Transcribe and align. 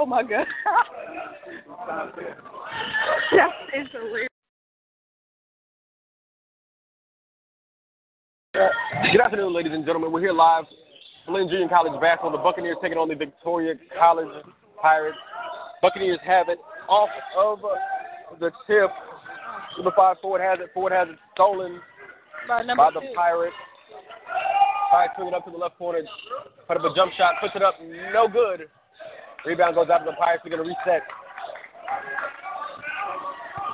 Oh 0.00 0.06
my 0.06 0.22
god. 0.22 0.46
that 3.36 3.50
is 3.78 3.86
hilarious. 3.92 4.28
Good 8.54 9.20
afternoon, 9.20 9.52
ladies 9.54 9.72
and 9.74 9.84
gentlemen. 9.84 10.10
We're 10.10 10.20
here 10.20 10.32
live, 10.32 10.64
Blinn 11.26 11.50
Junior 11.50 11.68
College 11.68 12.00
basketball. 12.00 12.32
The 12.32 12.38
Buccaneers 12.38 12.78
taking 12.80 12.96
on 12.96 13.08
the 13.08 13.14
Victoria 13.14 13.74
College 13.98 14.30
Pirates. 14.80 15.18
Buccaneers 15.82 16.18
have 16.24 16.48
it 16.48 16.56
off 16.88 17.10
of 17.36 17.58
the 18.40 18.50
tip. 18.66 18.88
Number 19.76 19.92
five, 19.94 20.16
Ford 20.22 20.40
has 20.40 20.60
it. 20.60 20.70
Ford 20.72 20.92
has 20.92 21.08
it 21.10 21.18
stolen 21.34 21.78
By 22.48 22.62
by 22.74 22.90
the 22.94 23.00
two. 23.00 23.12
Pirates. 23.14 23.54
Pirates 24.92 25.12
swing 25.16 25.28
it 25.28 25.34
up 25.34 25.44
to 25.44 25.50
the 25.50 25.58
left 25.58 25.76
corner. 25.76 26.00
Put 26.66 26.78
up 26.78 26.84
a 26.90 26.94
jump 26.96 27.12
shot, 27.18 27.34
puts 27.38 27.54
it 27.54 27.62
up, 27.62 27.74
no 28.14 28.28
good. 28.28 28.70
Rebound 29.46 29.74
goes 29.74 29.88
up, 29.92 30.04
to 30.04 30.10
the 30.10 30.16
Pirates. 30.16 30.42
They're 30.44 30.56
going 30.56 30.68
to 30.68 30.68
reset. 30.68 31.02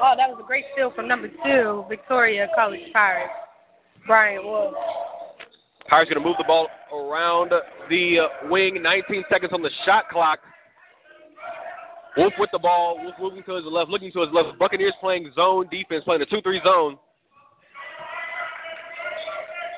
Wow, 0.01 0.15
that 0.17 0.29
was 0.29 0.39
a 0.43 0.47
great 0.47 0.65
steal 0.73 0.93
from 0.95 1.09
number 1.09 1.29
two, 1.45 1.85
Victoria 1.89 2.49
College 2.55 2.81
Pirates, 2.93 3.33
Brian 4.07 4.45
Wolf. 4.45 4.75
Pirates 5.89 6.11
going 6.11 6.23
to 6.23 6.29
move 6.29 6.37
the 6.39 6.45
ball 6.45 6.69
around 6.93 7.53
the 7.89 8.19
uh, 8.21 8.49
wing. 8.51 8.83
19 8.83 9.25
seconds 9.31 9.53
on 9.53 9.63
the 9.63 9.71
shot 9.85 10.09
clock. 10.11 10.41
Wolf 12.17 12.33
with 12.39 12.51
the 12.53 12.59
ball. 12.59 12.99
Wolf 13.03 13.15
moving 13.21 13.43
to 13.45 13.55
his 13.57 13.65
left, 13.65 13.91
looking 13.91 14.13
to 14.13 14.21
his 14.21 14.29
left. 14.33 14.59
Buccaneers 14.59 14.95
playing 15.01 15.31
zone 15.35 15.67
defense, 15.71 16.05
playing 16.05 16.21
the 16.21 16.27
2 16.27 16.43
3 16.43 16.61
zone. 16.65 16.99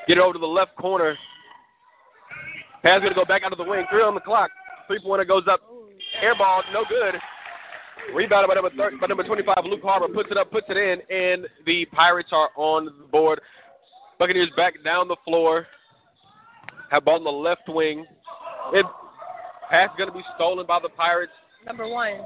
Get 0.07 0.17
it 0.17 0.21
over 0.21 0.33
to 0.33 0.39
the 0.39 0.45
left 0.45 0.75
corner. 0.75 1.15
Pass 2.81 2.99
going 2.99 3.09
to 3.09 3.15
go 3.15 3.25
back 3.25 3.43
out 3.43 3.51
of 3.51 3.57
the 3.57 3.63
wing. 3.63 3.85
Three 3.91 4.01
on 4.01 4.15
the 4.15 4.21
clock. 4.21 4.49
Three 4.87 4.99
pointer 5.03 5.25
goes 5.25 5.43
up. 5.49 5.61
Air 6.21 6.35
ball, 6.35 6.63
no 6.73 6.83
good. 6.87 7.15
Rebounded 8.13 8.49
by 8.49 8.55
number 8.55 8.71
30, 8.75 8.97
by 8.97 9.07
number 9.07 9.23
25, 9.23 9.55
Luke 9.65 9.81
Harper 9.83 10.11
puts 10.13 10.29
it 10.31 10.37
up, 10.37 10.51
puts 10.51 10.67
it 10.69 10.77
in, 10.77 10.99
and 11.15 11.47
the 11.65 11.85
Pirates 11.93 12.29
are 12.31 12.49
on 12.55 12.85
the 12.85 13.07
board. 13.11 13.39
Buccaneers 14.17 14.49
back 14.57 14.73
down 14.83 15.07
the 15.07 15.15
floor. 15.23 15.67
Have 16.91 17.05
ball 17.05 17.15
on 17.15 17.23
the 17.23 17.29
left 17.29 17.69
wing. 17.69 18.05
And 18.73 18.85
pass 19.69 19.89
going 19.97 20.09
to 20.09 20.15
be 20.15 20.23
stolen 20.35 20.65
by 20.65 20.79
the 20.81 20.89
Pirates. 20.89 21.31
Number 21.65 21.87
one. 21.87 22.21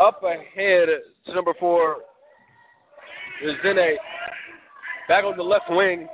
Up 0.00 0.22
ahead 0.22 0.88
to 1.26 1.34
number 1.34 1.54
four 1.58 1.98
is 3.42 3.54
Zene. 3.64 3.96
Back 5.08 5.24
on 5.24 5.36
the 5.36 5.42
left 5.42 5.70
wing. 5.70 6.08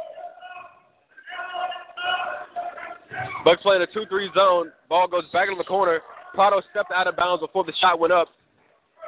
Bucks 3.45 3.63
playing 3.63 3.83
a 3.83 3.87
2 3.87 4.07
3 4.09 4.31
zone. 4.35 4.73
Ball 4.89 5.09
goes 5.09 5.25
back 5.33 5.49
in 5.51 5.59
the 5.59 5.65
corner. 5.65 6.01
Prado 6.35 6.61
stepped 6.71 6.93
out 6.93 7.07
of 7.07 7.17
bounds 7.17 7.41
before 7.41 7.65
the 7.65 7.73
shot 7.81 7.99
went 7.99 8.13
up. 8.13 8.29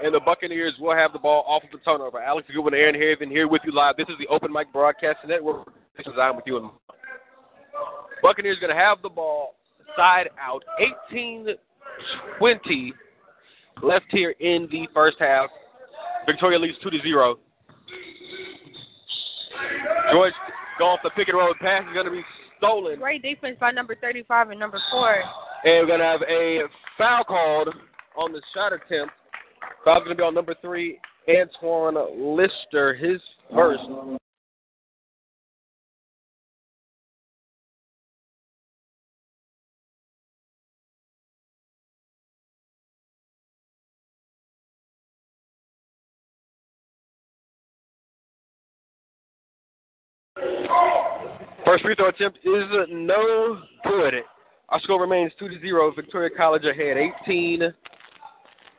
And 0.02 0.12
the 0.12 0.20
Buccaneers 0.20 0.74
will 0.80 0.94
have 0.94 1.12
the 1.12 1.20
ball 1.20 1.44
off 1.46 1.62
of 1.62 1.70
the 1.70 1.78
turnover. 1.78 2.20
Alex 2.20 2.48
Goodwin, 2.52 2.74
and 2.74 2.80
Aaron 2.80 2.94
Harrington 2.96 3.30
here 3.30 3.46
with 3.46 3.62
you 3.64 3.72
live. 3.72 3.96
This 3.96 4.08
is 4.08 4.16
the 4.18 4.26
Open 4.26 4.52
Mic 4.52 4.72
Broadcast 4.72 5.18
Network. 5.26 5.72
This 5.96 6.06
is 6.06 6.14
I'm 6.20 6.34
with 6.34 6.44
you. 6.46 6.72
Buccaneers 8.20 8.58
going 8.58 8.74
to 8.74 8.80
have 8.80 9.00
the 9.02 9.08
ball 9.08 9.54
side 9.96 10.30
out. 10.40 10.64
18 11.10 11.46
20 12.38 12.92
left 13.82 14.06
here 14.10 14.34
in 14.40 14.68
the 14.72 14.88
first 14.92 15.16
half. 15.20 15.48
Victoria 16.26 16.58
leads 16.58 16.76
2 16.82 16.90
to 16.90 16.98
0. 17.00 17.38
George 20.10 20.32
going 20.78 20.90
off 20.90 21.00
the 21.02 21.10
pick 21.10 21.28
and 21.28 21.38
roll 21.38 21.54
pass 21.60 21.82
is 21.86 21.94
going 21.94 22.06
to 22.06 22.12
be 22.12 22.22
stolen. 22.58 22.98
Great 22.98 23.22
defense 23.22 23.56
by 23.60 23.70
number 23.70 23.94
35 23.94 24.50
and 24.50 24.60
number 24.60 24.80
four. 24.90 25.22
And 25.64 25.80
we're 25.80 25.86
going 25.86 26.00
to 26.00 26.06
have 26.06 26.22
a 26.22 26.64
foul 26.98 27.24
called 27.24 27.68
on 28.16 28.32
the 28.32 28.40
shot 28.54 28.72
attempt. 28.72 29.12
Foul's 29.84 30.04
going 30.04 30.10
to 30.10 30.14
be 30.16 30.22
on 30.22 30.34
number 30.34 30.54
three, 30.60 30.98
Antoine 31.28 31.96
Lister, 32.36 32.94
his 32.94 33.20
first. 33.54 33.82
First 51.64 51.82
free 51.82 51.94
throw 51.94 52.08
attempt 52.08 52.38
is 52.44 52.64
no 52.90 53.58
good. 53.84 54.14
Our 54.70 54.80
score 54.80 55.00
remains 55.00 55.32
2 55.38 55.48
to 55.48 55.60
0. 55.60 55.92
Victoria 55.94 56.30
College 56.36 56.64
ahead. 56.64 56.96
18 57.26 57.72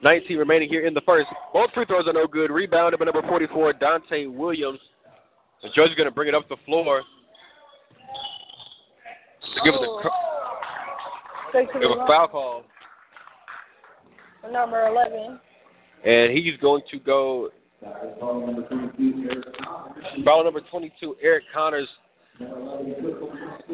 19 0.04 0.38
remaining 0.38 0.70
here 0.70 0.86
in 0.86 0.94
the 0.94 1.02
first. 1.02 1.28
Both 1.54 1.72
free 1.74 1.86
throws 1.86 2.06
are 2.08 2.14
no 2.14 2.28
good. 2.28 2.52
Rebounded 2.52 3.00
by 3.00 3.06
number 3.06 3.22
44, 3.28 3.74
Dante 3.74 4.26
Williams. 4.28 4.80
The 5.64 5.70
judge 5.70 5.90
is 5.90 5.96
going 5.96 6.08
to 6.08 6.14
bring 6.14 6.28
it 6.28 6.36
up 6.36 6.48
the 6.50 6.58
floor. 6.66 7.02
To 9.56 9.62
give, 9.64 9.74
Oh. 9.76 10.00
a, 10.00 10.10
Straight 11.50 11.72
to 11.74 11.80
give 11.80 11.92
a 11.92 12.06
foul 12.08 12.28
call. 12.28 12.64
Number 14.52 14.88
11. 14.88 15.40
And 16.06 16.38
he's 16.38 16.58
going 16.62 16.84
to 16.92 17.00
go. 17.00 17.50
Foul 20.24 20.44
number 20.44 20.62
22, 20.70 21.16
Eric 21.22 21.46
Connors. 21.54 21.88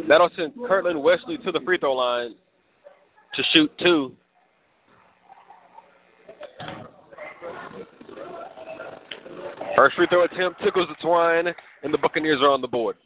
That'll 0.08 0.30
send 0.36 0.54
Kirtland 0.68 1.02
Wesley 1.02 1.38
to 1.40 1.52
the 1.52 1.60
free 1.62 1.78
throw 1.78 1.94
line 1.94 2.36
to 3.36 3.44
shoot 3.54 3.72
two. 3.80 4.14
First 9.76 9.96
free 9.96 10.08
throw 10.08 10.26
attempt 10.26 10.62
tickles 10.64 10.88
the 10.90 10.96
twine, 11.02 11.48
and 11.84 11.94
the 11.94 11.98
Buccaneers 11.98 12.40
are 12.42 12.50
on 12.50 12.62
the 12.62 12.68
board. 12.68 12.98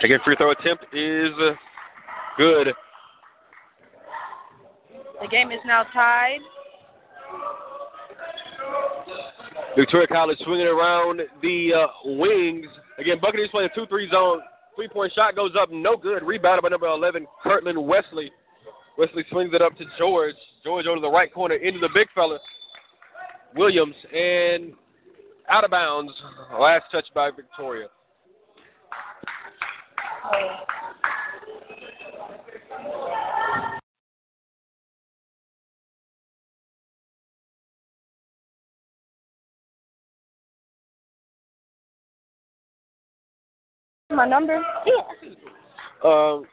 Second 0.00 0.20
free 0.24 0.34
throw 0.36 0.50
attempt 0.50 0.86
is 0.94 1.30
good. 2.38 2.68
The 5.20 5.28
game 5.28 5.50
is 5.52 5.60
now 5.66 5.84
tied. 5.92 6.38
Victoria 9.76 10.06
College 10.06 10.38
swinging 10.44 10.66
around 10.66 11.20
the 11.42 11.70
uh, 11.74 11.86
wings. 12.04 12.66
Again, 12.98 13.18
Buccaneers 13.20 13.50
playing 13.50 13.70
2 13.74 13.86
3 13.86 14.10
zone. 14.10 14.40
Three 14.76 14.88
point 14.88 15.12
shot 15.12 15.36
goes 15.36 15.52
up, 15.60 15.68
no 15.70 15.96
good. 15.96 16.22
Rebounded 16.22 16.62
by 16.62 16.68
number 16.68 16.86
11, 16.86 17.26
Kirtland 17.42 17.86
Wesley. 17.86 18.30
Wesley 18.96 19.24
swings 19.30 19.52
it 19.54 19.62
up 19.62 19.76
to 19.78 19.84
George. 19.98 20.34
George 20.64 20.86
over 20.86 20.96
to 20.96 21.00
the 21.00 21.10
right 21.10 21.32
corner 21.32 21.54
into 21.56 21.80
the 21.80 21.88
big 21.94 22.08
fella, 22.14 22.38
Williams, 23.54 23.94
and 24.12 24.72
out 25.48 25.64
of 25.64 25.70
bounds. 25.70 26.12
Last 26.58 26.84
touch 26.92 27.06
by 27.14 27.30
Victoria. 27.30 27.88
My 44.10 44.26
number? 44.26 44.56
Um, 46.04 46.44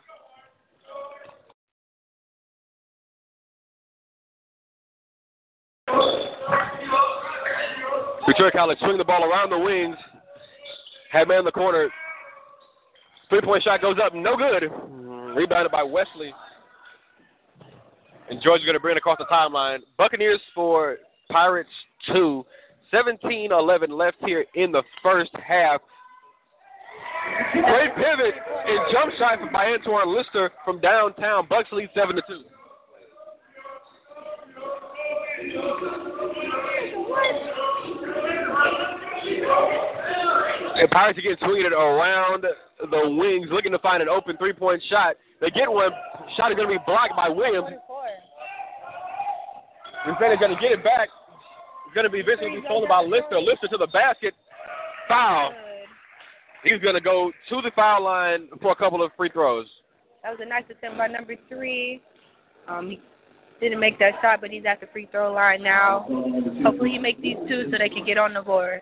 Victoria 8.27 8.51
College 8.51 8.77
swing 8.79 8.97
the 8.97 9.03
ball 9.03 9.23
around 9.23 9.49
the 9.49 9.57
wings. 9.57 9.95
Had 11.11 11.27
man 11.27 11.39
in 11.39 11.45
the 11.45 11.51
corner. 11.51 11.89
Three 13.29 13.41
point 13.41 13.63
shot 13.63 13.81
goes 13.81 13.97
up, 14.03 14.13
no 14.13 14.37
good. 14.37 14.63
Rebounded 15.35 15.71
by 15.71 15.81
Wesley. 15.81 16.33
And 18.29 18.41
George 18.43 18.61
is 18.61 18.65
going 18.65 18.75
to 18.75 18.79
bring 18.79 18.95
it 18.95 18.99
across 18.99 19.17
the 19.17 19.25
timeline. 19.25 19.79
Buccaneers 19.97 20.41
for 20.53 20.97
Pirates 21.31 21.69
2. 22.13 22.45
17 22.91 23.51
11 23.51 23.89
left 23.89 24.17
here 24.25 24.45
in 24.55 24.71
the 24.71 24.83
first 25.01 25.31
half. 25.45 25.81
Great 27.53 27.95
pivot 27.95 28.35
and 28.67 28.79
jump 28.91 29.13
shot 29.17 29.39
by 29.51 29.65
Antoine 29.67 30.15
Lister 30.15 30.51
from 30.65 30.79
downtown. 30.79 31.47
Bucks 31.47 31.69
lead 31.71 31.89
7 31.95 32.15
to 32.15 32.21
2. 32.27 32.43
And 40.79 40.89
Pirates 40.91 41.19
swinging 41.39 41.65
it 41.65 41.73
around 41.73 42.45
the 42.79 43.09
wings, 43.17 43.47
looking 43.51 43.71
to 43.71 43.79
find 43.79 44.01
an 44.01 44.09
open 44.09 44.37
three 44.37 44.53
point 44.53 44.81
shot. 44.89 45.15
They 45.41 45.49
get 45.49 45.71
one. 45.71 45.91
Shot 46.35 46.51
is 46.51 46.57
going 46.57 46.69
to 46.69 46.75
be 46.75 46.83
blocked 46.85 47.15
by 47.15 47.29
Williams. 47.29 47.67
Instead, 50.07 50.39
going 50.39 50.55
to 50.55 50.61
get 50.61 50.71
it 50.71 50.83
back. 50.83 51.09
It's 51.85 51.95
going 51.95 52.05
to 52.05 52.09
be 52.09 52.19
eventually 52.19 52.61
stolen 52.65 52.87
by 52.87 53.01
Lister. 53.01 53.39
Lister 53.39 53.67
to 53.69 53.77
the 53.77 53.87
basket. 53.87 54.33
Foul. 55.07 55.53
He's 56.63 56.81
going 56.81 56.95
to 56.95 57.01
go 57.01 57.31
to 57.49 57.61
the 57.61 57.71
foul 57.75 58.03
line 58.03 58.49
for 58.61 58.71
a 58.71 58.75
couple 58.75 59.03
of 59.03 59.11
free 59.15 59.29
throws. 59.29 59.67
That 60.23 60.31
was 60.31 60.39
a 60.41 60.49
nice 60.49 60.63
attempt 60.69 60.97
by 60.97 61.07
number 61.07 61.35
three. 61.47 62.01
Um, 62.67 62.89
he 62.89 62.99
didn't 63.61 63.79
make 63.79 63.97
that 63.99 64.13
shot, 64.21 64.41
but 64.41 64.49
he's 64.49 64.63
at 64.67 64.81
the 64.81 64.87
free 64.87 65.07
throw 65.11 65.31
line 65.31 65.63
now. 65.63 66.05
Hopefully, 66.63 66.91
he 66.91 66.99
makes 66.99 67.21
these 67.21 67.37
two 67.47 67.65
so 67.71 67.77
they 67.77 67.89
can 67.89 68.05
get 68.05 68.17
on 68.17 68.33
the 68.33 68.41
board. 68.41 68.81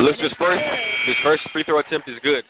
Lister's 0.00 0.34
first, 0.38 0.62
his 1.06 1.16
first 1.22 1.42
free 1.52 1.64
throw 1.64 1.78
attempt 1.78 2.08
is 2.08 2.16
good. 2.22 2.44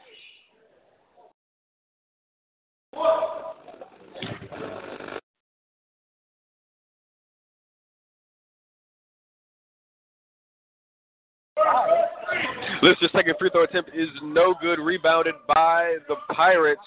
Lister's 12.82 13.10
second 13.12 13.34
free 13.38 13.50
throw 13.50 13.64
attempt 13.64 13.90
is 13.94 14.08
no 14.22 14.54
good. 14.60 14.78
Rebounded 14.78 15.34
by 15.48 15.96
the 16.08 16.16
Pirates. 16.34 16.82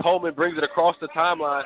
Coleman 0.00 0.34
brings 0.34 0.56
it 0.58 0.64
across 0.64 0.96
the 1.00 1.08
timeline. 1.08 1.64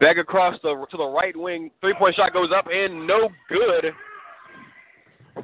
Back 0.00 0.16
across 0.16 0.58
the 0.62 0.86
to 0.90 0.96
the 0.96 1.06
right 1.06 1.36
wing. 1.36 1.70
Three 1.80 1.94
point 1.94 2.14
shot 2.14 2.32
goes 2.32 2.50
up 2.54 2.66
and 2.72 3.06
no 3.06 3.28
good. 3.48 3.92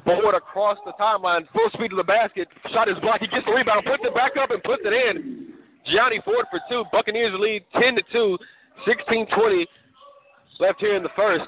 Forward 0.03 0.35
across 0.35 0.77
the 0.85 0.91
timeline, 0.99 1.47
full 1.53 1.69
speed 1.73 1.89
to 1.89 1.95
the 1.95 2.03
basket. 2.03 2.47
Shot 2.73 2.89
is 2.89 2.95
blocked. 3.01 3.21
He 3.21 3.27
gets 3.27 3.45
the 3.45 3.53
rebound, 3.53 3.85
puts 3.85 4.03
it 4.03 4.13
back 4.13 4.35
up, 4.37 4.51
and 4.51 4.61
puts 4.63 4.83
it 4.83 4.91
in. 4.91 5.53
Gianni 5.85 6.21
Ford 6.25 6.45
for 6.51 6.59
two. 6.69 6.83
Buccaneers 6.91 7.33
lead 7.39 7.63
10 7.79 7.95
to 7.95 8.01
2, 8.11 8.37
16 8.85 9.27
20 9.35 9.67
left 10.59 10.79
here 10.79 10.95
in 10.95 11.03
the 11.03 11.09
first. 11.15 11.45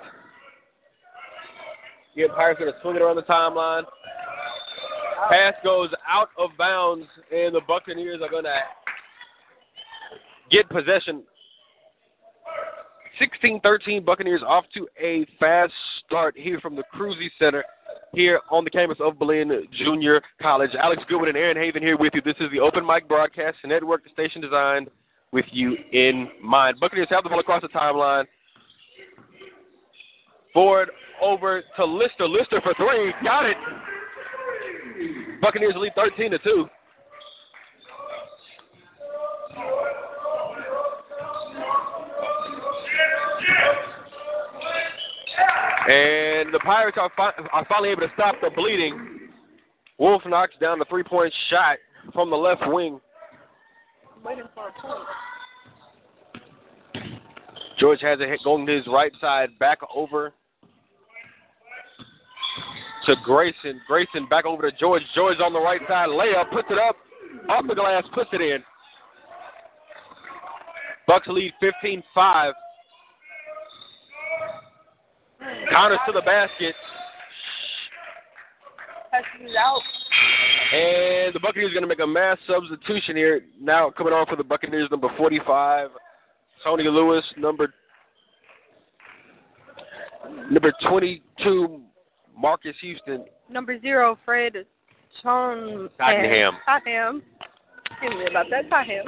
Pirates 2.35 2.59
going 2.59 2.71
to 2.71 2.79
swing 2.81 2.95
it 2.95 3.01
around 3.01 3.15
the 3.15 3.21
timeline. 3.23 3.83
Pass 5.29 5.53
goes 5.63 5.89
out 6.09 6.29
of 6.37 6.51
bounds, 6.57 7.05
and 7.31 7.53
the 7.53 7.61
Buccaneers 7.67 8.21
are 8.21 8.29
going 8.29 8.45
to 8.45 8.59
get 10.49 10.69
possession. 10.69 11.23
16 13.19 13.59
13 13.61 14.03
Buccaneers 14.03 14.41
off 14.45 14.65
to 14.75 14.87
a 15.01 15.25
fast 15.39 15.73
start 16.05 16.35
here 16.37 16.59
from 16.59 16.75
the 16.75 16.83
Cruzy 16.93 17.29
Center 17.39 17.63
here 18.13 18.39
on 18.51 18.63
the 18.63 18.69
campus 18.69 18.97
of 19.01 19.17
Blinn 19.17 19.51
Junior 19.77 20.21
College. 20.41 20.71
Alex 20.79 21.01
Goodwin 21.09 21.29
and 21.29 21.37
Aaron 21.37 21.57
Haven 21.57 21.81
here 21.81 21.97
with 21.97 22.13
you. 22.13 22.21
This 22.21 22.35
is 22.39 22.51
the 22.51 22.59
Open 22.59 22.85
Mic 22.85 23.07
Broadcast 23.07 23.57
Network, 23.65 24.03
the 24.03 24.09
station 24.11 24.39
designed 24.39 24.89
with 25.31 25.45
you 25.51 25.75
in 25.93 26.29
mind. 26.41 26.79
Buccaneers 26.79 27.07
have 27.09 27.23
the 27.23 27.29
ball 27.29 27.39
across 27.39 27.61
the 27.61 27.69
timeline. 27.69 28.25
Forward 30.57 30.89
over 31.21 31.61
to 31.75 31.85
Lister. 31.85 32.27
Lister 32.27 32.59
for 32.61 32.73
three. 32.73 33.13
Got 33.23 33.45
it. 33.45 33.57
Buccaneers 35.39 35.75
lead 35.77 35.91
13 35.95 36.31
to 36.31 36.39
2. 36.39 36.65
And 45.89 46.51
the 46.51 46.59
Pirates 46.65 46.97
are, 46.99 47.11
fi- 47.15 47.33
are 47.53 47.65
finally 47.69 47.89
able 47.89 48.01
to 48.01 48.07
stop 48.15 48.33
the 48.41 48.49
bleeding. 48.49 49.29
Wolf 49.99 50.23
knocks 50.25 50.55
down 50.59 50.79
the 50.79 50.85
three 50.85 51.03
point 51.03 51.31
shot 51.51 51.77
from 52.15 52.31
the 52.31 52.35
left 52.35 52.63
wing. 52.65 52.99
Waiting 54.25 54.45
for 54.55 54.69
a 54.69 54.71
point. 54.81 55.07
George 57.79 58.01
has 58.01 58.17
it 58.19 58.39
going 58.43 58.65
to 58.65 58.75
his 58.75 58.87
right 58.87 59.11
side, 59.21 59.49
back 59.59 59.77
over 59.95 60.33
to 63.07 63.15
Grayson. 63.23 63.81
Grayson 63.87 64.27
back 64.29 64.45
over 64.45 64.69
to 64.69 64.77
George. 64.77 65.01
George 65.15 65.37
on 65.43 65.53
the 65.53 65.59
right 65.59 65.81
side, 65.87 66.09
layup, 66.09 66.51
puts 66.51 66.67
it 66.69 66.77
up, 66.77 66.95
off 67.49 67.65
the 67.67 67.73
glass, 67.73 68.03
puts 68.13 68.29
it 68.33 68.41
in. 68.41 68.63
Bucks 71.07 71.27
lead 71.27 71.53
15 71.59 72.03
5. 72.13 72.53
Counters 75.71 75.99
to 76.05 76.11
the 76.11 76.21
basket. 76.21 76.75
And 80.73 81.33
the 81.33 81.39
Buccaneers 81.41 81.71
are 81.71 81.73
going 81.73 81.83
to 81.83 81.87
make 81.87 82.01
a 82.01 82.07
mass 82.07 82.37
substitution 82.45 83.15
here. 83.15 83.41
Now 83.59 83.89
coming 83.89 84.11
on 84.11 84.27
for 84.27 84.35
the 84.35 84.43
Buccaneers, 84.43 84.89
number 84.91 85.07
45, 85.17 85.89
Tony 86.63 86.83
Lewis, 86.83 87.23
number 87.37 87.73
number 90.51 90.73
22, 90.89 91.81
Marcus 92.37 92.75
Houston. 92.81 93.25
Number 93.49 93.79
zero, 93.79 94.17
Fred 94.23 94.53
Tottenham. 95.23 95.89
Tottenham. 96.65 97.23
Excuse 97.91 98.13
me 98.13 98.27
about 98.29 98.45
that. 98.51 98.69
Tottenham. 98.69 99.07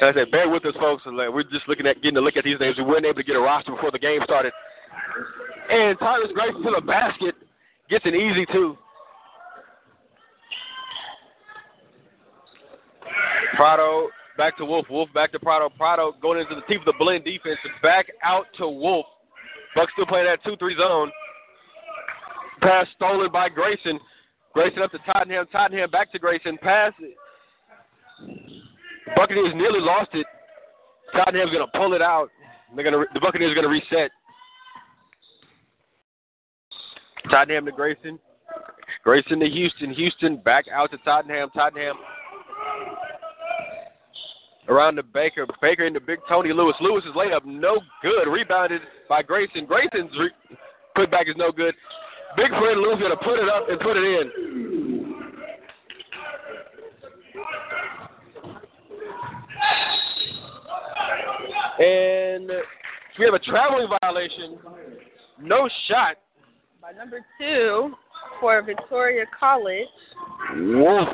I 0.00 0.12
said, 0.12 0.30
bear 0.30 0.48
with 0.48 0.64
us, 0.64 0.74
folks. 0.80 1.02
We're 1.06 1.42
just 1.42 1.68
looking 1.68 1.86
at 1.86 2.02
getting 2.02 2.16
a 2.16 2.20
look 2.20 2.36
at 2.36 2.44
these 2.44 2.58
names. 2.58 2.76
We 2.78 2.84
weren't 2.84 3.04
able 3.04 3.16
to 3.16 3.24
get 3.24 3.36
a 3.36 3.40
roster 3.40 3.72
before 3.72 3.90
the 3.90 3.98
game 3.98 4.20
started. 4.24 4.52
And 5.70 5.98
Tyrus 5.98 6.30
Grayson 6.32 6.62
to 6.62 6.72
the 6.76 6.80
basket 6.80 7.34
gets 7.90 8.04
an 8.06 8.14
easy 8.14 8.46
two. 8.52 8.76
Prado 13.56 14.08
back 14.36 14.56
to 14.58 14.64
Wolf. 14.64 14.86
Wolf 14.90 15.08
back 15.14 15.32
to 15.32 15.40
Prado. 15.40 15.68
Prado 15.76 16.14
going 16.20 16.40
into 16.40 16.54
the 16.54 16.62
teeth 16.62 16.80
of 16.80 16.86
the 16.86 16.94
Blinn 16.98 17.22
defense. 17.22 17.58
Back 17.82 18.06
out 18.24 18.46
to 18.58 18.68
Wolf. 18.68 19.06
Bucks 19.74 19.92
still 19.94 20.06
playing 20.06 20.26
that 20.26 20.42
2 20.44 20.56
3 20.56 20.76
zone. 20.76 21.10
Pass 22.60 22.86
stolen 22.96 23.30
by 23.32 23.48
Grayson. 23.48 23.98
Grayson 24.54 24.82
up 24.82 24.90
to 24.92 24.98
Tottenham. 25.10 25.46
Tottenham 25.52 25.90
back 25.90 26.10
to 26.12 26.18
Grayson. 26.18 26.58
Pass. 26.62 26.92
Buccaneers 29.14 29.52
nearly 29.54 29.80
lost 29.80 30.10
it. 30.14 30.26
Tottenham's 31.12 31.52
going 31.52 31.64
to 31.64 31.78
pull 31.78 31.92
it 31.94 32.02
out. 32.02 32.28
They're 32.74 32.84
going 32.84 32.94
to 32.94 33.12
the 33.14 33.20
Buccaneers 33.20 33.52
are 33.52 33.54
going 33.54 33.66
to 33.66 33.70
reset. 33.70 34.10
Tottenham 37.30 37.66
to 37.66 37.72
Grayson. 37.72 38.18
Grayson 39.04 39.40
to 39.40 39.46
Houston. 39.48 39.92
Houston 39.92 40.38
back 40.38 40.64
out 40.72 40.90
to 40.90 40.98
Tottenham. 40.98 41.50
Tottenham 41.50 41.96
around 44.68 44.96
to 44.96 45.02
Baker. 45.02 45.46
Baker 45.60 45.86
into 45.86 46.00
Big 46.00 46.18
Tony 46.28 46.52
Lewis. 46.52 46.74
Lewis's 46.80 47.12
layup 47.14 47.44
no 47.44 47.80
good. 48.02 48.28
Rebounded 48.30 48.82
by 49.08 49.22
Grayson. 49.22 49.66
Grayson's 49.66 50.10
re- 50.18 50.56
putback 50.96 51.28
is 51.28 51.36
no 51.36 51.52
good. 51.52 51.74
Big 52.36 52.50
friend 52.50 52.82
going 52.82 53.10
to 53.10 53.16
put 53.16 53.38
it 53.38 53.48
up 53.48 53.68
and 53.68 53.80
put 53.80 53.96
it 53.96 54.04
in. 54.04 54.30
And 61.78 62.50
we 63.18 63.24
have 63.24 63.34
a 63.34 63.38
traveling 63.38 63.88
violation. 64.02 64.58
No 65.40 65.68
shot. 65.88 66.16
By 66.80 66.92
number 66.92 67.24
two 67.38 67.94
for 68.40 68.62
Victoria 68.62 69.24
College. 69.38 69.86
Wolf. 70.54 71.08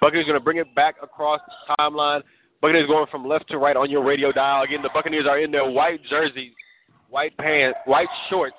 Buccaneers 0.00 0.24
going 0.26 0.38
to 0.38 0.44
bring 0.44 0.56
it 0.56 0.74
back 0.74 0.96
across 1.02 1.40
the 1.46 1.74
timeline. 1.78 2.22
Buccaneers 2.62 2.86
going 2.86 3.06
from 3.10 3.26
left 3.26 3.48
to 3.48 3.58
right 3.58 3.76
on 3.76 3.90
your 3.90 4.04
radio 4.04 4.32
dial. 4.32 4.62
Again, 4.62 4.82
the 4.82 4.90
Buccaneers 4.92 5.26
are 5.28 5.38
in 5.38 5.50
their 5.50 5.70
white 5.70 6.00
jerseys, 6.08 6.52
white 7.10 7.36
pants, 7.36 7.78
white 7.84 8.08
shorts. 8.28 8.56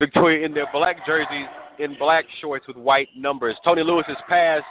Victoria 0.00 0.46
in 0.46 0.54
their 0.54 0.68
black 0.72 1.04
jerseys, 1.06 1.46
in 1.78 1.96
black 1.98 2.24
shorts 2.40 2.66
with 2.66 2.76
white 2.76 3.08
numbers. 3.16 3.56
Tony 3.64 3.82
Lewis's 3.82 4.16
pass 4.28 4.62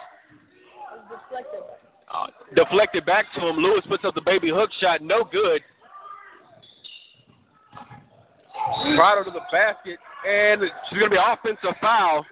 uh, 2.14 2.28
deflected 2.56 3.06
back 3.06 3.26
to 3.36 3.48
him. 3.48 3.58
Lewis 3.58 3.84
puts 3.88 4.04
up 4.06 4.16
the 4.16 4.22
baby 4.22 4.50
hook 4.50 4.70
shot, 4.80 5.02
no 5.02 5.24
good. 5.24 5.62
Prado 8.96 9.24
to 9.24 9.32
the 9.32 9.40
basket, 9.52 9.98
and 10.28 10.62
she's 10.90 11.00
going 11.00 11.10
to 11.10 11.16
be 11.16 11.22
offensive 11.22 11.76
foul. 11.80 12.26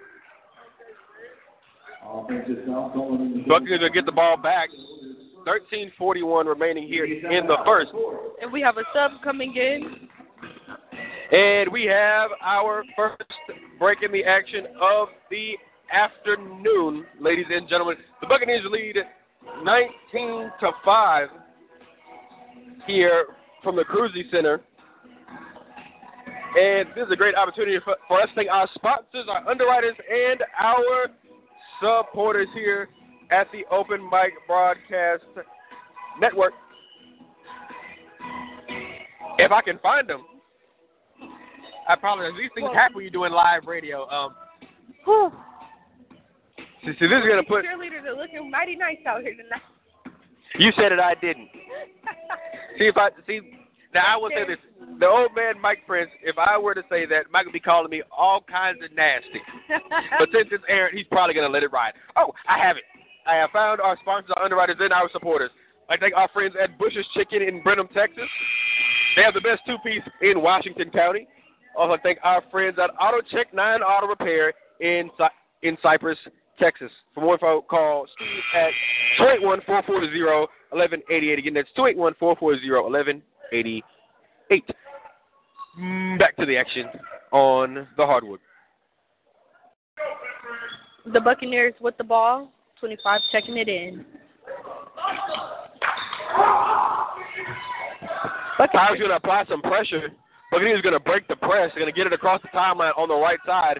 Buccaneers 3.48 3.82
will 3.82 3.89
get 3.89 4.06
the 4.06 4.12
ball 4.12 4.38
back. 4.38 4.70
13:41 5.46 6.48
remaining 6.48 6.88
here 6.88 7.06
in 7.06 7.48
the 7.48 7.58
first. 7.66 7.92
And 8.42 8.52
we 8.52 8.62
have 8.62 8.78
a 8.78 8.84
sub 8.94 9.12
coming 9.24 9.56
in. 9.56 10.10
And 11.32 11.72
we 11.72 11.86
have 11.86 12.32
our 12.42 12.84
first 12.96 13.24
break 13.80 14.04
in 14.04 14.12
the 14.12 14.24
action 14.24 14.68
of 14.82 15.10
the 15.32 15.54
afternoon, 15.92 17.06
ladies 17.20 17.48
and 17.50 17.68
gentlemen. 17.68 17.98
The 18.22 18.28
Buccaneers 18.28 18.64
lead 18.70 18.98
19 19.64 20.52
to 20.60 20.72
5 20.84 21.28
here 22.88 23.25
from 23.64 23.75
the 23.75 23.84
Cruzy 23.84 24.30
Center. 24.32 24.62
And 26.58 26.88
this 26.96 27.06
is 27.06 27.12
a 27.12 27.16
great 27.16 27.36
opportunity 27.36 27.78
for, 27.84 27.98
for 28.08 28.22
us 28.22 28.30
to 28.30 28.36
thank 28.36 28.50
our 28.50 28.70
sponsors, 28.75 29.25
our 29.30 29.48
underwriters, 29.50 29.96
and 30.10 30.42
our 30.60 31.08
supporters 31.82 32.48
here 32.54 32.88
at 33.32 33.48
the 33.51 33.65
Open 33.72 34.03
Mic 34.03 34.34
Broadcast 34.48 35.24
Network. 36.20 36.53
If 39.38 39.51
I 39.51 39.62
can 39.62 39.79
find 39.79 40.08
them, 40.08 40.25
I 41.88 41.96
probably 41.96 42.32
these 42.41 42.51
things 42.55 42.70
happen 42.74 42.96
when 42.96 43.03
you're 43.03 43.12
doing 43.12 43.32
live 43.32 43.65
radio. 43.67 44.08
Um, 44.10 44.36
Whew. 45.03 45.32
see, 46.84 46.94
see, 47.00 47.08
this 47.08 47.20
is 47.20 47.27
gonna 47.27 47.44
put. 47.44 47.65
Cheerleaders 47.65 48.05
are 48.05 48.15
looking 48.15 48.50
mighty 48.50 48.75
nice 48.75 48.98
out 49.05 49.22
here 49.22 49.36
tonight. 49.36 49.62
You 50.58 50.72
said 50.77 50.91
it, 50.91 51.00
I 51.00 51.15
didn't. 51.15 51.50
See 52.79 52.86
if 52.86 52.98
I 52.98 53.10
see. 53.27 53.41
Now 53.94 54.15
I 54.15 54.17
will 54.17 54.29
say 54.29 54.46
this: 54.48 54.58
the 55.00 55.08
old 55.08 55.32
man 55.36 55.60
Mike 55.62 55.79
Prince. 55.86 56.12
If 56.24 56.38
I 56.38 56.58
were 56.58 56.74
to 56.74 56.84
say 56.89 57.05
that, 57.05 57.25
Mike 57.32 57.46
would 57.46 57.53
be 57.53 57.60
calling 57.60 57.89
me 57.89 58.03
all 58.15 58.41
kinds 58.50 58.79
of 58.84 58.96
nasty. 58.96 59.41
but 60.20 60.29
since 60.34 60.50
it's 60.51 60.63
Aaron, 60.67 60.96
he's 60.96 61.08
probably 61.08 61.34
gonna 61.34 61.50
let 61.50 61.63
it 61.63 61.72
ride. 61.72 61.94
Oh, 62.15 62.34
I 62.48 62.58
have 62.58 62.77
it. 62.77 62.84
I 63.25 63.36
have 63.36 63.50
found 63.51 63.79
our 63.82 63.98
sponsors, 64.01 64.32
our 64.36 64.44
underwriters, 64.44 64.77
and 64.79 64.94
our 64.94 65.10
supporters. 65.12 65.51
I 65.89 65.98
thank 65.98 66.15
our 66.15 66.29
friends 66.34 66.53
at 66.62 66.77
Bush's 66.79 67.05
Chicken 67.13 67.41
in 67.41 67.62
Brenham, 67.63 67.88
Texas. 67.94 68.29
They 69.15 69.24
have 69.24 69.34
the 69.34 69.41
best 69.41 69.62
two-piece 69.65 70.03
in 70.22 70.41
Washington 70.41 70.89
County. 70.91 71.27
Also, 71.77 71.98
thank 72.03 72.20
our 72.24 72.41
friends 72.51 72.77
at 72.82 72.89
Auto 73.00 73.22
Check 73.32 73.53
Nine 73.53 73.82
Auto 73.82 74.08
Repair 74.08 74.53
in 74.79 75.10
in 75.62 75.77
Cypress, 75.82 76.17
Texas. 76.60 76.91
For 77.13 77.22
more 77.22 77.34
info, 77.34 77.62
call 77.62 78.08
Steve 78.15 78.44
at 78.55 78.72
281-440-1188. 80.74 81.38
Again, 81.38 81.53
that's 81.53 81.70
281-440-1188. 81.77 83.82
Mm, 85.79 86.20
Back 86.20 86.36
to 86.38 86.46
the 86.46 86.58
action 86.58 86.86
on 87.32 87.88
the 87.98 88.05
hardwood. 88.05 88.39
The 91.12 91.20
Buccaneers 91.20 91.74
with 91.82 91.98
the 91.98 92.03
ball. 92.03 92.51
25 92.86 93.22
checking 93.32 93.58
it 93.58 93.68
in. 93.68 94.06
Powers 98.58 98.70
Buccaneers. 98.70 99.00
going 99.00 99.10
to 99.10 99.15
apply 99.15 99.44
some 99.50 99.62
pressure. 99.63 100.10
Buccaneers 100.51 100.84
going 100.84 100.94
to 100.94 101.00
break 101.00 101.27
the 101.27 101.36
press. 101.36 101.72
They're 101.74 101.82
going 101.82 101.92
to 101.92 101.98
get 101.98 102.06
it 102.06 102.13
across 102.13 102.44
the 102.44 102.50
timeline 102.50 102.96
on 102.96 103.08
the 103.08 103.15
right 103.15 103.39
side. 103.44 103.80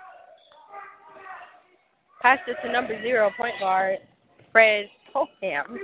Pass 2.24 2.40
it 2.48 2.58
to 2.66 2.74
number 2.74 3.00
zero, 3.04 3.30
point 3.38 3.54
guard, 3.60 4.00
Fred 4.52 4.88
Topham. 5.14 5.78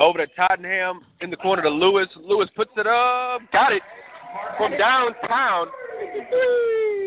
Over 0.00 0.24
to 0.24 0.26
Tottenham 0.34 1.00
in 1.20 1.28
the 1.28 1.36
corner 1.36 1.62
to 1.62 1.68
Lewis. 1.68 2.08
Lewis 2.16 2.48
puts 2.56 2.70
it 2.78 2.86
up. 2.86 3.42
Got 3.52 3.74
it 3.74 3.82
from 4.56 4.78
downtown. 4.78 5.66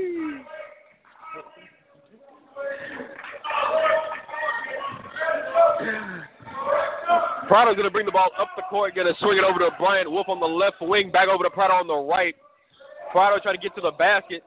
Prado's 7.48 7.76
going 7.76 7.86
to 7.86 7.92
bring 7.92 8.06
the 8.06 8.12
ball 8.12 8.30
up 8.38 8.50
the 8.56 8.62
court, 8.70 8.94
going 8.94 9.08
to 9.08 9.20
swing 9.20 9.40
it 9.40 9.44
over 9.44 9.58
to 9.60 9.72
Bryant 9.80 10.10
Wolf 10.10 10.30
on 10.30 10.40
the 10.40 10.46
left 10.46 10.78
wing, 10.82 11.10
back 11.10 11.28
over 11.28 11.44
to 11.44 11.50
Prado 11.50 11.74
on 11.74 11.88
the 11.88 11.96
right. 11.96 12.36
Prado 13.12 13.42
trying 13.42 13.56
to 13.56 13.62
get 13.62 13.74
to 13.76 13.82
the 13.82 13.92
basket. 13.92 14.44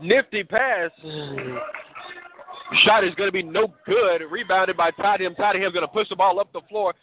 Nifty 0.00 0.44
pass. 0.44 0.90
Shot 2.84 3.04
is 3.04 3.14
going 3.16 3.28
to 3.28 3.32
be 3.32 3.42
no 3.42 3.74
good. 3.86 4.22
Rebounded 4.30 4.76
by 4.76 4.90
Tottenham. 4.92 5.34
Tottenham's 5.34 5.74
going 5.74 5.86
to 5.86 5.92
push 5.92 6.08
the 6.08 6.16
ball 6.16 6.38
up 6.38 6.52
the 6.52 6.60
floor. 6.68 6.94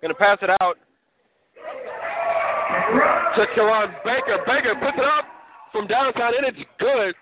Going 0.00 0.14
to 0.14 0.18
pass 0.18 0.38
it 0.42 0.50
out 0.60 0.76
to 3.36 3.46
Karan 3.54 3.90
Baker. 4.04 4.38
Baker 4.46 4.74
puts 4.80 4.96
it 4.96 5.04
up 5.04 5.24
from 5.72 5.86
downtown, 5.86 6.32
and 6.36 6.46
it's 6.46 6.68
good. 6.78 7.14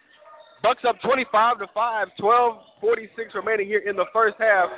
Bucks 0.67 0.83
up 0.85 1.01
25 1.01 1.61
to 1.61 1.67
5. 1.73 2.09
12:46 2.19 3.35
remaining 3.37 3.69
here 3.69 3.83
in 3.89 3.95
the 3.95 4.07
first 4.13 4.35
half. 4.41 4.69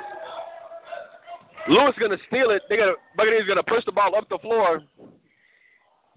Lewis 1.66 1.94
is 1.94 1.98
going 1.98 2.10
to 2.10 2.18
steal 2.26 2.50
it. 2.50 2.60
They 2.68 2.76
got 2.76 2.94
Buccaneers 3.16 3.46
going 3.46 3.56
to 3.56 3.62
push 3.62 3.86
the 3.86 3.92
ball 3.92 4.14
up 4.14 4.28
the 4.28 4.36
floor. 4.42 4.82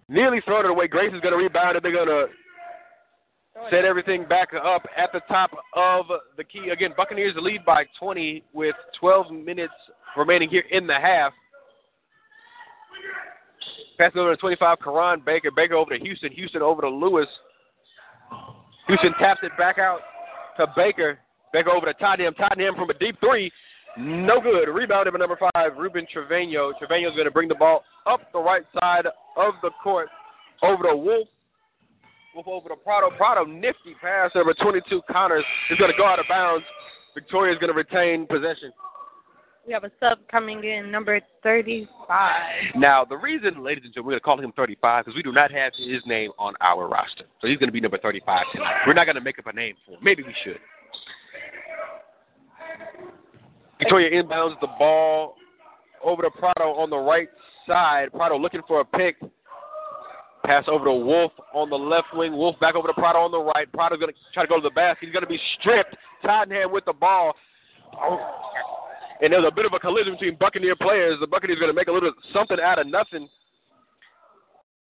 Nearly 0.10 0.42
throw 0.42 0.60
it 0.60 0.66
away. 0.66 0.90
Grace 0.90 1.14
is 1.14 1.22
going 1.22 1.32
to 1.32 1.38
rebound 1.38 1.78
it. 1.78 1.84
They're 1.84 1.94
going 1.94 2.10
to 2.10 2.26
set 3.70 3.86
everything 3.86 4.28
back 4.28 4.50
up 4.54 4.86
at 4.98 5.14
the 5.14 5.22
top 5.30 5.52
of 5.74 6.06
the 6.36 6.44
key. 6.44 6.70
Again, 6.70 6.92
Buccaneers 6.98 7.36
lead 7.38 7.64
by 7.64 7.86
20 7.98 8.44
with 8.52 8.76
12 9.00 9.32
minutes 9.32 9.74
remaining 10.18 10.50
here 10.50 10.66
in 10.70 10.86
the 10.86 10.96
half. 10.96 11.32
Pass 13.98 14.12
over 14.18 14.36
to 14.36 14.38
25, 14.38 14.80
Karan 14.84 15.22
Baker. 15.26 15.50
Baker 15.56 15.76
over 15.76 15.98
to 15.98 16.04
Houston. 16.04 16.34
Houston 16.34 16.62
over 16.62 16.82
to 16.82 16.90
Lewis. 16.90 17.28
Houston 18.92 19.14
taps 19.20 19.40
it 19.42 19.54
back 19.58 19.78
out 19.78 20.02
to 20.58 20.68
Baker. 20.76 21.18
Baker 21.54 21.70
over 21.70 21.86
to 21.86 21.94
Tottenham. 21.94 22.34
Tottenham 22.34 22.76
from 22.76 22.90
a 22.90 22.94
deep 22.96 23.16
three. 23.22 23.50
No 23.98 24.42
good. 24.42 24.68
Rebounded 24.68 25.14
by 25.14 25.20
number 25.20 25.40
five, 25.54 25.78
Ruben 25.78 26.06
Trevino. 26.12 26.74
Trevino's 26.78 27.14
going 27.14 27.24
to 27.24 27.32
bring 27.32 27.48
the 27.48 27.56
ball 27.56 27.86
up 28.06 28.20
the 28.34 28.40
right 28.40 28.64
side 28.78 29.06
of 29.38 29.54
the 29.62 29.70
court 29.82 30.10
over 30.62 30.84
to 30.84 30.96
Wolf. 30.98 31.30
Wolf 32.36 32.48
over 32.50 32.68
to 32.68 32.76
Prado. 32.76 33.10
Prado, 33.16 33.46
nifty 33.46 33.96
pass 34.02 34.32
over 34.36 34.54
22. 34.54 35.02
Connors 35.10 35.46
is 35.70 35.78
going 35.78 35.92
to 35.92 35.98
go 35.98 36.06
out 36.06 36.20
of 36.20 36.26
bounds. 36.28 36.66
Victoria's 37.16 37.60
going 37.60 37.72
to 37.72 37.78
retain 37.78 38.28
possession. 38.28 38.74
We 39.66 39.74
have 39.74 39.84
a 39.84 39.92
sub 40.00 40.18
coming 40.30 40.64
in, 40.64 40.90
number 40.90 41.22
35. 41.44 41.88
Now, 42.76 43.06
the 43.06 43.16
reason, 43.16 43.64
ladies 43.64 43.84
and 43.86 43.94
gentlemen, 43.94 44.08
we're 44.08 44.12
going 44.14 44.20
to 44.20 44.24
call 44.24 44.42
him 44.42 44.52
35 44.54 45.06
because 45.06 45.16
we 45.16 45.22
do 45.22 45.32
not 45.32 45.52
have 45.52 45.74
his 45.78 46.02
name 46.08 46.32
on 46.40 46.56
our 46.62 46.88
roster. 46.88 47.26
So 47.42 47.48
he's 47.48 47.60
going 47.60 47.68
to 47.68 47.74
be 47.74 47.80
number 47.80 48.00
35 48.00 48.46
tonight. 48.54 48.76
We're 48.88 48.94
not 48.94 49.06
going 49.06 49.16
to 49.16 49.22
make 49.22 49.38
up 49.38 49.46
a 49.46 49.54
name 49.54 49.76
for 49.86 49.92
him. 49.92 50.00
Maybe 50.02 50.24
we 50.24 50.34
should. 50.44 50.58
Victoria 53.78 54.24
inbounds 54.24 54.60
the 54.62 54.68
ball 54.80 55.36
over 56.04 56.24
to 56.24 56.32
Prado 56.32 56.72
on 56.72 56.90
the 56.90 56.98
right 56.98 57.30
side. 57.68 58.12
Prado 58.12 58.38
looking 58.38 58.62
for 58.68 58.82
a 58.82 58.86
pick. 58.86 59.18
Pass 60.44 60.64
over 60.68 60.86
to 60.86 60.94
Wolf 60.94 61.32
on 61.54 61.70
the 61.70 61.76
left 61.76 62.08
wing. 62.16 62.36
Wolf 62.36 62.60
back 62.60 62.74
over 62.74 62.88
to 62.88 62.94
Prado 62.94 63.20
on 63.20 63.32
the 63.32 63.40
right. 63.40 63.72
Prado's 63.72 64.00
going 64.00 64.12
to 64.12 64.20
try 64.34 64.44
to 64.44 64.50
go 64.50 64.56
to 64.56 64.64
the 64.64 64.72
basket. 64.72 65.06
He's 65.06 65.14
going 65.14 65.24
to 65.24 65.30
be 65.30 65.40
stripped. 65.60 65.96
Tottenham 66.24 66.72
with 66.72 66.86
the 66.86 66.94
ball. 66.94 67.34
Oh. 67.96 68.42
And 69.22 69.32
there's 69.32 69.46
a 69.48 69.54
bit 69.54 69.66
of 69.66 69.74
a 69.74 69.80
collision 69.80 70.14
between 70.14 70.36
Buccaneer 70.36 70.76
players. 70.76 71.20
The 71.20 71.28
Buccaneers 71.28 71.58
are 71.58 71.62
going 71.62 71.74
to 71.74 71.80
make 71.80 71.88
a 71.88 71.92
little 71.92 72.12
something 72.34 72.58
out 72.62 72.80
of 72.80 72.88
nothing. 72.88 73.30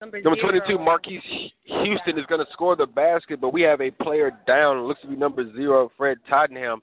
Number, 0.00 0.20
Number 0.22 0.40
22, 0.40 0.78
Marquise 0.78 1.20
Houston 1.64 2.18
is 2.18 2.26
going 2.26 2.44
to 2.44 2.52
score 2.52 2.74
the 2.74 2.86
basket, 2.86 3.40
but 3.40 3.52
we 3.52 3.62
have 3.62 3.80
a 3.80 3.90
player 3.90 4.32
down. 4.46 4.78
It 4.78 4.80
looks 4.80 5.00
to 5.02 5.06
be 5.06 5.14
number 5.14 5.44
zero, 5.54 5.92
Fred 5.96 6.16
Tottenham. 6.28 6.80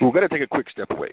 We're 0.00 0.12
going 0.12 0.22
to 0.22 0.28
take 0.28 0.42
a 0.42 0.46
quick 0.46 0.70
step 0.70 0.90
away. 0.90 1.10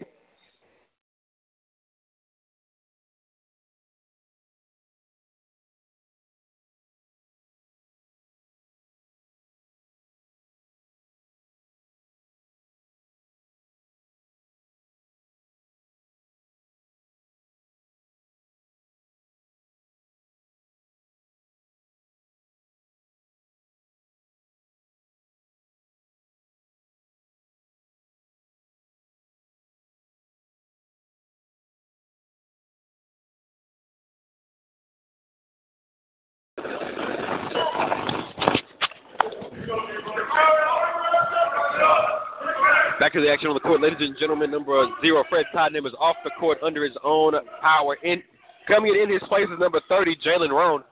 Back 43.13 43.22
to 43.22 43.27
the 43.27 43.32
action 43.32 43.50
on 43.50 43.53
the 43.53 43.60
court, 43.60 43.79
ladies 43.79 44.00
and 44.00 44.17
gentlemen. 44.17 44.50
Number 44.50 44.88
zero, 45.00 45.24
Fred 45.29 45.46
Tottenham, 45.53 45.86
is 45.86 45.93
off 46.00 46.15
the 46.24 46.32
court 46.39 46.58
under 46.63 46.84
his 46.84 46.98
own 47.03 47.34
power. 47.62 47.96
In 48.03 48.24
coming 48.67 48.96
in 48.96 49.08
his 49.12 49.22
place 49.29 49.46
is 49.53 49.60
number 49.60 49.82
30, 49.88 50.15
Jalen 50.25 50.50
Roan. 50.50 50.84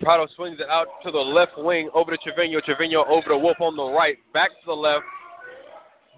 Prado 0.00 0.26
swings 0.36 0.58
it 0.58 0.66
out 0.70 0.86
to 1.04 1.10
the 1.10 1.18
left 1.18 1.52
wing 1.58 1.90
over 1.92 2.12
to 2.12 2.16
Trevino. 2.24 2.62
Trevino 2.62 3.04
over 3.10 3.28
to 3.28 3.36
Wolf 3.36 3.58
on 3.60 3.76
the 3.76 3.90
right, 3.90 4.16
back 4.32 4.48
to 4.48 4.66
the 4.68 4.72
left. 4.72 5.04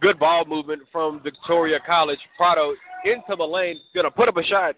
Good 0.00 0.16
ball 0.20 0.44
movement 0.44 0.82
from 0.92 1.20
Victoria 1.24 1.80
College. 1.84 2.20
Prado 2.36 2.72
into 3.04 3.34
the 3.36 3.42
lane, 3.42 3.80
gonna 3.96 4.12
put 4.12 4.28
up 4.28 4.36
a 4.36 4.44
shot. 4.44 4.76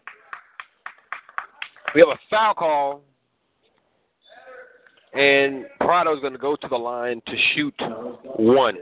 We 1.94 2.00
have 2.00 2.08
a 2.08 2.18
foul 2.30 2.54
call, 2.54 3.02
and 5.12 5.66
Prado's 5.78 6.22
gonna 6.22 6.38
go 6.38 6.56
to 6.56 6.68
the 6.68 6.78
line 6.78 7.20
to 7.26 7.36
shoot 7.54 7.74
one. 8.38 8.78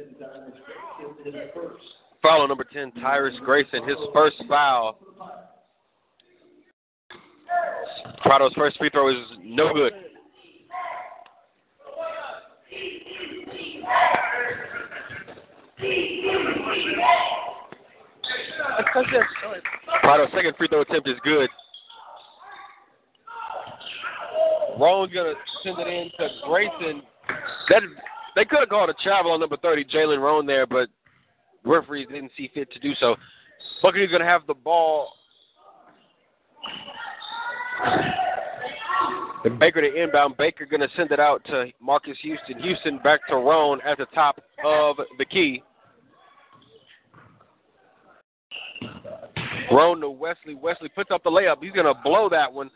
Foul 2.22 2.48
number 2.48 2.64
10, 2.64 2.92
Tyrus 2.92 3.34
Grayson, 3.44 3.86
his 3.88 3.96
first 4.12 4.36
foul. 4.48 4.98
Prado's 8.24 8.52
first 8.54 8.78
free 8.78 8.90
throw 8.90 9.10
is 9.10 9.16
no 9.42 9.72
good. 9.72 9.92
Prado's 20.04 20.30
second 20.34 20.54
free 20.56 20.68
throw 20.68 20.82
attempt 20.82 21.08
is 21.08 21.16
good. 21.24 21.48
Rowan's 24.78 25.12
gonna 25.12 25.34
send 25.62 25.78
it 25.78 25.86
in 25.86 26.10
to 26.18 26.28
Grayson. 26.46 27.02
That 27.68 27.82
they 28.34 28.44
could 28.44 28.60
have 28.60 28.68
called 28.68 28.90
a 28.90 28.94
travel 29.02 29.32
on 29.32 29.40
number 29.40 29.56
30, 29.56 29.84
Jalen 29.84 30.20
Rowan 30.20 30.46
there, 30.46 30.66
but 30.66 30.88
referees 31.64 32.08
didn't 32.08 32.32
see 32.36 32.50
fit 32.52 32.72
to 32.72 32.78
do 32.78 32.94
so. 33.00 33.16
Buccaneers 33.82 34.10
gonna 34.10 34.24
have 34.24 34.46
the 34.46 34.54
ball. 34.54 35.12
And 39.44 39.58
Baker 39.58 39.80
to 39.80 40.02
inbound. 40.02 40.36
Baker 40.36 40.66
gonna 40.66 40.88
send 40.96 41.12
it 41.12 41.20
out 41.20 41.44
to 41.46 41.66
Marcus 41.80 42.16
Houston. 42.22 42.58
Houston 42.62 42.98
back 42.98 43.26
to 43.28 43.36
Rowan 43.36 43.80
at 43.82 43.98
the 43.98 44.06
top 44.14 44.40
of 44.64 44.96
the 45.18 45.24
key. 45.24 45.62
Roan 49.70 50.00
to 50.00 50.10
Wesley. 50.10 50.54
Wesley 50.54 50.88
puts 50.88 51.10
up 51.10 51.22
the 51.22 51.30
layup. 51.30 51.56
He's 51.62 51.72
going 51.72 51.86
to 51.86 51.94
blow 52.02 52.28
that 52.28 52.52
one. 52.52 52.70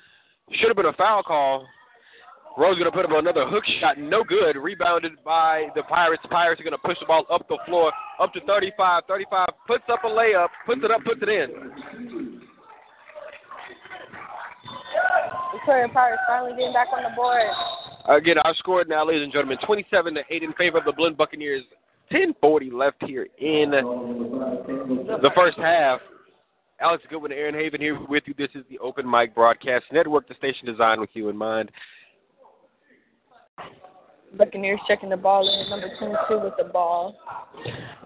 Should 0.53 0.68
have 0.68 0.77
been 0.77 0.87
a 0.87 0.92
foul 0.92 1.23
call. 1.23 1.66
Rowe's 2.57 2.79
going 2.79 2.90
to 2.90 2.97
put 2.97 3.05
up 3.05 3.11
another 3.12 3.47
hook 3.47 3.64
shot. 3.81 3.99
No 3.99 4.23
good. 4.23 4.57
Rebounded 4.57 5.12
by 5.25 5.71
the 5.75 5.83
Pirates. 5.83 6.23
Pirates 6.31 6.61
are 6.61 6.64
going 6.64 6.73
to 6.73 6.79
push 6.79 6.99
the 7.01 7.07
ball 7.07 7.27
up 7.31 7.49
the 7.49 7.59
floor, 7.67 7.93
up 8.21 8.33
to 8.33 8.40
35. 8.43 9.03
35 9.09 9.49
puts 9.67 9.85
up 9.93 10.05
a 10.05 10.07
layup, 10.07 10.49
puts 10.64 10.81
it 10.85 10.90
up, 10.90 11.03
puts 11.05 11.21
it 11.23 11.29
in. 11.29 11.51
Victoria 15.53 15.88
Pirates 15.88 16.23
finally 16.29 16.53
getting 16.53 16.73
back 16.73 16.88
on 16.93 17.03
the 17.03 17.11
board. 17.17 17.43
Again, 18.09 18.38
our 18.38 18.55
score 18.57 18.85
now, 18.87 19.05
ladies 19.05 19.23
and 19.23 19.33
gentlemen, 19.33 19.59
27 19.64 20.14
to 20.14 20.23
8 20.31 20.43
in 20.43 20.53
favor 20.53 20.79
of 20.79 20.85
the 20.85 20.93
Blinn 20.93 21.14
Buccaneers. 21.14 21.64
10:40 22.12 22.71
left 22.71 23.03
here 23.05 23.27
in 23.38 23.71
the 23.71 25.31
first 25.35 25.57
half. 25.57 26.01
Alex 26.81 27.03
Goodwin, 27.09 27.33
Aaron 27.33 27.55
Haven 27.55 27.81
here 27.81 27.99
with 28.09 28.25
you. 28.27 28.35
This 28.37 28.51
is 28.55 28.62
the 28.69 28.79
Open 28.79 29.11
Mic 29.11 29.35
Broadcast 29.35 29.87
Network, 29.90 30.29
the 30.29 30.35
station 30.35 30.67
designed 30.67 31.01
with 31.01 31.09
you 31.14 31.31
in 31.31 31.37
mind. 31.37 31.71
Buccaneers 34.37 34.81
checking 34.88 35.09
the 35.09 35.17
ball 35.17 35.49
in. 35.49 35.71
Number 35.71 35.88
22 35.99 36.45
with 36.45 36.55
the 36.59 36.64
ball. 36.64 37.17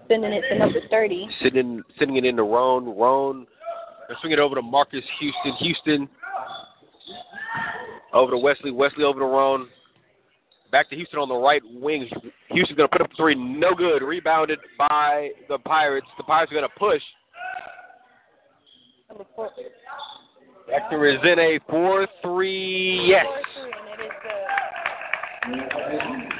Sending 0.07 0.31
it 0.31 0.43
to 0.49 0.57
number 0.57 0.79
30. 0.89 1.27
Sending, 1.41 1.83
sending 1.97 2.17
it 2.17 2.25
into 2.25 2.43
Roan. 2.43 2.97
Roan, 2.97 3.47
they 4.07 4.15
swing 4.21 4.33
it 4.33 4.39
over 4.39 4.55
to 4.55 4.61
Marcus 4.61 5.03
Houston. 5.19 5.53
Houston 5.59 6.09
over 8.13 8.31
to 8.31 8.37
Wesley. 8.37 8.71
Wesley 8.71 9.03
over 9.03 9.19
to 9.19 9.25
Roan. 9.25 9.67
Back 10.71 10.89
to 10.91 10.95
Houston 10.95 11.19
on 11.19 11.29
the 11.29 11.35
right 11.35 11.61
wing. 11.65 12.07
Houston's 12.51 12.77
going 12.77 12.89
to 12.89 12.91
put 12.91 13.01
up 13.01 13.09
three. 13.17 13.35
No 13.35 13.73
good. 13.73 14.03
Rebounded 14.03 14.59
by 14.77 15.29
the 15.47 15.57
Pirates. 15.59 16.07
The 16.17 16.23
Pirates 16.23 16.51
are 16.51 16.55
going 16.55 16.67
to 16.67 16.79
push. 16.79 17.01
Number 19.09 19.25
4. 19.35 19.49
Back 20.69 20.89
to 20.91 20.95
Resene. 20.95 21.59
4 21.67 22.07
3. 22.21 23.05
Yes. 23.07 23.25
Is 23.25 23.63
good. 23.63 23.88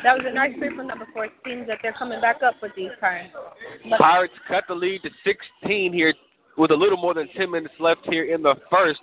That 0.04 0.18
was 0.18 0.26
a 0.26 0.34
nice 0.34 0.54
play 0.58 0.70
from 0.76 0.88
number 0.88 1.08
4. 1.14 1.26
It 1.26 1.32
seems 1.46 1.68
that 1.68 1.80
they're 1.82 1.94
coming 1.94 2.22
back 2.22 2.38
up 2.44 2.56
with 2.62 2.72
these 2.76 2.92
times. 3.00 3.30
Pirates 3.98 4.34
cut 4.48 4.64
the 4.68 4.74
lead 4.74 5.02
to 5.04 5.10
16 5.24 5.94
here 5.94 6.14
with 6.58 6.72
a 6.72 6.76
little 6.76 6.98
more 6.98 7.14
than 7.14 7.28
10 7.36 7.52
minutes 7.52 7.74
left 7.80 8.02
here 8.10 8.34
in 8.34 8.42
the 8.42 8.56
first. 8.72 9.00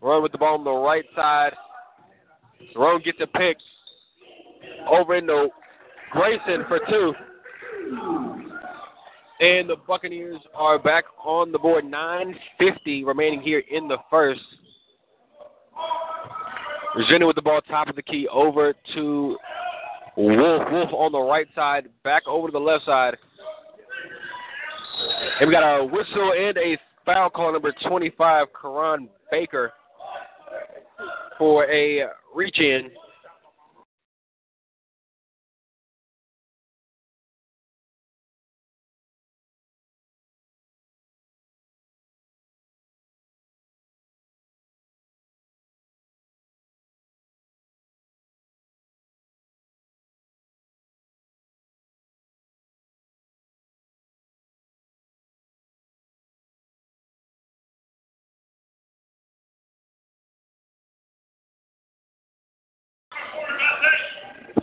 Run 0.00 0.22
with 0.22 0.32
the 0.32 0.38
ball 0.38 0.58
on 0.58 0.64
the 0.64 0.70
right 0.70 1.04
side. 1.14 1.52
Roan 2.76 3.02
gets 3.02 3.18
a 3.20 3.26
pick 3.26 3.56
over 4.88 5.16
into 5.16 5.48
Grayson 6.12 6.64
for 6.68 6.80
two. 6.88 7.14
And 9.40 9.70
the 9.70 9.76
Buccaneers 9.86 10.40
are 10.54 10.78
back 10.78 11.04
on 11.24 11.52
the 11.52 11.58
board. 11.58 11.84
9.50 11.84 13.06
remaining 13.06 13.40
here 13.40 13.62
in 13.70 13.86
the 13.86 13.98
first. 14.10 14.40
Virginia 16.98 17.28
with 17.28 17.36
the 17.36 17.42
ball 17.42 17.60
top 17.60 17.88
of 17.88 17.94
the 17.94 18.02
key 18.02 18.26
over 18.26 18.74
to 18.94 19.36
Wolf. 20.16 20.62
Wolf 20.72 20.90
on 20.92 21.12
the 21.12 21.20
right 21.20 21.46
side, 21.54 21.88
back 22.02 22.24
over 22.26 22.48
to 22.48 22.52
the 22.52 22.58
left 22.58 22.84
side. 22.86 23.16
And 25.40 25.48
we 25.48 25.54
got 25.54 25.62
a 25.62 25.84
whistle 25.84 26.32
and 26.36 26.58
a 26.58 26.76
foul 27.06 27.30
call, 27.30 27.52
number 27.52 27.72
25, 27.86 28.48
Karan 28.60 29.08
Baker, 29.30 29.72
for 31.38 31.70
a 31.70 32.06
reach 32.34 32.58
in. 32.58 32.90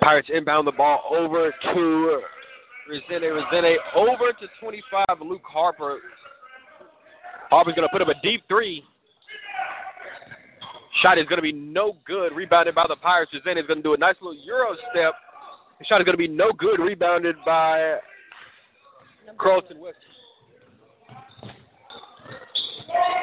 Pirates 0.06 0.30
inbound 0.32 0.68
the 0.68 0.72
ball 0.72 1.02
over 1.10 1.52
to 1.74 2.22
Resende. 2.88 3.24
Resende 3.24 3.76
over 3.96 4.32
to 4.34 4.48
25, 4.62 5.06
Luke 5.22 5.41
Harper. 5.44 5.98
Harper's 7.50 7.74
going 7.74 7.88
to 7.88 7.91
put 7.91 8.04
up 8.04 8.10
a 8.10 8.22
deep 8.22 8.44
three. 8.48 8.84
Shot 11.02 11.18
is 11.18 11.26
going 11.26 11.39
to 11.39 11.41
be 11.41 11.52
no 11.52 11.98
good. 12.06 12.36
Rebounded 12.36 12.76
by 12.76 12.86
the 12.88 12.96
Pirates. 12.98 13.32
Zen 13.44 13.58
is 13.58 13.65
going 13.65 13.80
to 13.80 13.84
do 13.84 13.96
a 13.96 13.98
nice 13.98 14.13
little 14.22 14.39
Euro 14.46 14.76
step. 14.91 15.15
The 15.80 15.86
shot 15.86 16.02
is 16.02 16.06
going 16.06 16.13
to 16.13 16.18
be 16.18 16.28
no 16.28 16.52
good. 16.52 16.80
Rebounded 16.80 17.38
by 17.44 17.98
Carlton 19.39 19.80
West. 19.80 19.98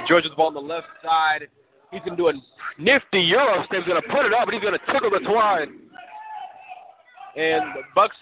George 0.09 0.25
the 0.25 0.31
ball 0.31 0.49
on 0.49 0.55
the 0.55 0.61
left 0.61 0.89
side. 1.01 1.47
He's 1.93 2.01
going 2.01 2.17
to 2.17 2.17
do 2.17 2.29
a 2.29 2.33
nifty 2.77 3.21
Euro 3.21 3.65
step. 3.67 3.85
He's 3.85 3.89
going 3.89 4.03
to 4.03 4.09
put 4.09 4.27
it 4.27 4.35
up, 4.35 4.49
and 4.49 4.55
he's 4.55 4.63
going 4.63 4.77
to 4.77 4.93
tickle 4.93 5.11
the 5.11 5.21
twine. 5.21 5.79
And 7.37 7.75
the 7.75 7.83
Bucks 7.95 8.17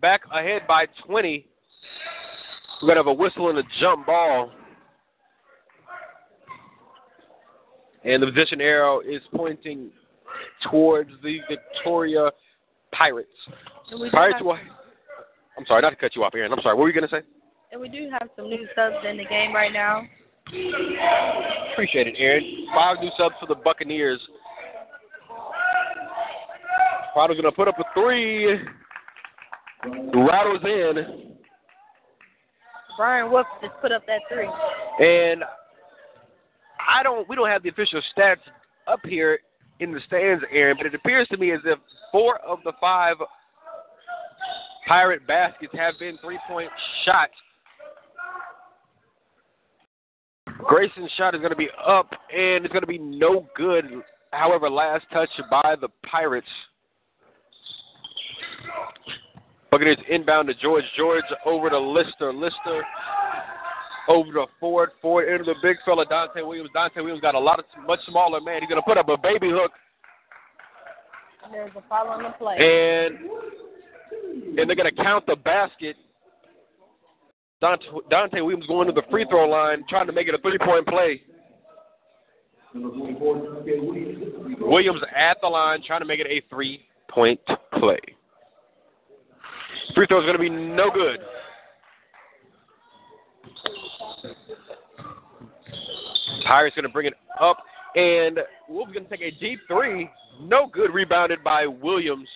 back 0.00 0.22
ahead 0.32 0.62
by 0.66 0.86
20. 1.06 1.46
We're 2.82 2.86
going 2.86 2.96
to 2.96 3.00
have 3.00 3.06
a 3.06 3.12
whistle 3.12 3.50
and 3.50 3.58
a 3.58 3.62
jump 3.80 4.06
ball. 4.06 4.50
And 8.04 8.22
the 8.22 8.26
position 8.26 8.60
arrow 8.60 9.00
is 9.00 9.22
pointing 9.34 9.90
towards 10.70 11.10
the 11.22 11.38
Victoria 11.48 12.30
Pirates. 12.92 13.28
Pirates 14.12 14.38
have. 14.38 14.56
I'm 15.56 15.64
sorry, 15.66 15.82
not 15.82 15.90
to 15.90 15.96
cut 15.96 16.16
you 16.16 16.24
off, 16.24 16.34
Aaron. 16.34 16.52
I'm 16.52 16.60
sorry. 16.62 16.74
What 16.74 16.82
were 16.82 16.88
you 16.88 16.94
going 16.94 17.08
to 17.08 17.16
say? 17.16 17.22
And 17.72 17.80
we 17.80 17.88
do 17.88 18.08
have 18.10 18.28
some 18.36 18.48
new 18.48 18.66
subs 18.74 18.96
in 19.08 19.16
the 19.16 19.24
game 19.24 19.54
right 19.54 19.72
now. 19.72 20.02
Appreciate 21.72 22.06
it, 22.06 22.14
Aaron. 22.18 22.66
Five 22.74 22.98
new 23.00 23.10
subs 23.16 23.36
for 23.40 23.46
the 23.46 23.54
Buccaneers. 23.54 24.20
Prado's 27.14 27.40
going 27.40 27.44
to 27.44 27.52
put 27.52 27.68
up 27.68 27.78
a 27.78 27.84
three. 27.94 28.58
Rattles 30.14 30.62
in. 30.64 31.36
Brian 32.96 33.30
Wolf 33.30 33.46
just 33.60 33.74
put 33.80 33.92
up 33.92 34.04
that 34.06 34.20
three. 34.32 34.48
And 35.00 35.42
I 36.88 37.02
don't. 37.02 37.28
We 37.28 37.36
don't 37.36 37.48
have 37.48 37.62
the 37.62 37.68
official 37.68 38.00
stats 38.16 38.36
up 38.86 39.00
here 39.04 39.40
in 39.80 39.92
the 39.92 40.00
stands, 40.06 40.44
Aaron, 40.52 40.76
but 40.76 40.86
it 40.86 40.94
appears 40.94 41.26
to 41.28 41.36
me 41.36 41.52
as 41.52 41.60
if 41.64 41.78
four 42.12 42.38
of 42.40 42.58
the 42.64 42.72
five 42.80 43.16
Pirate 44.86 45.26
baskets 45.26 45.72
have 45.74 45.94
been 45.98 46.18
three-point 46.18 46.70
shots. 47.04 47.32
Grayson's 50.58 51.10
shot 51.16 51.34
is 51.34 51.40
going 51.40 51.50
to 51.50 51.56
be 51.56 51.68
up, 51.86 52.10
and 52.32 52.64
it's 52.64 52.72
going 52.72 52.82
to 52.82 52.86
be 52.86 52.98
no 52.98 53.46
good. 53.56 53.84
However, 54.30 54.68
last 54.68 55.06
touch 55.12 55.30
by 55.50 55.74
the 55.80 55.88
Pirates. 56.10 56.46
Buccaneers 59.70 59.98
inbound 60.08 60.48
to 60.48 60.54
George. 60.54 60.84
George 60.96 61.24
over 61.44 61.70
to 61.70 61.78
Lister. 61.78 62.32
Lister 62.32 62.82
over 64.08 64.32
to 64.32 64.46
Ford. 64.60 64.90
Ford 65.02 65.28
into 65.28 65.44
the 65.44 65.54
big 65.62 65.76
fella, 65.84 66.04
Dante 66.06 66.42
Williams. 66.42 66.70
Dante 66.74 67.00
Williams 67.00 67.20
got 67.20 67.34
a 67.34 67.38
lot 67.38 67.58
of 67.58 67.64
much 67.86 68.00
smaller 68.08 68.40
man. 68.40 68.60
He's 68.60 68.68
going 68.68 68.80
to 68.80 68.86
put 68.86 68.98
up 68.98 69.08
a 69.08 69.16
baby 69.16 69.50
hook. 69.50 69.72
There's 71.50 71.70
a 71.76 71.82
foul 71.88 72.08
on 72.08 72.22
the 72.22 72.30
play. 72.30 72.56
And 72.56 73.18
and 74.58 74.68
they're 74.68 74.76
going 74.76 74.94
to 74.94 75.02
count 75.02 75.26
the 75.26 75.36
basket. 75.36 75.96
Dante, 77.60 77.84
Dante 78.10 78.40
Williams 78.40 78.66
going 78.66 78.86
to 78.86 78.92
the 78.92 79.02
free 79.10 79.26
throw 79.28 79.48
line, 79.48 79.84
trying 79.88 80.06
to 80.06 80.12
make 80.12 80.28
it 80.28 80.34
a 80.34 80.38
three 80.38 80.58
point 80.58 80.86
play. 80.86 81.22
Williams 84.60 85.00
at 85.14 85.36
the 85.40 85.48
line, 85.48 85.82
trying 85.86 86.00
to 86.00 86.06
make 86.06 86.20
it 86.20 86.26
a 86.26 86.42
three 86.48 86.86
point 87.08 87.40
play. 87.78 87.98
Free 89.94 90.06
throw 90.06 90.20
is 90.20 90.24
going 90.24 90.36
to 90.36 90.38
be 90.38 90.50
no 90.50 90.90
good. 90.90 91.20
Pirates 96.46 96.74
going 96.76 96.84
to 96.84 96.88
bring 96.88 97.06
it 97.06 97.14
up, 97.40 97.58
and 97.94 98.40
Wolves 98.68 98.90
is 98.90 98.94
going 98.94 99.04
to 99.04 99.10
take 99.10 99.22
a 99.22 99.30
deep 99.38 99.60
three. 99.68 100.10
No 100.40 100.66
good, 100.66 100.92
rebounded 100.92 101.42
by 101.44 101.66
Williams. 101.66 102.28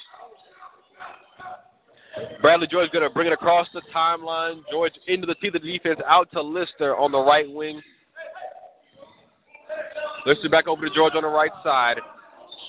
Bradley 2.41 2.67
George 2.71 2.87
is 2.87 2.93
going 2.93 3.07
to 3.07 3.13
bring 3.13 3.27
it 3.27 3.33
across 3.33 3.67
the 3.75 3.83
timeline. 3.95 4.63
George 4.71 4.93
into 5.09 5.27
the 5.27 5.35
teeth 5.37 5.55
of 5.55 5.63
the 5.63 5.79
defense, 5.79 6.01
out 6.07 6.31
to 6.33 6.41
Lister 6.41 6.97
on 6.97 7.13
the 7.13 7.19
right 7.19 7.51
wing. 7.51 7.83
Lister 10.27 10.49
back 10.49 10.69
over 10.69 10.89
to 10.89 10.95
George 10.95 11.15
on 11.15 11.23
the 11.23 11.29
right 11.29 11.51
side. 11.63 11.97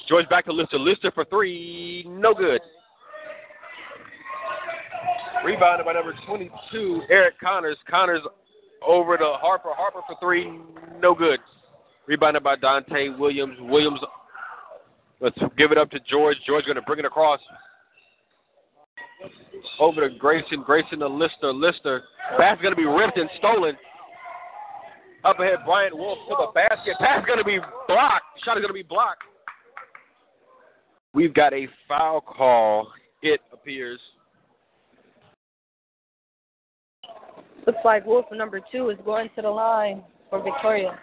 George 0.08 0.28
back 0.30 0.46
to 0.46 0.52
Lister. 0.52 0.78
Lister 0.78 1.12
for 1.12 1.26
three, 1.26 2.06
no 2.08 2.34
good. 2.34 2.62
Rebounded 5.46 5.86
by 5.86 5.94
number 5.94 6.14
22, 6.28 7.04
Eric 7.10 7.40
Connors. 7.40 7.78
Connors 7.90 8.22
over 8.86 9.18
to 9.18 9.34
Harper. 9.40 9.70
Harper 9.74 10.02
for 10.08 10.16
three, 10.20 10.60
no 11.00 11.14
good. 11.14 11.40
Rebounded 12.08 12.44
by 12.44 12.56
Dante 12.56 13.10
Williams. 13.10 13.56
Williams, 13.62 14.00
let's 15.22 15.38
give 15.58 15.72
it 15.72 15.78
up 15.78 15.90
to 15.92 16.00
George. 16.10 16.38
George 16.46 16.66
going 16.66 16.76
to 16.76 16.82
bring 16.82 17.00
it 17.00 17.06
across. 17.06 17.40
Over 19.80 20.10
to 20.10 20.18
Grayson. 20.18 20.64
Grayson 20.66 21.00
to 21.00 21.08
Lister. 21.08 21.54
Lister. 21.54 22.04
Pass 22.38 22.58
going 22.62 22.74
to 22.74 22.80
be 22.80 22.86
ripped 22.86 23.18
and 23.18 23.30
stolen. 23.38 23.76
Up 25.26 25.40
ahead, 25.40 25.60
Bryant 25.66 25.96
Wolf 25.96 26.18
to 26.30 26.36
the 26.38 26.52
basket. 26.54 26.96
Pass 27.00 27.26
going 27.26 27.40
to 27.40 27.46
be 27.46 27.60
blocked. 27.88 28.24
Shot 28.44 28.58
is 28.58 28.62
going 28.62 28.70
to 28.70 28.74
be 28.74 28.84
blocked. 28.84 29.24
We've 31.14 31.34
got 31.34 31.54
a 31.54 31.68
foul 31.88 32.22
call, 32.22 32.88
it 33.22 33.42
appears. 33.52 34.00
Looks 37.70 37.86
like 37.86 38.04
Wolf 38.04 38.26
number 38.32 38.60
two 38.72 38.90
is 38.90 38.98
going 39.06 39.30
to 39.36 39.44
the 39.44 39.50
line 39.50 40.02
for 40.32 40.42
Victoria. 40.42 40.98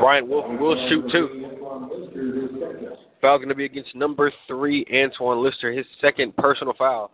Bryant 0.00 0.26
Wolf 0.26 0.46
will 0.58 0.88
shoot 0.88 1.04
two. 1.12 1.28
Foul 3.20 3.38
going 3.38 3.48
to 3.48 3.54
be 3.54 3.64
against 3.64 3.94
number 3.94 4.32
three, 4.48 4.84
Antoine 4.92 5.40
Lister, 5.40 5.70
his 5.70 5.86
second 6.00 6.36
personal 6.36 6.74
foul. 6.76 7.12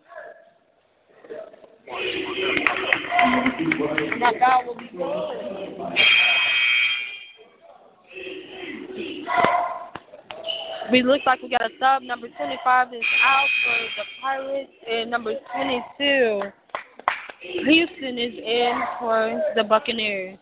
That 4.20 4.34
foul 4.40 4.64
will 4.66 4.76
be 4.76 4.88
We 10.90 11.02
look 11.02 11.20
like 11.24 11.42
we 11.42 11.48
got 11.48 11.62
a 11.62 11.68
sub. 11.78 12.02
Number 12.02 12.28
25 12.36 12.88
is 12.94 13.00
out 13.24 13.46
for 13.64 13.76
the 13.96 14.04
Pirates, 14.20 14.70
and 14.90 15.10
number 15.10 15.34
22, 15.54 16.42
Houston, 17.64 18.18
is 18.18 18.34
in 18.34 18.82
for 18.98 19.40
the 19.54 19.62
Buccaneers. 19.62 20.38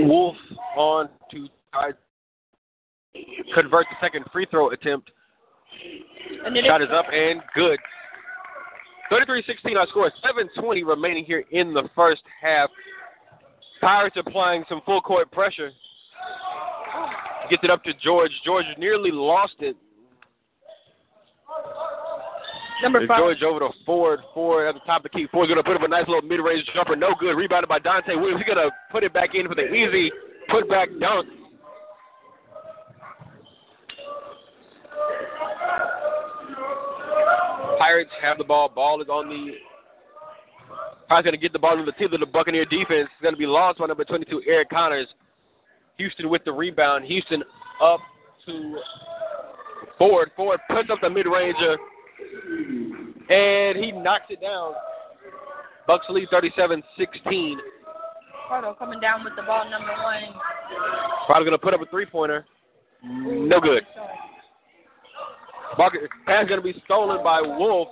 Wolf 0.00 0.36
on 0.76 1.08
to 1.30 1.48
try 1.72 1.90
convert 3.54 3.86
the 3.88 3.96
second 4.00 4.24
free 4.32 4.46
throw 4.50 4.70
attempt. 4.70 5.10
Shot 6.66 6.82
is 6.82 6.88
is 6.88 6.92
up 6.92 7.06
and 7.12 7.40
good. 7.54 7.78
33-16 9.10 9.76
our 9.76 9.86
score. 9.86 10.10
7:20 10.22 10.84
remaining 10.84 11.24
here 11.24 11.44
in 11.52 11.72
the 11.72 11.88
first 11.94 12.22
half. 12.40 12.70
Pirates 13.80 14.16
applying 14.18 14.64
some 14.68 14.80
full 14.84 15.00
court 15.00 15.30
pressure. 15.30 15.70
Gets 17.50 17.64
it 17.64 17.70
up 17.70 17.84
to 17.84 17.92
George. 18.02 18.30
George 18.44 18.64
nearly 18.78 19.10
lost 19.10 19.54
it. 19.60 19.76
number 22.82 22.98
And 22.98 23.08
five. 23.08 23.18
George 23.18 23.42
over 23.42 23.60
to 23.60 23.70
Ford. 23.84 24.20
Ford 24.34 24.68
at 24.68 24.74
the 24.74 24.80
top 24.80 25.04
of 25.04 25.10
the 25.10 25.18
key. 25.18 25.26
Ford's 25.32 25.48
going 25.48 25.62
to 25.62 25.64
put 25.64 25.76
up 25.76 25.82
a 25.82 25.88
nice 25.88 26.06
little 26.08 26.22
mid-range 26.22 26.68
jumper. 26.74 26.96
No 26.96 27.14
good. 27.18 27.36
Rebounded 27.36 27.68
by 27.68 27.78
Dante 27.78 28.14
Williams. 28.14 28.42
He's 28.44 28.54
going 28.54 28.66
to 28.66 28.74
put 28.90 29.04
it 29.04 29.12
back 29.12 29.34
in 29.34 29.48
for 29.48 29.54
the 29.54 29.72
easy 29.72 30.10
put-back 30.48 30.88
dunk. 31.00 31.28
Pirates 37.78 38.10
have 38.22 38.38
the 38.38 38.44
ball. 38.44 38.68
Ball 38.68 39.02
is 39.02 39.08
on 39.08 39.28
the. 39.28 39.52
Pirates 41.08 41.24
going 41.24 41.34
to 41.34 41.40
get 41.40 41.52
the 41.52 41.58
ball 41.58 41.78
in 41.78 41.86
the 41.86 41.92
teeth 41.92 42.12
of 42.12 42.20
the 42.20 42.26
Buccaneer 42.26 42.64
defense. 42.64 43.08
It's 43.12 43.22
going 43.22 43.34
to 43.34 43.38
be 43.38 43.46
lost 43.46 43.78
by 43.78 43.86
number 43.86 44.04
22, 44.04 44.42
Eric 44.46 44.70
Connors. 44.70 45.06
Houston 45.98 46.28
with 46.28 46.44
the 46.44 46.52
rebound. 46.52 47.04
Houston 47.06 47.42
up 47.82 48.00
to 48.46 48.76
Ford. 49.98 50.30
Ford 50.36 50.60
puts 50.70 50.90
up 50.90 50.98
the 51.00 51.10
mid-ranger, 51.10 51.76
and 53.30 53.76
he 53.76 53.92
knocks 53.92 54.26
it 54.30 54.40
down. 54.40 54.74
Bucks 55.86 56.06
lead 56.08 56.28
37-16. 56.28 57.56
Pardo 58.48 58.74
coming 58.74 59.00
down 59.00 59.24
with 59.24 59.34
the 59.36 59.42
ball, 59.42 59.68
number 59.70 59.92
one. 60.02 60.22
Probably 61.26 61.44
going 61.44 61.52
to 61.52 61.58
put 61.58 61.74
up 61.74 61.80
a 61.80 61.86
three-pointer. 61.86 62.46
No 63.02 63.60
good. 63.60 63.82
Bucket 65.76 66.00
pass 66.26 66.46
going 66.48 66.60
to 66.60 66.64
be 66.64 66.74
stolen 66.84 67.22
by 67.22 67.40
Wolf. 67.40 67.88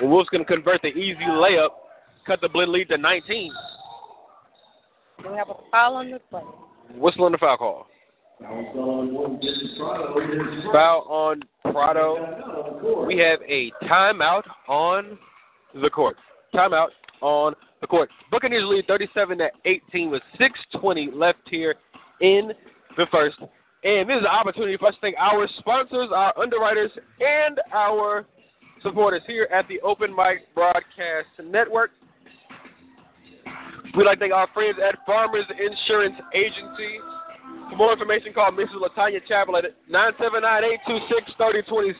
And 0.00 0.10
Wolf's 0.10 0.30
going 0.30 0.44
to 0.44 0.50
convert 0.50 0.82
the 0.82 0.88
easy 0.88 1.24
layup, 1.28 1.70
cut 2.26 2.40
the 2.40 2.48
Blinn 2.48 2.72
lead 2.72 2.88
to 2.88 2.96
19. 2.96 3.52
We 5.30 5.36
have 5.36 5.50
a 5.50 5.54
foul 5.70 5.96
on 5.96 6.10
the 6.10 6.18
play. 6.30 6.42
Whistle 6.94 7.24
on 7.24 7.32
the 7.32 7.38
foul 7.38 7.56
call. 7.56 7.86
Foul 10.72 11.06
on 11.08 11.42
Prado. 11.72 13.04
We 13.06 13.18
have 13.18 13.40
a 13.46 13.70
timeout 13.84 14.44
on 14.68 15.18
the 15.74 15.90
court. 15.90 16.16
Timeout 16.54 16.88
on 17.20 17.54
the 17.80 17.86
court. 17.86 18.10
Buccaneers 18.30 18.64
lead 18.66 18.86
37 18.86 19.38
to 19.38 19.50
18 19.64 20.10
with 20.10 20.22
6:20 20.38 21.10
left 21.12 21.40
here 21.48 21.74
in 22.20 22.52
the 22.96 23.06
first. 23.10 23.38
And 23.84 24.08
this 24.08 24.16
is 24.16 24.22
an 24.22 24.26
opportunity 24.26 24.76
for 24.76 24.88
us 24.88 24.94
to 24.94 25.00
thank 25.00 25.16
our 25.18 25.46
sponsors, 25.58 26.10
our 26.12 26.36
underwriters, 26.38 26.90
and 27.20 27.60
our 27.72 28.24
supporters 28.82 29.22
here 29.26 29.48
at 29.52 29.68
the 29.68 29.80
Open 29.82 30.14
Mic 30.14 30.52
Broadcast 30.54 31.28
Network. 31.44 31.90
We'd 33.98 34.06
like 34.06 34.22
to 34.22 34.30
thank 34.30 34.32
our 34.32 34.46
friends 34.54 34.78
at 34.78 34.94
Farmers 35.04 35.42
Insurance 35.50 36.14
Agency. 36.32 37.02
For 37.68 37.74
more 37.74 37.90
information, 37.90 38.32
call 38.32 38.52
Mrs. 38.52 38.78
Latanya 38.78 39.18
Chapel 39.26 39.56
at 39.56 39.64
979-826-3026. 39.90 41.98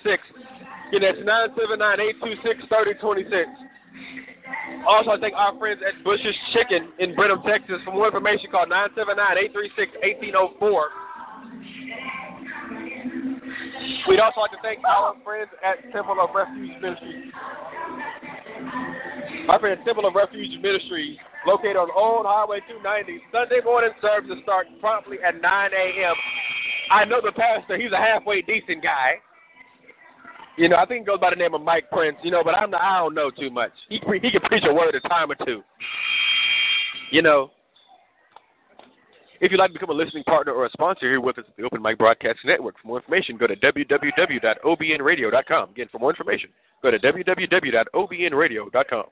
Again, 0.95 1.03
that's 1.03 1.19
979-826-3026. 1.27 3.51
Also, 4.87 5.11
I 5.11 5.19
thank 5.19 5.35
our 5.35 5.59
friends 5.59 5.81
at 5.83 5.99
Bush's 6.05 6.37
Chicken 6.53 6.93
in 7.01 7.17
Brenham, 7.17 7.43
Texas. 7.43 7.83
For 7.85 7.91
more 7.91 8.07
information, 8.07 8.49
call 8.53 8.67
979-836-1804. 8.67 10.83
We'd 14.09 14.21
also 14.21 14.41
like 14.41 14.53
to 14.53 14.59
thank 14.63 14.85
our 14.85 15.17
friends 15.25 15.51
at 15.67 15.83
Temple 15.93 16.21
of 16.23 16.31
Refuge 16.33 16.81
Ministries. 16.81 17.33
Our 19.49 19.59
friend 19.59 19.81
at 19.81 19.85
Temple 19.85 20.07
of 20.07 20.15
Refuge 20.15 20.63
Ministries, 20.63 21.19
located 21.49 21.81
on 21.81 21.89
Old 21.97 22.29
Highway 22.29 22.61
290. 22.69 23.25
Sunday 23.33 23.65
morning 23.65 23.97
services 24.05 24.37
start 24.43 24.67
promptly 24.81 25.17
at 25.27 25.41
9 25.41 25.71
a.m. 25.73 26.15
I 26.93 27.07
know 27.07 27.23
the 27.25 27.33
pastor; 27.33 27.81
he's 27.81 27.93
a 27.93 27.97
halfway 27.97 28.43
decent 28.43 28.83
guy. 28.83 29.13
You 30.59 30.69
know, 30.69 30.77
I 30.77 30.85
think 30.85 31.01
he 31.01 31.07
goes 31.07 31.21
by 31.21 31.31
the 31.31 31.37
name 31.37 31.55
of 31.55 31.63
Mike 31.63 31.89
Prince. 31.91 32.19
You 32.23 32.33
know, 32.33 32.45
but 32.45 32.55
I'm 32.55 32.71
the, 32.71 32.77
I 32.77 32.99
don't 32.99 33.15
know 33.15 33.31
too 33.31 33.49
much. 33.51 33.73
He 33.89 33.97
he 33.97 34.31
can 34.31 34.43
preach 34.43 34.65
a 34.69 34.75
word 34.75 34.95
a 34.95 35.01
time 35.09 35.33
or 35.33 35.37
two. 35.47 35.63
You 37.11 37.23
know, 37.23 37.51
if 39.41 39.51
you'd 39.51 39.59
like 39.59 39.71
to 39.71 39.75
become 39.75 39.91
a 39.91 39.95
listening 39.95 40.25
partner 40.25 40.53
or 40.53 40.67
a 40.67 40.71
sponsor 40.71 41.07
here 41.07 41.23
with 41.23 41.39
us 41.39 41.47
at 41.49 41.57
the 41.57 41.63
Open 41.63 41.81
Mic 41.81 41.97
Broadcast 41.97 42.41
Network, 42.45 42.75
for 42.83 42.89
more 42.89 42.99
information, 42.99 43.39
go 43.39 43.47
to 43.47 43.57
www.obnradio.com. 43.57 45.71
Again, 45.71 45.89
for 45.91 45.99
more 45.99 46.11
information, 46.11 46.51
go 46.83 46.91
to 46.91 46.99
www.obnradio.com. 46.99 49.05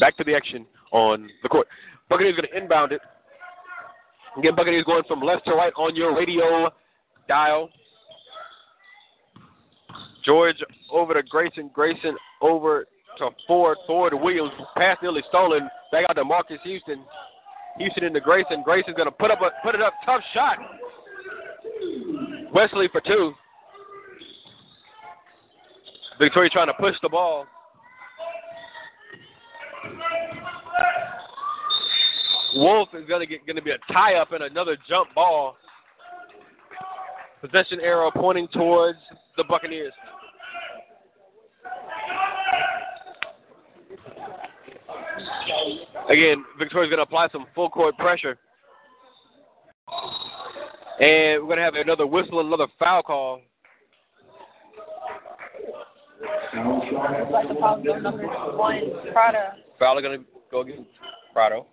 Back 0.00 0.16
to 0.16 0.24
the 0.24 0.34
action 0.34 0.66
on 0.92 1.28
the 1.42 1.48
court. 1.48 1.66
Buccaneers 2.08 2.36
going 2.36 2.48
to 2.50 2.56
inbound 2.56 2.92
it. 2.92 3.00
Again, 4.38 4.54
Buccaneers 4.54 4.84
going 4.84 5.02
from 5.06 5.20
left 5.20 5.44
to 5.46 5.52
right 5.52 5.72
on 5.76 5.94
your 5.94 6.16
radio 6.16 6.70
dial. 7.28 7.68
George 10.24 10.56
over 10.90 11.14
to 11.14 11.22
Grayson. 11.22 11.70
Grayson 11.72 12.16
over 12.40 12.86
to 13.18 13.30
Ford. 13.46 13.78
Ford 13.86 14.12
to 14.12 14.16
Williams. 14.16 14.52
Pass 14.76 14.96
nearly 15.02 15.22
stolen. 15.28 15.68
Back 15.92 16.06
out 16.08 16.14
to 16.14 16.24
Marcus 16.24 16.58
Houston. 16.64 17.04
Houston 17.78 18.04
into 18.04 18.20
Grayson. 18.20 18.62
Grayson's 18.64 18.96
going 18.96 19.08
to 19.08 19.12
put 19.12 19.30
up 19.30 19.40
a 19.40 19.50
put 19.62 19.74
it 19.74 19.82
up. 19.82 19.94
Tough 20.04 20.22
shot. 20.34 20.58
Wesley 22.52 22.88
for 22.92 23.00
two. 23.00 23.32
Victoria 26.18 26.50
trying 26.50 26.66
to 26.66 26.74
push 26.74 26.94
the 27.02 27.08
ball. 27.08 27.46
Wolf 32.54 32.88
is 32.94 33.06
going 33.08 33.20
to 33.20 33.26
get 33.26 33.46
going 33.46 33.56
to 33.56 33.62
be 33.62 33.70
a 33.70 33.78
tie 33.92 34.14
up 34.14 34.32
and 34.32 34.42
another 34.42 34.76
jump 34.88 35.14
ball. 35.14 35.56
Possession 37.40 37.80
arrow 37.80 38.10
pointing 38.10 38.48
towards 38.48 38.98
the 39.36 39.44
Buccaneers. 39.44 39.92
Again, 46.10 46.44
Victoria's 46.58 46.90
going 46.90 46.98
to 46.98 47.02
apply 47.02 47.28
some 47.32 47.46
full 47.54 47.70
court 47.70 47.96
pressure. 47.96 48.38
And 51.00 51.40
we're 51.40 51.56
going 51.56 51.58
to 51.58 51.64
have 51.64 51.74
another 51.74 52.06
whistle 52.06 52.40
another 52.40 52.66
foul 52.78 53.02
call. 53.02 53.40
Foul 59.78 60.00
going 60.02 60.20
to 60.20 60.26
go 60.50 60.60
against 60.60 60.90
Prado. 61.32 61.66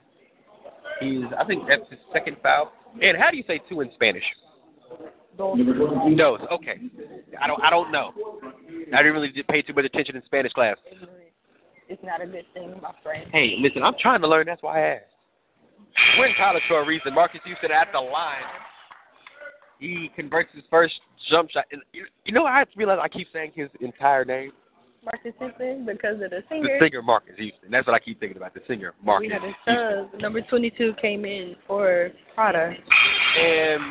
He's, 0.99 1.23
I 1.37 1.45
think 1.45 1.63
that's 1.67 1.89
his 1.89 1.99
second 2.13 2.37
foul. 2.41 2.71
And 3.01 3.17
how 3.17 3.29
do 3.31 3.37
you 3.37 3.43
say 3.47 3.59
two 3.69 3.81
in 3.81 3.91
Spanish? 3.95 4.23
Dos. 5.37 5.59
Dos. 6.17 6.39
Okay. 6.51 6.77
I 7.39 7.47
don't. 7.47 7.61
I 7.61 7.69
don't 7.69 7.91
know. 7.91 8.11
I 8.93 8.97
didn't 8.97 9.13
really 9.13 9.31
pay 9.49 9.61
too 9.61 9.73
much 9.73 9.85
attention 9.85 10.15
in 10.15 10.23
Spanish 10.25 10.51
class. 10.53 10.77
It's 11.89 12.03
not 12.03 12.21
a 12.21 12.25
good 12.25 12.45
thing, 12.53 12.73
my 12.81 12.91
friend. 13.03 13.29
Hey, 13.31 13.55
listen. 13.59 13.83
I'm 13.83 13.93
trying 13.99 14.21
to 14.21 14.27
learn. 14.27 14.47
That's 14.47 14.63
why 14.63 14.81
I 14.81 14.87
asked. 14.95 15.03
We're 16.17 16.27
in 16.27 16.35
college 16.37 16.63
for 16.67 16.81
a 16.81 16.85
reason. 16.85 17.13
Marcus 17.13 17.41
Houston 17.45 17.71
at 17.71 17.89
the 17.91 17.99
line. 17.99 18.43
He 19.79 20.09
converts 20.15 20.49
his 20.53 20.63
first 20.69 20.95
jump 21.29 21.51
shot. 21.51 21.65
And 21.71 21.81
you, 21.93 22.05
you 22.25 22.33
know, 22.33 22.45
I 22.45 22.57
have 22.59 22.71
to 22.71 22.77
realize 22.77 22.99
I 23.01 23.07
keep 23.07 23.27
saying 23.31 23.51
his 23.55 23.69
entire 23.79 24.25
name. 24.25 24.51
Marcus 25.07 25.33
Houston 25.39 25.85
because 25.85 26.15
of 26.15 26.31
the 26.31 26.43
singer. 26.49 26.63
The 26.63 26.67
singer. 26.67 26.79
singer 26.81 27.01
Marcus 27.01 27.35
Houston. 27.37 27.71
That's 27.71 27.87
what 27.87 27.95
I 27.95 27.99
keep 27.99 28.19
thinking 28.19 28.37
about. 28.37 28.53
The 28.53 28.59
singer 28.67 28.93
Marcus 29.03 29.27
we 29.27 29.33
had 29.33 29.41
a 29.41 29.45
Houston. 29.45 30.09
sub. 30.11 30.21
Number 30.21 30.41
22 30.41 30.93
came 31.01 31.23
in 31.23 31.55
for 31.65 32.09
Prada. 32.35 32.73
and 33.39 33.81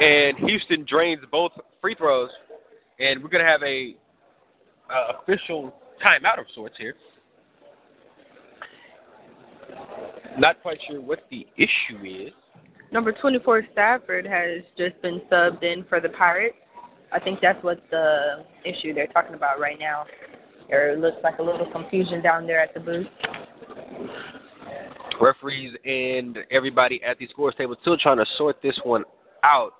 and 0.00 0.38
Houston 0.48 0.86
drains 0.88 1.20
both 1.30 1.52
free 1.80 1.94
throws, 1.94 2.30
and 2.98 3.22
we're 3.22 3.28
gonna 3.28 3.44
have 3.44 3.62
a 3.62 3.94
uh, 4.90 5.12
official 5.20 5.74
timeout 6.02 6.38
of 6.38 6.46
sorts 6.54 6.76
here. 6.78 6.94
Not 10.38 10.62
quite 10.62 10.78
sure 10.88 11.00
what 11.00 11.24
the 11.30 11.46
issue 11.56 12.04
is. 12.04 12.32
Number 12.90 13.12
24 13.12 13.64
Stafford 13.72 14.26
has 14.26 14.62
just 14.78 15.00
been 15.02 15.20
subbed 15.30 15.62
in 15.62 15.84
for 15.88 16.00
the 16.00 16.08
Pirates. 16.10 16.56
I 17.12 17.20
think 17.20 17.40
that's 17.40 17.62
what 17.62 17.80
the 17.90 18.44
issue 18.64 18.94
they're 18.94 19.06
talking 19.06 19.34
about 19.34 19.60
right 19.60 19.78
now. 19.78 20.04
There 20.68 20.96
looks 20.98 21.16
like 21.24 21.38
a 21.38 21.42
little 21.42 21.70
confusion 21.70 22.22
down 22.22 22.46
there 22.46 22.60
at 22.60 22.74
the 22.74 22.80
booth. 22.80 23.06
Referees 25.20 25.74
and 25.84 26.38
everybody 26.50 27.02
at 27.02 27.18
the 27.18 27.26
scores 27.28 27.54
table 27.56 27.76
still 27.80 27.96
trying 27.96 28.18
to 28.18 28.26
sort 28.36 28.60
this 28.62 28.78
one 28.84 29.04
out. 29.42 29.72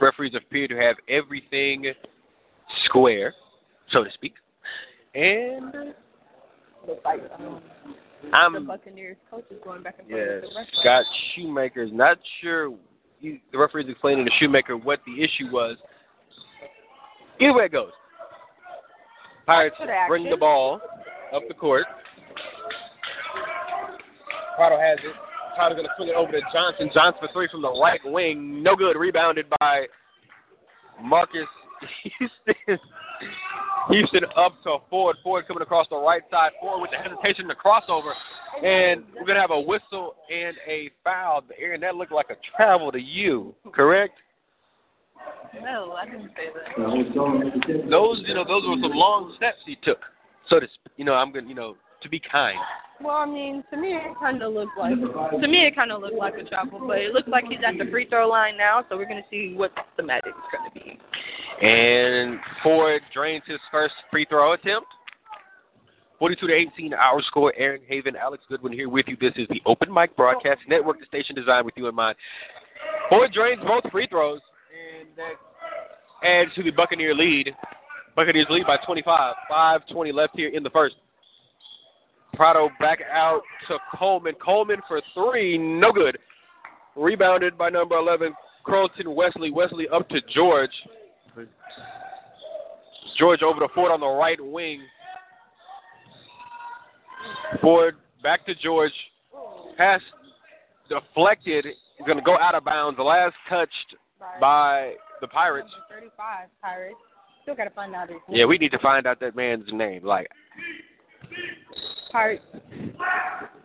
Referees 0.00 0.34
appear 0.34 0.66
to 0.68 0.76
have 0.76 0.96
everything 1.08 1.92
square, 2.86 3.34
so 3.90 4.02
to 4.02 4.10
speak. 4.12 4.34
And 5.14 5.94
Looks 6.86 7.04
like 7.04 7.20
um, 7.38 7.60
the 8.30 8.60
Buccaneers 8.66 9.16
coach 9.30 9.44
is 9.50 9.58
going 9.64 9.82
back 9.82 9.96
and 9.98 10.08
forth 10.08 10.20
yes, 10.20 10.42
with 10.42 10.50
the 10.50 10.58
referee. 10.58 10.78
Scott 10.80 11.04
Shoemaker's 11.34 11.90
not 11.92 12.18
sure. 12.40 12.74
He, 13.20 13.42
the 13.52 13.58
referee's 13.58 13.88
explaining 13.88 14.24
to 14.24 14.30
Shoemaker 14.40 14.76
what 14.76 15.00
the 15.06 15.22
issue 15.22 15.52
was. 15.52 15.76
Either 17.40 17.54
way 17.54 17.64
it 17.64 17.72
goes. 17.72 17.90
Pirates 19.46 19.76
bring 20.08 20.30
the 20.30 20.36
ball 20.36 20.80
up 21.34 21.42
the 21.48 21.54
court. 21.54 21.84
Prado 24.56 24.78
has 24.78 24.98
it. 25.02 25.14
Prado's 25.56 25.76
going 25.76 25.86
to 25.86 25.92
swing 25.96 26.08
it 26.08 26.14
over 26.14 26.32
to 26.32 26.40
Johnson. 26.52 26.90
Johnson 26.94 27.20
for 27.20 27.32
three 27.32 27.48
from 27.50 27.62
the 27.62 27.70
right 27.70 28.00
wing. 28.04 28.62
No 28.62 28.76
good. 28.76 28.96
Rebounded 28.96 29.46
by 29.60 29.86
Marcus 31.02 31.48
Houston. 32.18 32.78
Houston 33.90 34.24
up 34.36 34.62
to 34.64 34.78
Ford. 34.88 35.16
Ford 35.22 35.46
coming 35.46 35.62
across 35.62 35.86
the 35.90 35.96
right 35.96 36.22
side. 36.30 36.52
Ford 36.60 36.80
with 36.80 36.90
the 36.90 36.96
hesitation 36.96 37.48
to 37.48 37.54
crossover. 37.54 38.12
And 38.62 39.04
we're 39.14 39.26
going 39.26 39.36
to 39.36 39.40
have 39.40 39.50
a 39.50 39.60
whistle 39.60 40.16
and 40.32 40.56
a 40.68 40.90
foul. 41.02 41.44
Aaron, 41.58 41.80
that 41.80 41.96
looked 41.96 42.12
like 42.12 42.30
a 42.30 42.36
travel 42.56 42.92
to 42.92 43.00
you, 43.00 43.54
correct? 43.72 44.14
No, 45.62 45.92
I 45.92 46.06
didn't 46.06 46.30
say 46.36 46.48
that. 46.54 47.90
Those, 47.90 48.22
you 48.26 48.34
know, 48.34 48.44
those 48.44 48.62
were 48.66 48.76
some 48.80 48.92
long 48.92 49.34
steps 49.36 49.58
he 49.66 49.76
took. 49.82 49.98
So 50.48 50.60
to, 50.60 50.66
sp- 50.66 50.94
you 50.96 51.04
know, 51.04 51.14
I'm 51.14 51.32
going 51.32 51.44
to, 51.44 51.48
you 51.48 51.54
know, 51.54 51.76
to 52.02 52.08
be 52.08 52.20
kind. 52.20 52.58
Well, 53.00 53.16
I 53.16 53.26
mean, 53.26 53.64
to 53.70 53.76
me 53.76 53.94
it 53.94 54.14
kind 54.20 54.42
of 54.42 54.52
looked 54.52 54.78
like 54.78 54.94
to 54.94 55.48
me 55.48 55.66
it 55.66 55.74
kind 55.74 55.90
of 55.90 56.02
looked 56.02 56.16
like 56.16 56.34
a 56.38 56.44
travel, 56.44 56.86
but 56.86 56.98
it 56.98 57.12
looks 57.12 57.28
like 57.28 57.44
he's 57.48 57.58
at 57.66 57.76
the 57.78 57.90
free 57.90 58.06
throw 58.08 58.28
line 58.28 58.56
now, 58.56 58.84
so 58.88 58.96
we're 58.96 59.08
gonna 59.08 59.22
see 59.30 59.54
what 59.56 59.72
the 59.96 60.02
magic 60.02 60.28
is 60.28 60.50
gonna 60.52 60.70
be. 60.72 60.98
And 61.66 62.38
Ford 62.62 63.02
drains 63.12 63.42
his 63.46 63.60
first 63.70 63.94
free 64.10 64.26
throw 64.28 64.52
attempt. 64.52 64.86
42 66.18 66.46
to 66.46 66.54
18, 66.54 66.94
our 66.94 67.20
score. 67.22 67.52
Aaron 67.56 67.80
Haven, 67.88 68.14
Alex 68.14 68.44
Goodwin 68.48 68.72
here 68.72 68.88
with 68.88 69.06
you. 69.08 69.16
This 69.20 69.32
is 69.34 69.48
the 69.48 69.60
Open 69.66 69.92
Mic 69.92 70.16
Broadcast 70.16 70.60
Network, 70.68 71.00
the 71.00 71.06
station 71.06 71.34
designed 71.34 71.66
with 71.66 71.74
you 71.76 71.88
in 71.88 71.96
mind. 71.96 72.16
Ford 73.08 73.32
drains 73.32 73.60
both 73.66 73.82
free 73.90 74.06
throws, 74.06 74.38
and 75.00 75.08
that 75.16 75.34
adds 76.24 76.54
to 76.54 76.62
the 76.62 76.70
Buccaneer 76.70 77.12
lead. 77.12 77.52
Buccaneers 78.14 78.46
lead 78.50 78.66
by 78.66 78.76
25. 78.86 79.34
5:20 79.50 80.12
left 80.12 80.36
here 80.36 80.50
in 80.50 80.62
the 80.62 80.70
first. 80.70 80.94
Prado 82.34 82.70
back 82.80 83.00
out 83.12 83.42
to 83.68 83.78
Coleman. 83.94 84.34
Coleman 84.44 84.80
for 84.88 85.02
three, 85.14 85.58
no 85.58 85.92
good. 85.92 86.18
Rebounded 86.96 87.56
by 87.56 87.70
number 87.70 87.96
11, 87.96 88.32
Carlton 88.66 89.14
Wesley. 89.14 89.50
Wesley 89.50 89.88
up 89.88 90.08
to 90.10 90.20
George. 90.34 90.70
George 93.18 93.42
over 93.42 93.60
to 93.60 93.68
Ford 93.74 93.92
on 93.92 94.00
the 94.00 94.06
right 94.06 94.38
wing. 94.40 94.80
Ford 97.60 97.96
back 98.22 98.46
to 98.46 98.54
George. 98.54 98.92
Pass 99.76 100.00
deflected. 100.88 101.66
Going 102.04 102.18
to 102.18 102.24
go 102.24 102.38
out 102.38 102.54
of 102.54 102.64
bounds. 102.64 102.96
The 102.96 103.02
last 103.02 103.34
touched 103.48 103.96
by 104.40 104.94
the 105.20 105.28
Pirates. 105.28 105.70
35 105.88 106.48
Pirates. 106.60 106.96
Still 107.42 107.54
got 107.54 107.64
to 107.64 107.70
find 107.70 107.94
out 107.94 108.08
his 108.08 108.18
name. 108.28 108.38
Yeah, 108.38 108.44
we 108.46 108.58
need 108.58 108.70
to 108.72 108.78
find 108.78 109.06
out 109.06 109.20
that 109.20 109.36
man's 109.36 109.66
name. 109.72 110.04
Like, 110.04 110.28
Pirates 112.12 112.44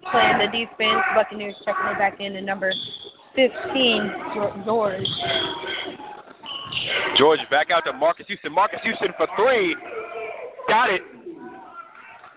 playing 0.10 0.38
the 0.40 0.48
defense. 0.52 1.04
Buccaneers 1.14 1.56
checking 1.66 1.86
it 1.92 1.98
back 2.00 2.20
in 2.20 2.34
to 2.34 2.42
number 2.42 2.74
15, 3.36 4.64
George. 4.66 5.06
George 7.18 7.40
back 7.52 7.68
out 7.72 7.84
to 7.86 7.94
Marcus 7.94 8.26
Houston. 8.28 8.54
Marcus 8.54 8.80
Houston 8.84 9.10
for 9.18 9.28
three. 9.36 9.76
Got 10.68 10.90
it. 10.90 11.02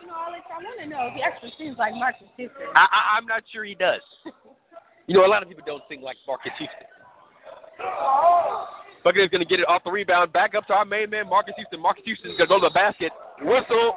You 0.01 0.07
know, 0.07 0.15
Alex, 0.15 0.45
I 0.51 0.63
want 0.63 0.81
to 0.83 0.89
know 0.89 1.09
if 1.09 1.15
he 1.15 1.23
actually 1.23 1.53
seems 1.59 1.79
like 1.79 1.95
Marcus 1.95 2.29
Houston. 2.37 2.67
I, 2.75 2.87
I, 2.91 3.19
I'm 3.19 3.27
not 3.27 3.43
sure 3.53 3.65
he 3.65 3.75
does. 3.75 4.01
you 5.07 5.15
know, 5.15 5.25
a 5.25 5.31
lot 5.31 5.43
of 5.43 5.49
people 5.49 5.65
don't 5.67 5.83
sing 5.89 6.03
like 6.03 6.17
Marcus 6.27 6.53
Houston. 6.59 6.87
Buccaneers 9.03 9.31
going 9.31 9.41
to 9.41 9.49
get 9.49 9.61
it 9.61 9.69
off 9.69 9.83
the 9.85 9.91
rebound. 9.91 10.33
Back 10.33 10.55
up 10.55 10.67
to 10.67 10.75
our 10.75 10.85
main 10.85 11.09
man, 11.09 11.29
Marcus 11.29 11.55
Houston. 11.57 11.81
Marcus 11.81 12.05
Houston's 12.05 12.37
going 12.37 12.49
to 12.49 12.55
go 12.55 12.61
to 12.61 12.69
the 12.69 12.75
basket. 12.75 13.13
Whistle. 13.41 13.97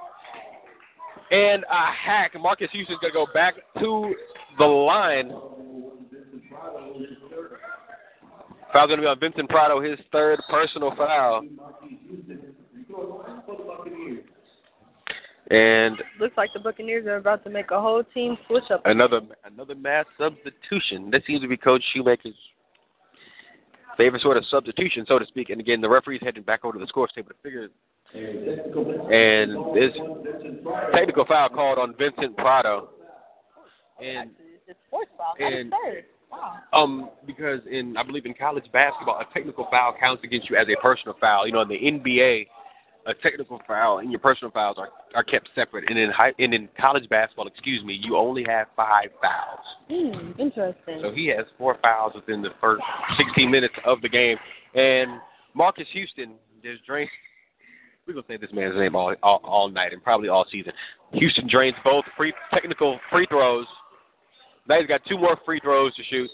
And 1.33 1.63
a 1.63 1.91
hack. 1.91 2.33
Marcus 2.39 2.69
Houston's 2.73 2.99
going 2.99 3.11
to 3.11 3.17
go 3.17 3.25
back 3.33 3.55
to 3.79 4.13
the 4.59 4.65
line. 4.65 5.29
Foul's 8.71 8.87
going 8.87 8.97
to 8.97 9.01
be 9.01 9.07
on 9.07 9.19
Vincent 9.19 9.49
Prado, 9.49 9.81
his 9.81 9.97
third 10.11 10.39
personal 10.47 10.95
foul. 10.95 11.41
And 15.49 15.97
Looks 16.19 16.37
like 16.37 16.51
the 16.53 16.59
Buccaneers 16.59 17.07
are 17.07 17.15
about 17.15 17.43
to 17.45 17.49
make 17.49 17.71
a 17.71 17.81
whole 17.81 18.03
team 18.13 18.37
switch 18.47 18.69
up. 18.71 18.81
another 18.85 19.21
another 19.43 19.73
mass 19.73 20.05
substitution. 20.19 21.09
This 21.09 21.23
seems 21.25 21.41
to 21.41 21.47
be 21.47 21.57
Coach 21.57 21.83
Shoemaker's 21.95 22.35
favorite 23.97 24.21
sort 24.21 24.37
of 24.37 24.45
substitution, 24.45 25.05
so 25.07 25.17
to 25.17 25.25
speak. 25.25 25.49
And 25.49 25.59
again, 25.59 25.81
the 25.81 25.89
referee's 25.89 26.21
heading 26.23 26.43
back 26.43 26.63
over 26.63 26.73
to 26.73 26.79
the 26.79 26.87
scores 26.87 27.11
table 27.15 27.29
to 27.29 27.35
figure. 27.41 27.69
And 28.15 29.75
this 29.75 29.93
technical 30.93 31.25
foul 31.25 31.49
called 31.49 31.79
on 31.79 31.95
Vincent 31.97 32.37
Prado. 32.37 32.89
And 34.03 34.31
It's 34.67 34.79
sports. 34.87 35.11
And-. 35.39 35.73
Wow. 36.31 36.57
um, 36.73 37.09
because 37.27 37.59
in 37.69 37.95
I 37.95 38.01
believe 38.01 38.25
in 38.25 38.33
college 38.33 38.65
basketball, 38.73 39.19
a 39.19 39.33
technical 39.33 39.67
foul 39.69 39.95
counts 39.99 40.23
against 40.23 40.49
you 40.49 40.55
as 40.55 40.67
a 40.67 40.81
personal 40.81 41.15
foul. 41.19 41.45
You 41.45 41.53
know, 41.53 41.61
in 41.61 41.67
the 41.67 41.75
NBA, 41.75 42.47
a 43.05 43.13
technical 43.15 43.61
foul 43.67 43.99
and 43.99 44.11
your 44.11 44.19
personal 44.19 44.51
fouls 44.51 44.77
are 44.79 44.89
are 45.15 45.23
kept 45.23 45.49
separate. 45.53 45.89
And 45.89 45.99
in 45.99 46.09
high 46.09 46.33
and 46.39 46.53
in 46.53 46.69
college 46.79 47.07
basketball, 47.09 47.47
excuse 47.47 47.83
me, 47.83 47.99
you 48.01 48.17
only 48.17 48.43
have 48.47 48.67
five 48.75 49.09
fouls. 49.21 49.65
Hmm, 49.89 50.39
interesting. 50.39 50.99
So 51.01 51.11
he 51.11 51.27
has 51.27 51.45
four 51.57 51.77
fouls 51.81 52.13
within 52.15 52.41
the 52.41 52.49
first 52.59 52.83
16 53.17 53.49
minutes 53.49 53.75
of 53.85 54.01
the 54.01 54.09
game. 54.09 54.37
And 54.73 55.19
Marcus 55.53 55.87
Houston 55.93 56.33
just 56.63 56.85
drains. 56.85 57.09
We're 58.05 58.15
gonna 58.15 58.25
say 58.27 58.37
this 58.37 58.51
man's 58.51 58.75
name 58.75 58.95
all, 58.95 59.15
all 59.23 59.41
all 59.45 59.69
night 59.69 59.93
and 59.93 60.03
probably 60.03 60.27
all 60.27 60.45
season. 60.51 60.73
Houston 61.13 61.47
drains 61.49 61.75
both 61.83 62.03
free 62.17 62.33
technical 62.53 62.99
free 63.09 63.25
throws. 63.29 63.65
Now 64.67 64.79
he's 64.79 64.87
got 64.87 65.01
two 65.07 65.17
more 65.17 65.37
free 65.45 65.59
throws 65.61 65.95
to 65.95 66.03
shoot. 66.03 66.29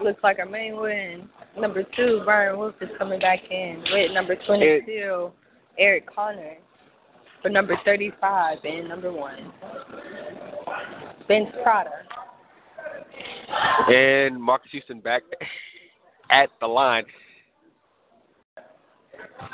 Looks 0.00 0.22
like 0.24 0.38
our 0.38 0.46
main 0.46 0.76
win. 0.80 1.28
Number 1.58 1.84
two, 1.94 2.22
Brian 2.24 2.58
Wolf 2.58 2.74
is 2.80 2.88
coming 2.98 3.20
back 3.20 3.38
in 3.50 3.84
with 3.92 4.10
number 4.12 4.34
22, 4.46 5.30
Eric 5.78 6.12
Connor. 6.12 6.56
For 7.40 7.48
number 7.48 7.76
35 7.84 8.58
and 8.64 8.88
number 8.88 9.12
one, 9.12 9.52
Vince 11.28 11.50
Prado. 11.62 11.90
And 13.88 14.40
Marcus 14.40 14.70
Houston 14.72 15.00
back 15.00 15.22
at 16.30 16.48
the 16.60 16.66
line. 16.66 17.04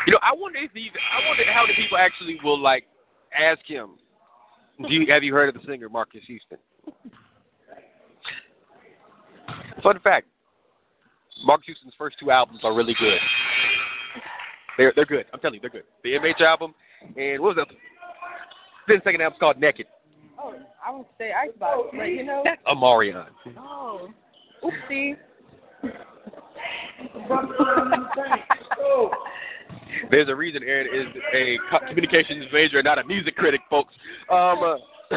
You 0.07 0.13
know, 0.13 0.19
I 0.23 0.33
wonder 0.35 0.59
if 0.61 0.73
these. 0.73 0.91
I 0.95 1.27
wonder 1.29 1.45
how 1.53 1.63
many 1.63 1.75
people 1.75 1.99
actually 1.99 2.39
will 2.43 2.59
like 2.59 2.85
ask 3.39 3.61
him. 3.67 3.97
Do 4.81 4.93
you 4.93 5.13
have 5.13 5.23
you 5.23 5.35
heard 5.35 5.55
of 5.55 5.61
the 5.61 5.67
singer 5.67 5.89
Marques 5.89 6.25
Houston? 6.27 6.59
Fun 9.83 9.99
fact: 10.03 10.27
Marques 11.45 11.67
Houston's 11.67 11.95
first 11.99 12.17
two 12.21 12.31
albums 12.31 12.61
are 12.63 12.75
really 12.75 12.95
good. 12.99 13.19
They're 14.77 14.93
they're 14.95 15.05
good. 15.05 15.27
I'm 15.33 15.41
telling 15.41 15.55
you, 15.55 15.61
they're 15.61 15.71
good. 15.71 15.85
The 16.05 16.11
MH 16.11 16.41
album 16.41 16.75
and 17.17 17.41
what 17.41 17.57
was 17.57 17.67
that? 17.67 17.77
Then 18.87 19.01
second 19.05 19.21
album's 19.21 19.41
called 19.41 19.59
Naked. 19.59 19.87
Oh, 20.41 20.55
I 20.85 20.91
would 20.91 21.07
say 21.19 21.33
Icebox, 21.33 21.89
but 21.97 22.05
you 22.05 22.25
know. 22.25 22.43
That's 22.45 22.63
Omarion. 22.67 23.27
Oh, 23.59 24.09
oopsie. 24.63 25.17
There's 30.11 30.29
a 30.29 30.35
reason 30.35 30.63
Aaron 30.63 30.89
is 30.93 31.07
a 31.35 31.57
communications 31.89 32.45
major, 32.53 32.79
and 32.79 32.85
not 32.85 32.99
a 32.99 33.05
music 33.05 33.37
critic, 33.37 33.61
folks. 33.71 33.95
Um, 34.31 34.63
uh, 34.63 34.77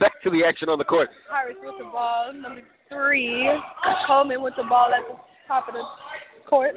back 0.00 0.20
to 0.24 0.30
the 0.30 0.42
action 0.46 0.68
on 0.68 0.78
the 0.78 0.84
court. 0.84 1.10
Pirates 1.28 1.58
with 1.62 1.74
the 1.78 1.84
ball. 1.84 2.32
Number 2.32 2.62
three, 2.88 3.48
Coleman 4.06 4.42
with 4.42 4.54
the 4.56 4.64
ball 4.64 4.90
at 4.94 5.02
the 5.08 5.16
top 5.46 5.68
of 5.68 5.74
the 5.74 5.82
court. 6.48 6.74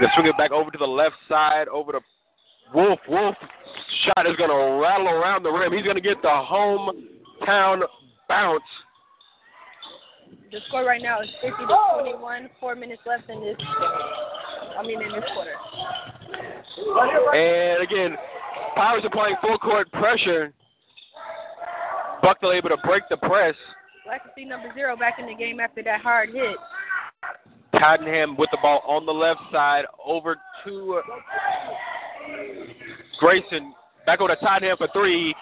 They 0.00 0.06
swing 0.14 0.26
it 0.26 0.36
back 0.38 0.52
over 0.52 0.70
to 0.70 0.78
the 0.78 0.86
left 0.86 1.16
side, 1.28 1.68
over 1.68 1.92
to 1.92 2.00
Wolf. 2.74 2.98
Wolf 3.08 3.36
shot 4.04 4.26
is 4.26 4.36
going 4.36 4.50
to 4.50 4.80
rattle 4.80 5.08
around 5.08 5.42
the 5.42 5.50
rim. 5.50 5.72
He's 5.72 5.84
going 5.84 5.96
to 5.96 6.02
get 6.02 6.22
the 6.22 6.28
hometown 6.28 7.82
bounce. 8.28 8.62
The 10.52 10.60
score 10.68 10.84
right 10.84 11.00
now 11.00 11.22
is 11.22 11.30
50 11.40 11.64
to 11.66 11.78
21. 12.02 12.50
Four 12.60 12.74
minutes 12.76 13.00
left 13.06 13.28
in 13.30 13.40
this. 13.40 13.56
I 14.78 14.82
mean, 14.82 15.00
in 15.00 15.08
this 15.08 15.24
quarter. 15.32 15.54
And 17.34 17.82
again, 17.82 18.18
Pirates 18.74 19.06
are 19.06 19.10
playing 19.10 19.36
full 19.40 19.56
court 19.58 19.90
pressure. 19.92 20.52
Bucknell 22.22 22.52
able 22.52 22.68
to 22.68 22.76
break 22.84 23.02
the 23.08 23.16
press. 23.16 23.54
Like 24.06 24.22
to 24.24 24.30
see 24.36 24.44
number 24.44 24.68
zero 24.74 24.94
back 24.94 25.14
in 25.18 25.26
the 25.26 25.34
game 25.34 25.58
after 25.58 25.82
that 25.84 26.02
hard 26.02 26.28
hit. 26.28 26.56
Tottenham 27.72 28.36
with 28.36 28.50
the 28.50 28.58
ball 28.60 28.82
on 28.86 29.06
the 29.06 29.12
left 29.12 29.40
side 29.50 29.86
over 30.04 30.36
to 30.66 31.00
Grayson. 33.18 33.72
Back 34.04 34.20
over 34.20 34.34
to 34.34 34.40
Tottenham 34.40 34.76
for 34.76 34.88
three. 34.92 35.34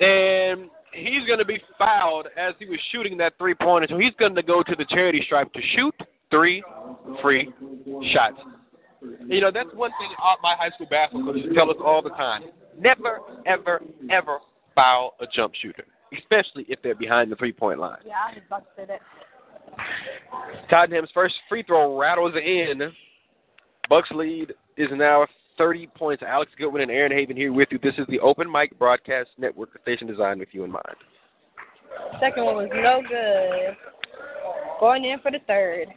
And 0.00 0.70
he's 0.92 1.26
going 1.26 1.38
to 1.38 1.44
be 1.44 1.60
fouled 1.78 2.26
as 2.36 2.54
he 2.58 2.66
was 2.66 2.78
shooting 2.92 3.16
that 3.18 3.34
three 3.38 3.54
pointer. 3.54 3.86
So 3.90 3.98
he's 3.98 4.14
going 4.18 4.34
to 4.34 4.42
go 4.42 4.62
to 4.62 4.74
the 4.76 4.84
charity 4.86 5.22
stripe 5.24 5.52
to 5.52 5.60
shoot 5.74 5.94
three 6.30 6.62
free 7.22 7.52
shots. 8.12 8.36
You 9.26 9.40
know, 9.40 9.50
that's 9.52 9.70
one 9.74 9.90
thing 9.98 10.10
my 10.42 10.54
high 10.58 10.70
school 10.70 10.86
basketball 10.90 11.32
coaches 11.32 11.50
tell 11.54 11.70
us 11.70 11.76
all 11.84 12.02
the 12.02 12.10
time. 12.10 12.42
Never, 12.78 13.20
ever, 13.46 13.80
ever 14.10 14.38
foul 14.74 15.14
a 15.20 15.26
jump 15.26 15.54
shooter, 15.60 15.84
especially 16.16 16.66
if 16.68 16.80
they're 16.82 16.94
behind 16.94 17.32
the 17.32 17.36
three 17.36 17.52
point 17.52 17.80
line. 17.80 17.98
Yeah, 18.06 18.12
I 18.28 18.34
was 18.34 18.42
about 18.46 18.64
to 18.64 18.82
say 18.82 18.86
that. 18.86 19.00
Tottenham's 20.68 21.10
first 21.14 21.34
free 21.48 21.62
throw 21.62 21.98
rattles 21.98 22.34
in. 22.34 22.92
Bucks 23.88 24.10
lead 24.12 24.52
is 24.76 24.88
now 24.92 25.26
30 25.60 25.88
points. 25.88 26.22
Alex 26.26 26.50
Goodwin 26.56 26.80
and 26.80 26.90
Aaron 26.90 27.12
Haven 27.12 27.36
here 27.36 27.52
with 27.52 27.68
you. 27.70 27.78
This 27.82 27.92
is 27.98 28.06
the 28.08 28.18
Open 28.20 28.50
Mic 28.50 28.78
Broadcast 28.78 29.28
Network, 29.36 29.68
station 29.82 30.06
designed 30.06 30.40
with 30.40 30.48
you 30.52 30.64
in 30.64 30.70
mind. 30.70 30.96
Second 32.18 32.46
one 32.46 32.54
was 32.54 32.70
no 32.72 33.02
good. 33.06 33.76
Going 34.80 35.04
in 35.04 35.18
for 35.20 35.30
the 35.30 35.38
third. 35.46 35.88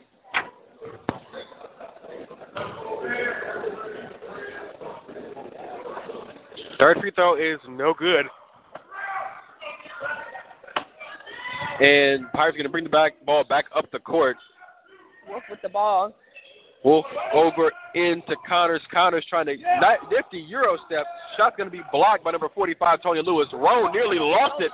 Third 6.77 6.97
free 6.99 7.11
throw 7.11 7.37
is 7.37 7.59
no 7.69 7.93
good. 7.97 8.25
And 11.79 12.29
Pirates 12.33 12.57
going 12.57 12.65
to 12.65 12.69
bring 12.69 12.83
the 12.83 12.89
back 12.89 13.13
ball 13.25 13.45
back 13.45 13.65
up 13.73 13.89
the 13.93 13.99
court. 13.99 14.35
Wolf 15.29 15.43
with 15.49 15.61
the 15.61 15.69
ball. 15.69 16.13
Wolf 16.83 17.05
over 17.33 17.71
into 17.95 18.35
Connors. 18.47 18.81
Connors 18.91 19.25
trying 19.29 19.45
to 19.45 19.55
ni- 19.55 20.07
nifty 20.11 20.39
Euro 20.49 20.77
step. 20.85 21.05
Shot's 21.37 21.55
going 21.55 21.69
to 21.69 21.75
be 21.75 21.83
blocked 21.91 22.23
by 22.23 22.31
number 22.31 22.49
45, 22.53 23.01
Tony 23.01 23.21
Lewis. 23.23 23.47
Rowe 23.53 23.91
nearly 23.91 24.19
lost 24.19 24.59
it. 24.59 24.71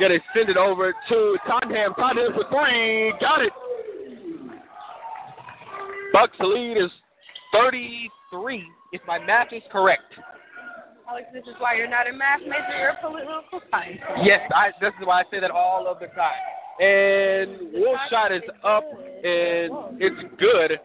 Going 0.00 0.12
to 0.12 0.18
send 0.34 0.48
it 0.48 0.56
over 0.56 0.94
to 1.08 1.36
Tottenham. 1.46 1.94
Tottenham 1.94 2.32
for 2.34 2.44
three. 2.50 3.12
Got 3.20 3.42
it. 3.42 3.52
Bucks 6.12 6.36
lead 6.40 6.78
is 6.78 6.90
33, 7.52 8.64
if 8.92 9.02
my 9.06 9.18
math 9.18 9.52
is 9.52 9.62
correct. 9.70 10.02
Alex, 11.08 11.26
this 11.32 11.42
is 11.42 11.54
why 11.58 11.76
you're 11.76 11.88
not 11.88 12.08
a 12.08 12.12
math 12.12 12.40
major, 12.40 12.78
you're 12.78 12.90
a 12.90 13.00
political 13.00 13.60
science. 13.70 14.00
Yes, 14.24 14.40
I, 14.54 14.70
this 14.80 14.92
is 15.00 15.06
why 15.06 15.20
I 15.20 15.24
say 15.30 15.40
that 15.40 15.50
all 15.50 15.86
of 15.86 16.00
the 16.00 16.06
time. 16.06 16.34
And 16.78 17.72
Wolf's 17.72 18.00
shot 18.10 18.32
is 18.32 18.42
up, 18.62 18.84
and 19.24 19.72
it's 20.00 20.34
good. 20.38 20.78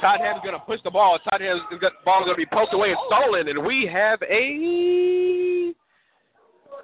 Tottenham's 0.00 0.40
going 0.42 0.54
to 0.54 0.64
push 0.66 0.80
the 0.82 0.90
ball. 0.90 1.18
Tottenham's 1.30 1.62
got, 1.80 1.92
ball 2.04 2.24
going 2.24 2.34
to 2.34 2.36
be 2.36 2.46
poked 2.46 2.74
away 2.74 2.90
and 2.90 2.98
stolen, 3.06 3.48
and 3.48 3.64
we 3.64 3.88
have 3.90 4.20
a. 4.22 5.72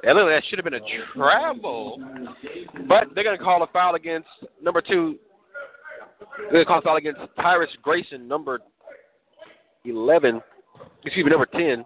That, 0.03 0.15
that 0.15 0.43
should 0.49 0.59
have 0.59 0.65
been 0.65 0.75
a 0.75 1.15
travel, 1.15 1.99
but 2.89 3.09
they're 3.15 3.25
going 3.25 3.37
to 3.37 3.45
call 3.45 3.63
a 3.63 3.67
foul 3.67 3.97
against 3.97 4.29
number 4.63 4.81
two. 4.81 5.19
They're 6.51 6.65
going 6.65 6.65
to 6.65 6.69
call 6.69 6.79
a 6.79 6.83
foul 6.83 6.97
against 6.97 7.21
Tyrus 7.37 7.71
Grayson, 7.83 8.27
number 8.27 8.61
11. 9.85 10.41
Excuse 11.05 11.25
me, 11.25 11.31
number 11.31 11.47
10. 11.47 11.85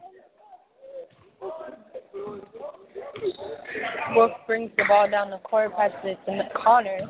Wolf 4.14 4.32
brings 4.46 4.70
the 4.76 4.84
ball 4.88 5.10
down 5.10 5.30
the 5.30 5.38
court, 5.38 5.74
passes 5.76 5.96
it 6.04 6.18
to 6.26 6.48
Connors. 6.62 7.02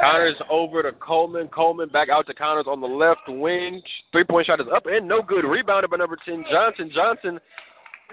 Connors 0.00 0.36
over 0.50 0.82
to 0.82 0.92
Coleman. 0.92 1.48
Coleman 1.48 1.88
back 1.88 2.08
out 2.08 2.26
to 2.26 2.34
Connors 2.34 2.66
on 2.66 2.80
the 2.80 2.86
left 2.86 3.20
wing. 3.28 3.80
Three 4.12 4.24
point 4.24 4.46
shot 4.46 4.60
is 4.60 4.66
up 4.74 4.86
and 4.86 5.06
no 5.06 5.22
good. 5.22 5.44
Rebounded 5.44 5.90
by 5.90 5.96
number 5.98 6.18
10, 6.24 6.44
Johnson. 6.50 6.90
Johnson 6.92 7.38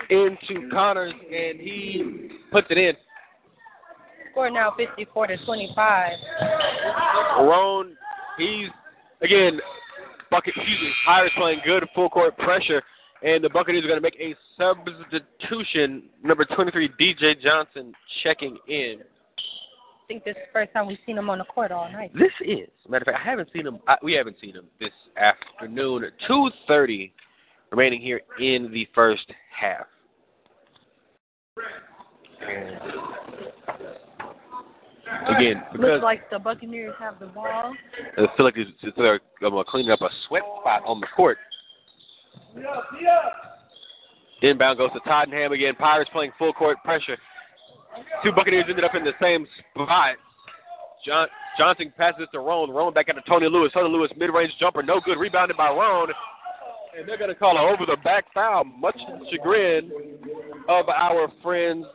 into 0.10 0.70
Connors, 0.72 1.14
and 1.14 1.60
he 1.60 2.30
puts 2.52 2.68
it 2.70 2.78
in. 2.78 2.94
Score 4.32 4.50
now 4.50 4.74
54 4.78 5.28
to 5.28 5.46
25. 5.46 6.12
Roan, 7.40 7.96
he's, 8.38 8.70
again, 9.22 9.60
bucket, 10.30 10.54
excuse 10.56 10.80
me, 10.80 10.92
Irish 11.08 11.34
playing 11.38 11.60
good 11.66 11.88
full 11.94 12.10
court 12.10 12.38
pressure, 12.38 12.82
and 13.24 13.44
the 13.44 13.50
Buccaneers 13.50 13.84
are 13.86 13.88
going 13.88 14.00
to 14.00 14.02
make 14.02 14.20
a 14.20 14.36
substitution. 14.58 16.04
Number 16.24 16.46
23, 16.46 16.90
DJ 17.00 17.40
Johnson, 17.42 17.94
checking 18.24 18.58
in. 18.68 18.98
I 19.00 20.08
think 20.08 20.24
this 20.26 20.32
is 20.32 20.38
the 20.48 20.52
first 20.52 20.74
time 20.74 20.88
we've 20.88 20.98
seen 21.06 21.18
him 21.18 21.30
on 21.30 21.38
the 21.38 21.46
court 21.46 21.72
all 21.72 21.90
night. 21.92 22.12
This 22.14 22.32
is, 22.46 22.68
matter 22.90 23.04
of 23.04 23.14
fact, 23.14 23.20
I 23.26 23.30
haven't 23.30 23.50
seen 23.54 23.66
him. 23.66 23.80
I, 23.88 23.96
we 24.04 24.14
haven't 24.14 24.38
seen 24.42 24.54
him 24.54 24.66
this 24.80 24.92
afternoon. 25.18 26.04
Two 26.28 26.50
thirty 26.68 27.14
remaining 27.72 28.02
here 28.02 28.22
in 28.40 28.70
the 28.74 28.88
first 28.94 29.26
half. 29.58 29.86
And 32.46 32.76
again, 35.38 35.64
because 35.72 35.86
Looks 35.86 36.04
like 36.04 36.30
the 36.30 36.40
Buccaneers 36.40 36.94
have 37.00 37.20
the 37.20 37.28
ball. 37.28 37.74
I 38.18 38.26
feel 38.36 38.46
like 38.46 38.58
it's- 38.58 38.94
they're 38.98 39.22
um, 39.46 39.64
cleaning 39.68 39.92
up 39.92 40.02
a 40.02 40.10
sweat 40.28 40.44
spot 40.60 40.84
on 40.86 41.00
the 41.00 41.08
court. 41.16 41.38
Inbound 44.42 44.78
goes 44.78 44.92
to 44.94 45.00
Tottenham 45.02 45.52
again. 45.52 45.76
Pirates 45.76 46.10
playing 46.12 46.32
full 46.38 46.54
court 46.54 46.78
pressure. 46.84 47.18
Two 48.24 48.32
Buccaneers 48.32 48.66
ended 48.70 48.84
up 48.84 48.96
in 48.96 49.04
the 49.04 49.14
same 49.22 49.46
spot. 49.74 50.16
John, 51.06 51.28
Johnson 51.58 51.94
passes 51.98 52.28
to 52.32 52.40
Roan. 52.40 52.72
Roan 52.72 52.94
back 52.94 53.08
to 53.08 53.14
Tony 53.28 53.48
Lewis. 53.48 53.72
Tony 53.74 53.90
Lewis 53.90 54.12
mid-range 54.18 54.54
jumper, 54.60 54.82
no 54.84 55.00
good. 55.00 55.18
Rebounded 55.20 55.58
by 55.58 55.70
Roan. 55.70 56.10
And 56.98 57.08
they're 57.08 57.18
going 57.18 57.30
to 57.30 57.36
call 57.36 57.58
an 57.58 57.74
over-the-back 57.74 58.26
foul, 58.34 58.66
much 58.66 58.96
to 58.96 59.20
the 59.20 59.26
chagrin 59.32 59.92
of 60.68 60.90
our 60.90 61.32
friends 61.42 61.86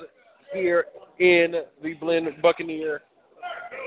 here 0.54 0.86
in 1.18 1.54
the 1.82 1.94
Blinn 1.94 2.28
Buccaneer 2.40 3.02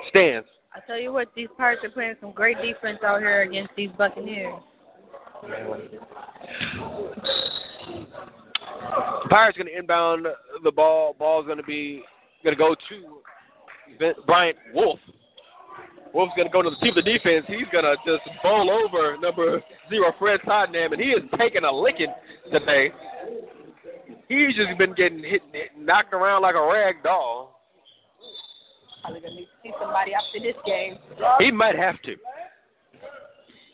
stands. 0.09 0.47
I 0.73 0.79
tell 0.85 0.99
you 0.99 1.11
what, 1.11 1.29
these 1.35 1.47
Pirates 1.57 1.83
are 1.83 1.89
playing 1.89 2.15
some 2.21 2.31
great 2.31 2.57
defense 2.61 2.99
out 3.03 3.19
here 3.19 3.41
against 3.41 3.71
these 3.75 3.89
Buccaneers. 3.97 4.53
Pirates 9.29 9.57
going 9.57 9.67
to 9.67 9.77
inbound 9.77 10.25
the 10.63 10.71
ball. 10.71 11.15
Ball's 11.17 11.45
going 11.45 11.57
to 11.57 11.63
be 11.63 12.03
going 12.43 12.55
to 12.55 12.59
go 12.59 12.75
to 12.89 14.13
Bryant 14.25 14.57
Wolf. 14.73 14.99
Wolf's 16.13 16.33
going 16.35 16.47
to 16.47 16.51
go 16.51 16.61
to 16.61 16.69
the 16.69 16.75
team 16.77 16.97
of 16.97 17.03
the 17.03 17.11
defense. 17.11 17.45
He's 17.47 17.67
going 17.71 17.83
to 17.83 17.95
just 18.05 18.27
bowl 18.41 18.69
over 18.69 19.17
number 19.17 19.61
zero 19.89 20.13
Fred 20.17 20.39
Tottenham, 20.45 20.93
and 20.93 21.01
he 21.01 21.09
is 21.09 21.21
taking 21.37 21.63
a 21.63 21.71
licking 21.71 22.13
today. 22.51 22.91
He's 24.27 24.55
just 24.55 24.77
been 24.77 24.93
getting 24.93 25.19
hit, 25.19 25.41
hit 25.51 25.69
knocked 25.77 26.13
around 26.13 26.43
like 26.43 26.55
a 26.55 26.61
rag 26.61 27.03
doll. 27.03 27.59
Probably 29.01 29.21
gonna 29.21 29.35
need 29.35 29.45
to 29.45 29.51
see 29.63 29.71
somebody 29.79 30.11
after 30.13 30.39
this 30.39 30.55
game. 30.65 30.97
He 31.39 31.51
might 31.51 31.75
have 31.75 31.99
to. 32.03 32.15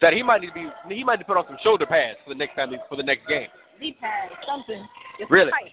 That 0.01 0.13
he 0.13 0.21
might 0.23 0.41
need 0.41 0.47
to 0.47 0.53
be. 0.53 0.69
He 0.95 1.03
might 1.03 1.17
need 1.19 1.23
to 1.23 1.27
put 1.27 1.37
on 1.37 1.45
some 1.47 1.57
shoulder 1.63 1.85
pads 1.85 2.17
for 2.23 2.29
the 2.33 2.37
next 2.37 2.55
time 2.55 2.69
he- 2.71 2.77
for 2.89 2.95
the 2.95 3.03
next 3.03 3.25
game. 3.27 3.47
Knee 3.79 3.93
pad, 3.99 4.29
something. 4.45 4.85
It's 5.19 5.29
Really? 5.31 5.51
tight. 5.51 5.71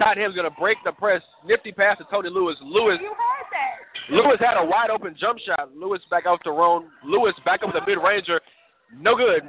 Tottenham's 0.00 0.34
going 0.34 0.48
to 0.50 0.56
break 0.58 0.76
the 0.84 0.92
press. 0.92 1.22
Nifty 1.44 1.72
pass 1.72 1.98
to 1.98 2.04
Tony 2.10 2.30
Lewis. 2.30 2.56
Lewis 2.62 2.98
You 3.00 3.08
heard 3.08 3.46
that. 3.52 4.10
Lewis 4.10 4.38
had 4.40 4.56
a 4.56 4.64
wide 4.64 4.90
open 4.90 5.14
jump 5.16 5.38
shot. 5.40 5.70
Lewis 5.76 6.00
back 6.10 6.26
out 6.26 6.40
to 6.44 6.50
Roan. 6.50 6.90
Lewis 7.04 7.34
back 7.44 7.62
up 7.62 7.72
the 7.72 7.80
mid 7.86 7.98
ranger. 8.02 8.40
No 8.98 9.14
good. 9.16 9.48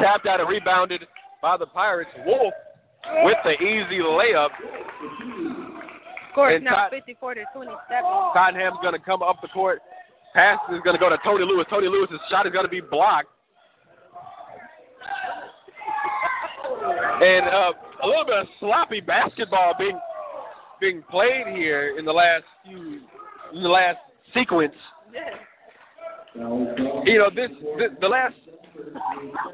Tapped 0.00 0.26
out 0.26 0.40
and 0.40 0.48
rebounded 0.48 1.06
by 1.42 1.56
the 1.56 1.66
Pirates. 1.66 2.10
Wolf 2.26 2.54
with 3.24 3.36
the 3.44 3.52
easy 3.62 3.98
layup. 4.00 4.48
Score 6.32 6.58
now 6.58 6.74
Tot- 6.74 6.90
54 6.90 7.34
to 7.34 7.44
27. 7.54 7.78
Tottenham's 8.34 8.78
going 8.82 8.94
to 8.94 8.98
come 8.98 9.22
up 9.22 9.40
the 9.42 9.48
court. 9.48 9.80
Pass 10.34 10.58
is 10.72 10.80
going 10.82 10.94
to 10.96 11.00
go 11.00 11.08
to 11.08 11.18
Tony 11.24 11.44
Lewis. 11.44 11.66
Tony 11.70 11.86
Lewis's 11.88 12.18
shot 12.28 12.46
is 12.46 12.52
going 12.52 12.64
to 12.64 12.70
be 12.70 12.80
blocked. 12.80 13.28
And 17.22 17.46
uh, 17.46 17.72
a 18.02 18.06
little 18.06 18.24
bit 18.24 18.38
of 18.38 18.46
sloppy 18.58 19.00
basketball 19.00 19.74
being 19.78 19.98
being 20.80 21.02
played 21.08 21.46
here 21.54 21.96
in 21.96 22.04
the 22.04 22.12
last 22.12 22.44
few 22.66 23.00
in 23.54 23.62
the 23.62 23.68
last 23.68 23.98
sequence. 24.34 24.74
You 26.34 27.18
know, 27.18 27.30
this, 27.34 27.50
this 27.78 27.90
the 28.00 28.08
last 28.08 28.34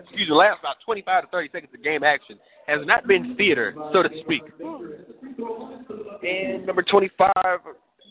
excuse 0.02 0.20
me, 0.20 0.26
the 0.28 0.34
last 0.34 0.60
about 0.60 0.76
25 0.84 1.24
to 1.24 1.28
30 1.28 1.48
seconds 1.52 1.72
of 1.74 1.84
game 1.84 2.02
action 2.02 2.38
has 2.66 2.80
not 2.86 3.06
been 3.06 3.36
theater, 3.36 3.74
so 3.92 4.02
to 4.02 4.08
speak. 4.22 4.42
And 6.22 6.66
number 6.66 6.82
25, 6.82 7.30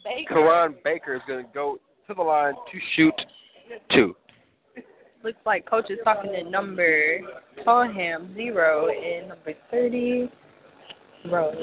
Baker 0.04 0.28
Karan 0.28 0.76
Baker 0.84 1.16
is 1.16 1.22
going 1.28 1.46
to 1.46 1.52
go 1.52 1.80
to 2.10 2.16
the 2.16 2.22
line 2.24 2.54
to 2.54 2.80
shoot 2.96 3.14
two. 3.92 4.16
looks 5.24 5.38
like 5.46 5.70
coach 5.70 5.86
is 5.92 6.00
talking 6.04 6.32
to 6.32 6.50
number 6.50 7.20
Toham 7.66 8.34
zero 8.34 8.88
and 8.90 9.30
number 9.30 9.54
30 9.70 10.30
Rose. 11.32 11.56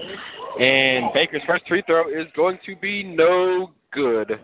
And 0.60 1.06
Baker's 1.12 1.42
first 1.48 1.64
free 1.66 1.82
throw 1.86 2.08
is 2.08 2.26
going 2.36 2.58
to 2.64 2.76
be 2.76 3.02
no 3.02 3.72
good. 3.92 4.38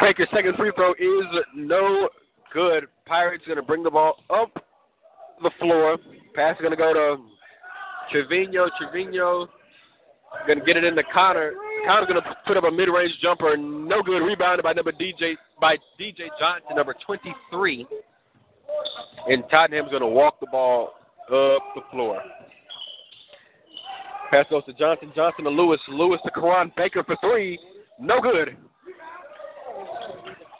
Baker's 0.00 0.28
second 0.34 0.56
free 0.56 0.72
throw 0.74 0.92
is 0.92 1.44
no 1.54 2.08
good. 2.52 2.86
Pirates 3.06 3.44
going 3.46 3.56
to 3.56 3.62
bring 3.62 3.82
the 3.82 3.90
ball 3.90 4.16
up 4.30 4.52
the 5.42 5.50
floor. 5.58 5.98
Pass 6.34 6.56
is 6.56 6.60
going 6.60 6.70
to 6.70 6.76
go 6.76 6.92
to 6.92 7.16
Trevino. 8.10 8.68
Trevino 8.78 9.48
going 10.46 10.60
to 10.60 10.64
get 10.64 10.76
it 10.76 10.84
into 10.84 11.02
Connor. 11.12 11.52
Connor's 11.86 12.08
going 12.08 12.22
to 12.22 12.36
put 12.46 12.56
up 12.56 12.64
a 12.64 12.70
mid-range 12.70 13.12
jumper. 13.22 13.56
No 13.56 14.02
good. 14.02 14.20
Rebounded 14.20 14.62
by 14.62 14.72
number 14.72 14.92
DJ 14.92 15.34
by 15.60 15.76
DJ 15.98 16.28
Johnson, 16.38 16.76
number 16.76 16.94
23. 17.06 17.86
And 19.28 19.44
Tottenham's 19.50 19.90
going 19.90 20.02
to 20.02 20.08
walk 20.08 20.40
the 20.40 20.46
ball 20.50 20.94
up 21.32 21.62
the 21.74 21.82
floor. 21.90 22.20
Pass 24.30 24.46
goes 24.48 24.64
to 24.66 24.72
Johnson. 24.74 25.12
Johnson 25.14 25.44
to 25.44 25.50
Lewis. 25.50 25.80
Lewis 25.88 26.20
to 26.24 26.30
Karan 26.30 26.72
Baker 26.76 27.02
for 27.02 27.16
three. 27.20 27.58
No 27.98 28.20
good. 28.20 28.56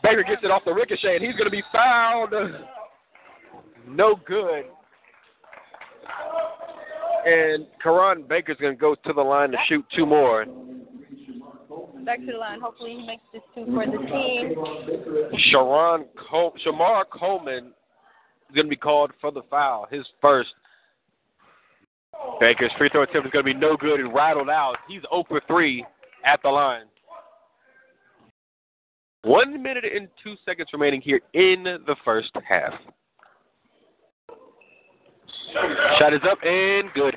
Baker 0.03 0.22
gets 0.22 0.42
it 0.42 0.51
off 0.51 0.62
the 0.64 0.72
ricochet, 0.72 1.16
and 1.16 1.24
he's 1.24 1.34
going 1.34 1.44
to 1.44 1.51
be 1.51 1.62
fouled. 1.72 2.32
No 3.88 4.16
good. 4.26 4.64
And 7.26 7.66
Karan 7.82 8.24
Baker's 8.28 8.57
going 8.61 8.74
to 8.74 8.80
go 8.80 8.94
to 8.94 9.12
the 9.12 9.20
line 9.20 9.51
to 9.51 9.59
shoot 9.68 9.84
two 9.94 10.07
more. 10.07 10.46
Back 12.05 12.20
to 12.20 12.32
the 12.32 12.38
line. 12.38 12.61
Hopefully 12.61 12.96
he 12.98 13.07
makes 13.07 13.22
this 13.32 13.42
two 13.55 13.66
for 13.66 13.84
the 13.84 13.98
team. 14.07 15.40
Sharon 15.51 16.07
Col- 16.30 16.55
Shamar 16.64 17.05
Coleman 17.12 17.66
is 18.48 18.55
going 18.55 18.66
to 18.66 18.70
be 18.70 18.76
called 18.76 19.12
for 19.20 19.30
the 19.30 19.42
foul, 19.51 19.86
his 19.90 20.05
first. 20.20 20.48
Baker's 22.40 22.72
free 22.78 22.88
throw 22.88 23.03
attempt 23.03 23.26
is 23.26 23.32
going 23.32 23.44
to 23.44 23.53
be 23.53 23.59
no 23.59 23.76
good 23.76 24.01
and 24.01 24.14
rattled 24.14 24.48
out. 24.48 24.76
He's 24.88 25.03
0 25.12 25.24
for 25.28 25.42
3 25.46 25.84
at 26.24 26.40
the 26.42 26.48
line. 26.48 26.84
One 29.22 29.62
minute 29.62 29.84
and 29.84 30.08
two 30.22 30.34
seconds 30.46 30.68
remaining 30.72 31.00
here 31.00 31.20
in 31.34 31.62
the 31.64 31.96
first 32.04 32.30
half. 32.48 32.72
Shot 35.98 36.14
is 36.14 36.20
up 36.30 36.38
and 36.42 36.90
good. 36.94 37.16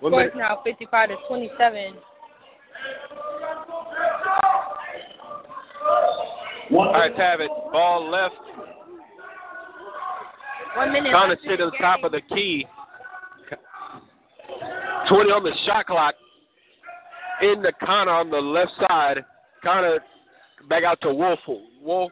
One 0.00 0.12
Scores 0.12 0.32
minute. 0.34 0.48
now 0.48 0.60
55 0.64 1.08
to 1.10 1.16
27. 1.28 1.94
All 6.72 6.92
right, 6.92 7.14
Tavitt. 7.16 7.48
Ball 7.72 8.10
left. 8.10 8.34
One 10.76 10.92
minute 10.92 11.10
Trying 11.10 11.36
to 11.36 11.42
sit 11.48 11.60
on 11.60 11.72
top 11.72 12.04
of 12.04 12.12
the 12.12 12.20
key. 12.34 12.66
20 15.08 15.30
on 15.30 15.44
the 15.44 15.52
shot 15.66 15.86
clock. 15.86 16.14
In 17.42 17.62
the 17.62 17.72
Connor 17.84 18.12
on 18.12 18.30
the 18.30 18.38
left 18.38 18.72
side. 18.88 19.24
Connor 19.62 19.98
back 20.68 20.84
out 20.84 21.00
to 21.02 21.12
Wolf. 21.12 21.38
Wolf 21.82 22.10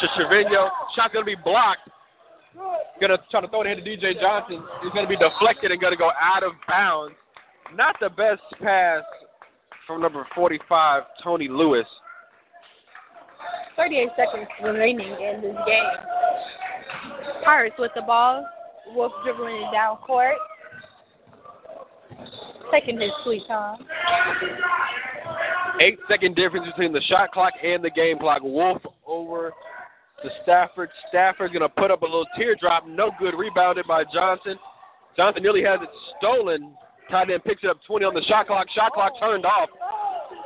to 0.00 0.06
Trevino. 0.16 0.70
Shot 0.96 1.12
going 1.12 1.24
to 1.24 1.36
be 1.36 1.40
blocked. 1.42 1.88
Gonna 3.00 3.18
try 3.30 3.40
to 3.40 3.48
throw 3.48 3.62
it 3.62 3.66
ahead 3.66 3.84
to 3.84 3.90
DJ 3.90 4.20
Johnson. 4.20 4.62
He's 4.82 4.92
gonna 4.92 5.08
be 5.08 5.16
deflected 5.16 5.72
and 5.72 5.80
gonna 5.80 5.96
go 5.96 6.10
out 6.20 6.44
of 6.44 6.52
bounds. 6.68 7.16
Not 7.74 7.96
the 8.00 8.08
best 8.08 8.42
pass 8.62 9.02
from 9.86 10.00
number 10.00 10.26
45, 10.34 11.02
Tony 11.22 11.48
Lewis. 11.48 11.86
38 13.76 14.08
seconds 14.16 14.46
remaining 14.62 15.08
in 15.08 15.40
this 15.42 15.56
game. 15.66 15.84
Pirates 17.44 17.74
with 17.78 17.90
the 17.96 18.02
ball. 18.02 18.46
Wolf 18.94 19.12
dribbling 19.24 19.56
it 19.56 19.72
down 19.72 19.96
court. 19.96 20.36
Taking 22.72 23.00
his 23.00 23.10
sweet 23.24 23.46
time. 23.46 23.78
Eight 25.80 25.98
second 26.08 26.36
difference 26.36 26.66
between 26.66 26.92
the 26.92 27.00
shot 27.02 27.32
clock 27.32 27.52
and 27.62 27.82
the 27.82 27.90
game 27.90 28.18
clock. 28.18 28.42
Wolf 28.42 28.82
over 29.06 29.52
to 30.22 30.30
Stafford. 30.42 30.88
Stafford's 31.08 31.52
going 31.52 31.62
to 31.62 31.68
put 31.68 31.90
up 31.90 32.02
a 32.02 32.04
little 32.04 32.26
teardrop. 32.36 32.86
No 32.86 33.10
good. 33.18 33.34
Rebounded 33.34 33.86
by 33.86 34.04
Johnson. 34.12 34.56
Johnson 35.16 35.42
nearly 35.42 35.62
has 35.62 35.80
it 35.82 35.88
stolen. 36.18 36.74
Tight 37.10 37.30
end 37.30 37.44
picks 37.44 37.62
it 37.62 37.70
up 37.70 37.78
20 37.86 38.04
on 38.04 38.14
the 38.14 38.22
shot 38.22 38.46
clock. 38.46 38.66
Shot 38.74 38.92
clock 38.92 39.12
turned 39.20 39.44
off. 39.44 39.68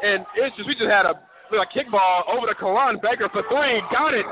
And 0.02 0.24
it's 0.36 0.56
just, 0.56 0.66
we 0.66 0.74
just 0.74 0.90
had 0.90 1.06
a, 1.06 1.12
a 1.12 1.66
kickball 1.74 2.28
over 2.28 2.46
to 2.46 2.54
Karan 2.54 2.98
Baker 3.02 3.28
for 3.32 3.42
three. 3.48 3.82
Got 3.92 4.14
it. 4.14 4.26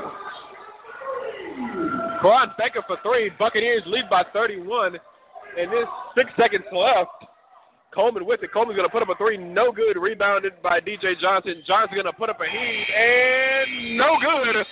Karan 2.21 2.49
Baker 2.57 2.81
for 2.87 2.97
three. 3.03 3.31
Buccaneers 3.37 3.83
lead 3.85 4.09
by 4.09 4.23
31. 4.33 4.95
And 5.57 5.71
there's 5.71 5.87
six 6.15 6.29
seconds 6.37 6.65
left. 6.71 7.26
Coleman 7.93 8.25
with 8.25 8.43
it. 8.43 8.51
Coleman's 8.51 8.77
going 8.77 8.87
to 8.87 8.91
put 8.91 9.01
up 9.01 9.09
a 9.09 9.15
three. 9.15 9.37
No 9.37 9.71
good. 9.71 9.97
Rebounded 9.97 10.61
by 10.61 10.79
DJ 10.79 11.19
Johnson. 11.19 11.63
Johnson's 11.65 11.95
going 11.95 12.05
to 12.05 12.13
put 12.13 12.29
up 12.29 12.39
a 12.41 12.45
heat. 12.45 12.85
And 12.95 13.97
no 13.97 14.17
good. 14.21 14.65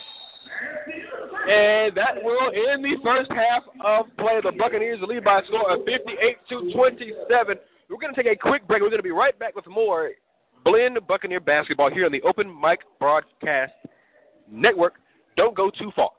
And 1.47 1.95
that 1.95 2.23
will 2.23 2.51
end 2.51 2.83
the 2.83 2.97
first 3.03 3.31
half 3.31 3.63
of 3.83 4.05
play. 4.17 4.39
The 4.43 4.51
Buccaneers 4.57 4.99
lead 5.07 5.23
by 5.23 5.39
a 5.39 5.45
score 5.45 5.71
of 5.71 5.85
58 5.85 6.37
to 6.49 6.71
27. 6.73 7.57
We're 7.89 7.97
going 7.97 8.13
to 8.13 8.23
take 8.23 8.31
a 8.31 8.35
quick 8.35 8.67
break. 8.67 8.81
We're 8.81 8.89
going 8.89 8.99
to 8.99 9.03
be 9.03 9.11
right 9.11 9.37
back 9.37 9.55
with 9.55 9.67
more 9.67 10.11
Blinn 10.63 10.97
Buccaneer 11.07 11.39
basketball 11.39 11.91
here 11.91 12.05
on 12.05 12.11
the 12.11 12.21
Open 12.23 12.47
Mic 12.59 12.79
Broadcast 12.99 13.73
Network. 14.51 14.95
Don't 15.37 15.55
go 15.55 15.69
too 15.69 15.91
far. 15.95 16.09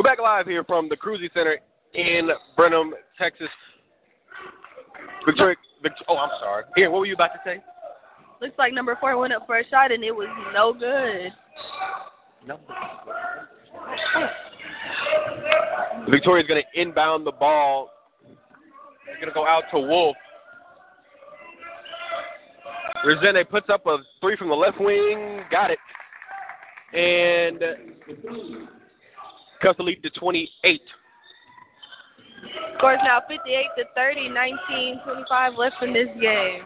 We're 0.00 0.16
back 0.16 0.18
live 0.18 0.46
here 0.46 0.64
from 0.64 0.88
the 0.88 0.96
Kruse 0.96 1.30
Center 1.34 1.58
in 1.92 2.30
Brenham, 2.56 2.94
Texas. 3.18 3.50
Victoria, 5.26 5.56
Vict- 5.82 6.02
oh, 6.08 6.16
I'm 6.16 6.30
sorry. 6.40 6.64
Here, 6.74 6.90
what 6.90 7.00
were 7.00 7.04
you 7.04 7.12
about 7.12 7.32
to 7.34 7.40
say? 7.44 7.62
Looks 8.40 8.54
like 8.58 8.72
number 8.72 8.96
four 8.98 9.18
went 9.18 9.34
up 9.34 9.46
for 9.46 9.58
a 9.58 9.68
shot 9.68 9.92
and 9.92 10.02
it 10.02 10.10
was 10.10 10.28
no 10.54 10.72
good. 10.72 11.30
No. 12.46 12.60
Victoria's 16.10 16.48
going 16.48 16.62
to 16.62 16.80
inbound 16.80 17.26
the 17.26 17.32
ball. 17.32 17.90
It's 18.26 19.20
going 19.20 19.28
to 19.28 19.34
go 19.34 19.46
out 19.46 19.64
to 19.70 19.78
Wolf. 19.78 20.16
Resende 23.04 23.46
puts 23.50 23.68
up 23.68 23.84
a 23.84 23.98
three 24.22 24.38
from 24.38 24.48
the 24.48 24.54
left 24.54 24.80
wing. 24.80 25.42
Got 25.50 25.70
it. 25.72 25.78
And 26.94 27.62
cuts 29.60 29.76
the 29.76 29.82
lead 29.82 30.02
to 30.02 30.10
28. 30.10 30.80
Scores 32.78 32.98
now 33.04 33.20
58 33.28 33.66
to 33.76 33.84
30, 33.94 34.28
19, 34.30 35.00
25 35.04 35.54
left 35.54 35.76
in 35.82 35.92
this 35.92 36.08
game. 36.20 36.62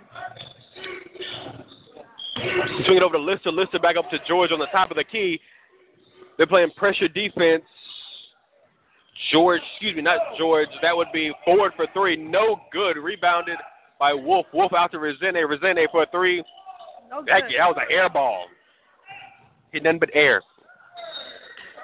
Swing 2.86 2.98
it 2.98 3.02
over 3.02 3.16
to 3.16 3.22
Lister. 3.22 3.50
Lister 3.50 3.78
back 3.78 3.96
up 3.96 4.10
to 4.10 4.18
George 4.26 4.52
on 4.52 4.58
the 4.58 4.66
top 4.66 4.90
of 4.90 4.96
the 4.96 5.04
key. 5.04 5.40
They're 6.36 6.46
playing 6.46 6.70
pressure 6.76 7.08
defense. 7.08 7.62
George, 9.32 9.62
excuse 9.72 9.96
me, 9.96 10.02
not 10.02 10.18
George. 10.36 10.68
That 10.82 10.96
would 10.96 11.08
be 11.12 11.32
forward 11.44 11.72
for 11.76 11.86
three. 11.94 12.16
No 12.16 12.60
good. 12.72 12.96
Rebounded 12.96 13.56
by 13.98 14.12
Wolf. 14.12 14.46
Wolf 14.52 14.72
out 14.72 14.90
to 14.92 14.98
Resende. 14.98 15.44
Resende 15.46 15.86
for 15.90 16.02
a 16.02 16.06
three. 16.10 16.42
No 17.10 17.20
good. 17.20 17.28
That, 17.28 17.42
that 17.58 17.66
was 17.66 17.76
an 17.78 17.86
air 17.90 18.08
ball. 18.08 18.46
Hit 19.72 19.84
nothing 19.84 20.00
but 20.00 20.10
air. 20.14 20.42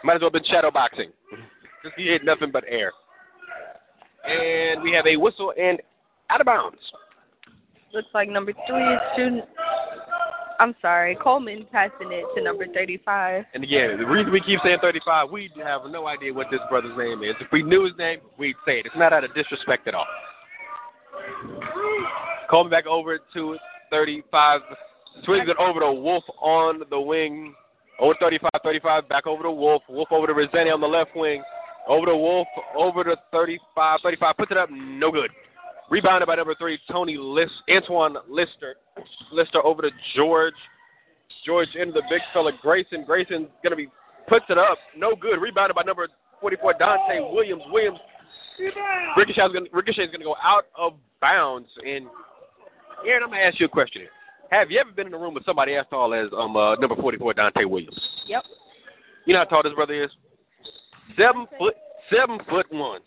Might 0.05 0.17
as 0.17 0.21
well 0.21 0.31
have 0.31 0.33
been 0.33 0.45
shadow 0.45 0.71
boxing. 0.71 1.11
Because 1.31 1.95
he 1.97 2.07
hit 2.07 2.25
nothing 2.25 2.51
but 2.53 2.65
air. 2.69 2.93
And 4.25 4.83
we 4.83 4.93
have 4.93 5.07
a 5.07 5.17
whistle 5.17 5.53
and 5.59 5.81
out 6.29 6.41
of 6.41 6.47
bounds. 6.47 6.79
Looks 7.93 8.09
like 8.15 8.29
number 8.29 8.53
three 8.69 8.95
is 8.95 9.01
shooting. 9.17 9.43
I'm 10.61 10.75
sorry, 10.83 11.17
Coleman 11.17 11.67
passing 11.73 12.13
it 12.13 12.25
to 12.37 12.43
number 12.45 12.67
35. 12.67 13.45
And 13.55 13.65
again, 13.65 13.97
the 13.99 14.07
reason 14.07 14.31
we 14.31 14.43
keep 14.43 14.61
saying 14.63 14.77
35, 14.83 15.31
we 15.31 15.51
have 15.65 15.83
no 15.89 16.07
idea 16.07 16.35
what 16.35 16.49
this 16.51 16.61
brother's 16.69 16.97
name 16.99 17.23
is. 17.23 17.35
If 17.41 17.51
we 17.51 17.63
knew 17.63 17.85
his 17.85 17.95
name, 17.99 18.21
we'd 18.39 18.57
say 18.67 18.81
it. 18.81 18.87
It's 18.87 18.95
not 18.97 19.15
out 19.15 19.25
of 19.25 19.35
disrespect 19.35 19.89
at 19.89 19.95
all. 19.95 20.07
Coleman 22.51 22.71
back 22.71 22.87
over 22.87 23.19
to 23.33 23.57
35. 23.91 24.61
Swings 25.25 25.49
it 25.49 25.57
over 25.57 25.81
to 25.81 25.93
Wolf 25.93 26.25
on 26.43 26.83
the 26.91 27.01
wing. 27.01 27.55
Over 28.01 28.15
35, 28.19 28.51
35, 28.65 29.09
back 29.09 29.27
over 29.27 29.43
to 29.43 29.51
Wolf. 29.51 29.83
Wolf 29.89 30.09
over 30.11 30.27
to 30.27 30.33
Resende 30.33 30.73
on 30.73 30.81
the 30.81 30.87
left 30.87 31.11
wing. 31.15 31.43
Over 31.87 32.07
to 32.07 32.17
Wolf, 32.17 32.49
over 32.77 33.05
to 33.05 33.17
35, 33.31 34.01
35. 34.03 34.37
Puts 34.37 34.51
it 34.51 34.57
up, 34.57 34.69
no 34.71 35.11
good. 35.11 35.31
Rebounded 35.91 36.27
by 36.27 36.37
number 36.37 36.55
three, 36.55 36.79
Tony 36.91 37.17
List, 37.19 37.53
Antoine 37.69 38.17
Lister. 38.29 38.77
Lister 39.33 39.65
over 39.65 39.83
to 39.83 39.91
George. 40.15 40.55
George 41.45 41.69
into 41.75 41.93
the 41.93 42.03
big 42.09 42.21
fella, 42.33 42.53
Grayson. 42.63 43.05
Grayson's 43.05 43.49
going 43.63 43.71
to 43.71 43.77
be, 43.77 43.89
puts 44.29 44.45
it 44.49 44.59
up, 44.59 44.79
no 44.97 45.15
good. 45.17 45.41
Rebounded 45.41 45.75
by 45.75 45.83
number 45.83 46.07
44, 46.41 46.75
Dante 46.79 47.21
Williams. 47.33 47.63
Williams, 47.71 47.99
Ricochet's 49.17 49.53
going 49.53 49.67
Ricochet's 49.73 50.13
to 50.13 50.19
go 50.19 50.37
out 50.43 50.67
of 50.77 50.95
bounds. 51.21 51.69
And 51.79 52.07
Aaron, 53.07 53.25
I'm 53.25 53.31
going 53.31 53.41
to 53.41 53.47
ask 53.47 53.59
you 53.59 53.67
a 53.67 53.69
question 53.69 54.03
here. 54.03 54.11
Have 54.51 54.71
you 54.71 54.81
ever 54.81 54.91
been 54.91 55.07
in 55.07 55.15
a 55.15 55.19
room 55.19 55.35
with 55.35 55.45
somebody 55.45 55.75
as 55.75 55.87
tall 55.91 56.13
as 56.13 56.29
um 56.37 56.57
uh, 56.57 56.75
number 56.77 56.97
44, 56.97 57.35
Dante 57.35 57.65
Williams? 57.65 57.99
Yep. 58.27 58.45
You 59.27 59.35
know 59.35 59.41
how 59.41 59.45
tall 59.45 59.63
this 59.63 59.75
brother 59.75 60.05
is? 60.05 60.11
Seven 61.17 61.47
foot, 61.59 61.75
seven 62.11 62.39
foot 62.49 62.67
one. 62.71 63.01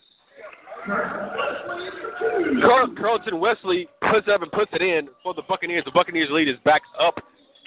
Carl, 0.86 2.94
Carlton 2.98 3.40
Wesley 3.40 3.88
puts 4.10 4.28
up 4.28 4.42
and 4.42 4.52
puts 4.52 4.70
it 4.72 4.82
in 4.82 5.08
for 5.22 5.34
the 5.34 5.42
Buccaneers. 5.48 5.84
The 5.84 5.92
Buccaneers 5.92 6.28
lead 6.30 6.48
is 6.48 6.56
back 6.64 6.82
up 7.00 7.16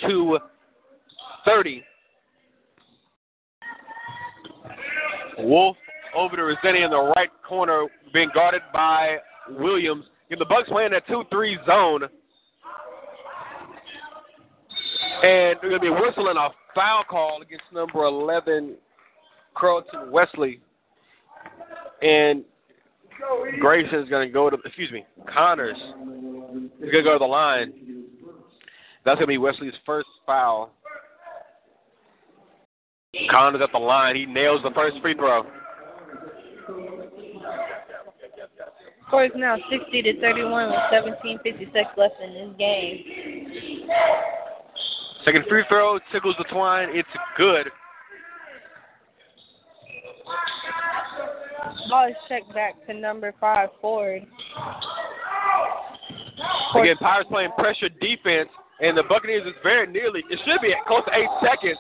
to 0.08 0.38
30. 1.46 1.84
Wolf 5.40 5.78
over 6.16 6.36
to 6.36 6.42
Resende 6.42 6.84
in 6.84 6.92
the 6.92 7.14
right 7.16 7.30
corner, 7.48 7.86
being 8.14 8.30
guarded 8.34 8.62
by 8.74 9.18
Williams. 9.50 10.06
If 10.30 10.40
the 10.40 10.46
Bucks 10.46 10.70
playing 10.70 10.92
that 10.92 11.08
2-3 11.08 11.66
zone, 11.66 12.10
and 15.24 15.58
they're 15.62 15.70
going 15.70 15.74
to 15.74 15.80
be 15.80 15.90
whistling 15.90 16.38
a 16.38 16.50
foul 16.76 17.04
call 17.10 17.42
against 17.42 17.64
number 17.74 18.04
11, 18.04 18.76
Carlton 19.56 20.12
Wesley. 20.12 20.60
And 22.02 22.44
Grayson's 23.60 24.10
going 24.10 24.28
to 24.28 24.34
go 24.34 24.50
to, 24.50 24.58
excuse 24.64 24.92
me, 24.92 25.06
Connors 25.34 25.78
is 25.78 26.92
going 26.92 26.92
to 26.92 27.04
go 27.04 27.14
to 27.14 27.20
the 27.20 27.26
line. 27.26 27.74
That's 29.06 29.16
going 29.16 29.22
to 29.22 29.28
be 29.28 29.38
Wesley's 29.38 29.74
first 29.86 30.08
foul. 30.26 30.72
Connors 33.32 33.62
at 33.64 33.72
the 33.72 33.80
line. 33.80 34.16
He 34.16 34.26
nails 34.26 34.62
the 34.64 34.72
first 34.72 34.98
free 35.02 35.16
throw. 35.16 35.46
Score 39.08 39.26
is 39.26 39.32
now 39.36 39.56
60 39.72 40.02
to 40.02 40.20
31 40.20 40.70
with 40.70 40.80
17:56 40.92 41.98
left 41.98 42.16
in 42.22 42.34
this 42.34 42.58
game. 42.58 43.88
Second 45.28 45.44
free 45.50 45.66
throw 45.68 46.00
tickles 46.14 46.36
the 46.38 46.46
twine. 46.46 46.88
It's 46.94 47.10
good. 47.36 47.68
Ball 51.90 52.08
is 52.08 52.16
checked 52.30 52.54
back 52.54 52.76
to 52.88 52.94
number 52.94 53.34
five 53.38 53.68
forward. 53.82 54.26
Again, 56.80 56.96
Pirates 57.02 57.28
playing 57.30 57.52
pressure 57.58 57.90
defense, 57.90 58.48
and 58.80 58.98
the 58.98 59.04
Buccaneers 59.04 59.46
is 59.46 59.54
very 59.64 59.92
nearly, 59.92 60.24
it 60.30 60.40
should 60.46 60.62
be 60.62 60.72
at 60.72 60.86
close 60.88 61.04
to 61.08 61.12
eight 61.14 61.28
seconds. 61.42 61.78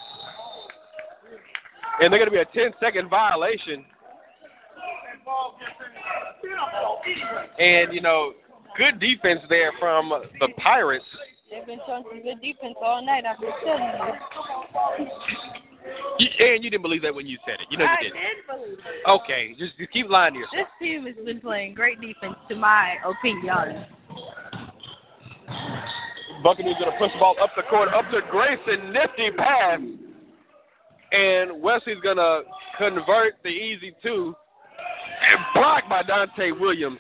And 2.02 2.12
they're 2.12 2.20
going 2.20 2.30
to 2.30 2.32
be 2.32 2.38
a 2.40 2.46
10 2.54 2.74
second 2.82 3.10
violation. 3.10 3.86
And, 7.60 7.94
you 7.94 8.02
know, 8.02 8.34
good 8.78 9.00
defense 9.00 9.40
there 9.48 9.72
from 9.80 10.12
the 10.42 10.50
Pirates. 10.62 11.06
They've 11.50 11.66
been 11.66 11.80
showing 11.88 12.04
some 12.10 12.22
good 12.24 12.42
defense 12.42 12.76
all 12.82 13.06
night. 13.06 13.24
I've 13.26 13.40
been 13.40 13.52
telling 13.64 13.84
you. 13.84 15.08
You, 16.20 16.28
and 16.54 16.64
you 16.64 16.70
didn't 16.70 16.82
believe 16.82 17.02
that 17.04 17.16
when 17.16 17.26
you 17.26 17.38
said 17.46 17.62
it. 17.62 17.68
You 17.70 17.78
know 17.78 17.86
I 17.86 17.96
you 18.02 18.10
didn't. 18.10 18.20
did 18.20 18.48
believe 18.48 18.80
it. 18.80 19.10
Okay, 19.10 19.56
just, 19.58 19.78
just 19.78 19.92
keep 19.92 20.10
lying 20.10 20.34
to 20.34 20.40
yourself. 20.40 20.68
This 20.68 20.88
team 20.88 21.06
has 21.06 21.16
been 21.24 21.40
playing 21.40 21.76
great 21.76 22.02
defense, 22.02 22.36
to 22.50 22.56
my 22.56 22.96
opinion. 23.06 23.86
Buccaneers 26.44 26.76
going 26.80 26.92
to 26.92 26.98
push 26.98 27.12
the 27.14 27.20
ball 27.20 27.36
up 27.42 27.52
the 27.56 27.64
court, 27.64 27.90
up 27.94 28.12
to 28.12 28.20
Grayson. 28.30 28.92
Nifty 28.92 29.32
pass. 29.38 29.80
And 31.12 31.62
Wesley's 31.62 32.02
going 32.04 32.18
to 32.18 32.42
convert 32.78 33.36
the 33.44 33.50
easy 33.50 33.96
two. 34.04 34.36
And 35.30 35.40
blocked 35.56 35.90
by 35.90 36.04
Dante 36.04 36.52
Williams. 36.52 37.00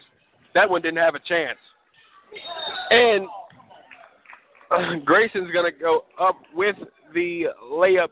That 0.53 0.69
one 0.69 0.81
didn't 0.81 0.97
have 0.97 1.15
a 1.15 1.19
chance. 1.19 1.59
And 2.89 3.27
Grayson's 5.05 5.51
going 5.51 5.71
to 5.71 5.77
go 5.77 6.05
up 6.19 6.37
with 6.53 6.75
the 7.13 7.45
layup. 7.71 8.09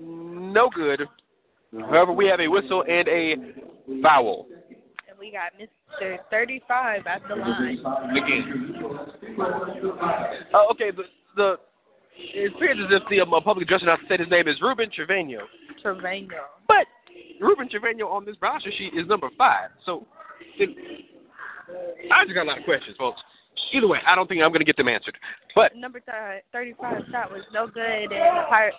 No 0.00 0.70
good. 0.74 1.02
However, 1.72 2.12
we 2.12 2.26
have 2.26 2.40
a 2.40 2.48
whistle 2.48 2.84
and 2.88 3.08
a 3.08 3.34
foul. 4.02 4.46
And 5.08 5.18
we 5.18 5.32
got 5.32 5.52
Mr. 5.60 6.18
35 6.30 7.06
at 7.06 7.22
the 7.28 7.34
line. 7.34 7.78
Again. 8.16 8.74
Uh, 10.54 10.72
okay, 10.72 10.90
the, 10.90 11.02
the 11.36 11.56
it 12.16 12.52
appears 12.54 12.78
as 12.84 13.00
if 13.00 13.08
the 13.10 13.20
um, 13.20 13.30
public 13.44 13.66
address 13.66 13.82
announcer 13.82 14.04
said 14.08 14.20
his 14.20 14.28
name 14.30 14.48
is 14.48 14.56
Ruben 14.60 14.90
Trevino. 14.94 15.40
Trevino. 15.82 16.36
But 16.66 16.86
Ruben 17.40 17.68
Trevino 17.68 18.08
on 18.08 18.24
this 18.24 18.36
roster 18.40 18.70
sheet 18.76 18.92
is 18.94 19.06
number 19.06 19.28
five. 19.38 19.70
So 19.86 20.06
it, 20.58 20.70
I 22.12 22.24
just 22.24 22.34
got 22.34 22.44
a 22.44 22.48
lot 22.48 22.58
of 22.58 22.64
questions, 22.64 22.96
folks. 22.98 23.20
Either 23.72 23.88
way, 23.88 23.98
I 24.06 24.14
don't 24.14 24.28
think 24.28 24.42
I'm 24.42 24.50
going 24.50 24.60
to 24.60 24.64
get 24.64 24.76
them 24.76 24.88
answered. 24.88 25.16
But 25.54 25.76
Number 25.76 26.00
th- 26.00 26.42
35 26.52 27.02
shot 27.10 27.30
was 27.30 27.42
no 27.52 27.66
good, 27.66 27.82
and 27.82 28.10
the 28.10 28.44
Pirates 28.48 28.76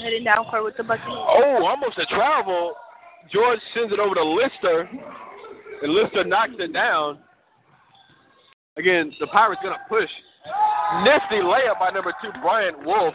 heading 0.00 0.24
down 0.24 0.46
for 0.50 0.62
with 0.62 0.76
the 0.76 0.82
bucket. 0.84 1.04
oh, 1.08 1.66
almost 1.66 1.98
a 1.98 2.06
travel. 2.06 2.74
George 3.32 3.60
sends 3.74 3.92
it 3.92 3.98
over 3.98 4.14
to 4.14 4.24
Lister, 4.24 4.88
and 5.82 5.92
Lister 5.92 6.24
knocks 6.24 6.52
it 6.58 6.72
down. 6.72 7.18
Again, 8.76 9.12
the 9.20 9.26
Pirates 9.26 9.60
going 9.62 9.74
to 9.74 9.80
push. 9.88 10.10
Nifty 11.04 11.42
layup 11.44 11.78
by 11.78 11.90
number 11.90 12.14
two, 12.22 12.30
Bryant 12.40 12.84
Wolf. 12.84 13.14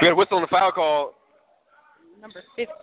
We 0.00 0.06
got 0.06 0.12
a 0.12 0.14
whistle 0.14 0.36
on 0.36 0.42
the 0.42 0.48
foul 0.48 0.72
call. 0.72 1.14
Number 2.20 2.42
15. 2.56 2.74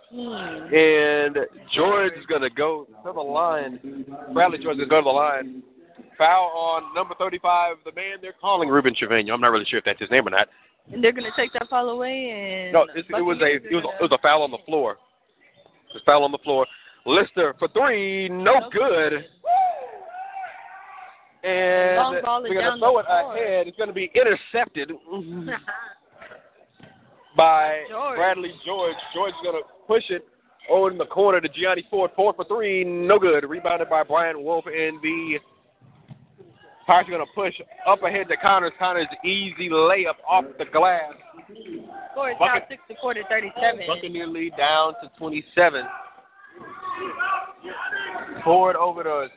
And 0.74 1.36
George 1.74 2.12
is 2.18 2.26
going 2.26 2.42
to 2.42 2.50
go 2.50 2.86
to 3.04 3.12
the 3.12 3.20
line. 3.20 4.04
Bradley 4.32 4.58
George 4.58 4.78
is 4.78 4.88
going 4.88 4.88
to 4.88 4.94
go 4.94 5.00
to 5.00 5.04
the 5.04 5.10
line. 5.10 5.62
Foul 6.16 6.50
on 6.54 6.94
number 6.94 7.14
35, 7.18 7.76
the 7.84 7.92
man 7.92 8.16
they're 8.22 8.32
calling 8.40 8.68
Ruben 8.68 8.94
Trevino. 8.96 9.34
I'm 9.34 9.40
not 9.40 9.52
really 9.52 9.66
sure 9.66 9.78
if 9.78 9.84
that's 9.84 10.00
his 10.00 10.10
name 10.10 10.26
or 10.26 10.30
not. 10.30 10.48
And 10.92 11.02
they're 11.02 11.12
gonna 11.12 11.28
take 11.36 11.52
that 11.54 11.68
foul 11.68 11.88
away 11.90 12.30
and 12.30 12.72
No, 12.72 12.86
it, 12.94 13.04
it 13.08 13.22
was 13.22 13.38
a 13.42 13.56
it 13.56 13.74
was 13.74 13.84
a, 13.84 13.96
it 13.96 14.02
was 14.02 14.12
a 14.12 14.18
foul 14.22 14.42
on 14.42 14.50
the 14.50 14.58
floor. 14.66 14.92
It 14.92 15.94
was 15.94 16.02
a 16.02 16.04
foul 16.04 16.24
on 16.24 16.32
the 16.32 16.38
floor. 16.38 16.66
Lister 17.04 17.54
for 17.58 17.68
three, 17.68 18.28
no 18.28 18.70
good. 18.72 19.24
And 21.44 22.22
ball 22.22 22.44
is 22.44 22.50
we're 22.50 22.60
gonna 22.60 22.78
throw 22.78 22.98
it 22.98 23.06
ahead. 23.08 23.66
It's 23.66 23.76
gonna 23.76 23.92
be 23.92 24.10
intercepted 24.14 24.92
by 27.36 27.82
George. 27.88 28.16
Bradley 28.16 28.52
George. 28.64 28.96
George 29.14 29.30
is 29.30 29.40
gonna 29.44 29.58
push 29.86 30.04
it 30.10 30.26
over 30.70 30.90
in 30.90 30.98
the 30.98 31.06
corner 31.06 31.40
to 31.40 31.48
Gianni 31.48 31.86
Ford. 31.90 32.10
Four 32.16 32.32
for 32.34 32.44
three, 32.44 32.84
no 32.84 33.18
good. 33.18 33.48
Rebounded 33.48 33.88
by 33.88 34.02
Brian 34.02 34.42
Wolf 34.42 34.64
and 34.66 35.00
the 35.02 35.38
Pirates 36.86 37.08
are 37.08 37.12
gonna 37.12 37.24
push 37.34 37.54
up 37.86 38.02
ahead 38.02 38.28
to 38.28 38.36
Connors. 38.36 38.72
Connors 38.78 39.08
easy 39.24 39.68
layup 39.68 40.14
off 40.28 40.44
the 40.58 40.64
glass. 40.66 41.12
Score 42.12 42.30
is 42.30 42.36
now 42.40 42.54
Bucket- 42.54 42.68
64 42.68 43.14
to 43.14 43.24
37. 43.24 43.86
Buccaneer 43.86 44.26
lead 44.26 44.56
down 44.56 44.94
to 45.02 45.10
27. 45.18 45.86
Ford 48.44 48.76
over 48.76 49.02
to 49.02 49.28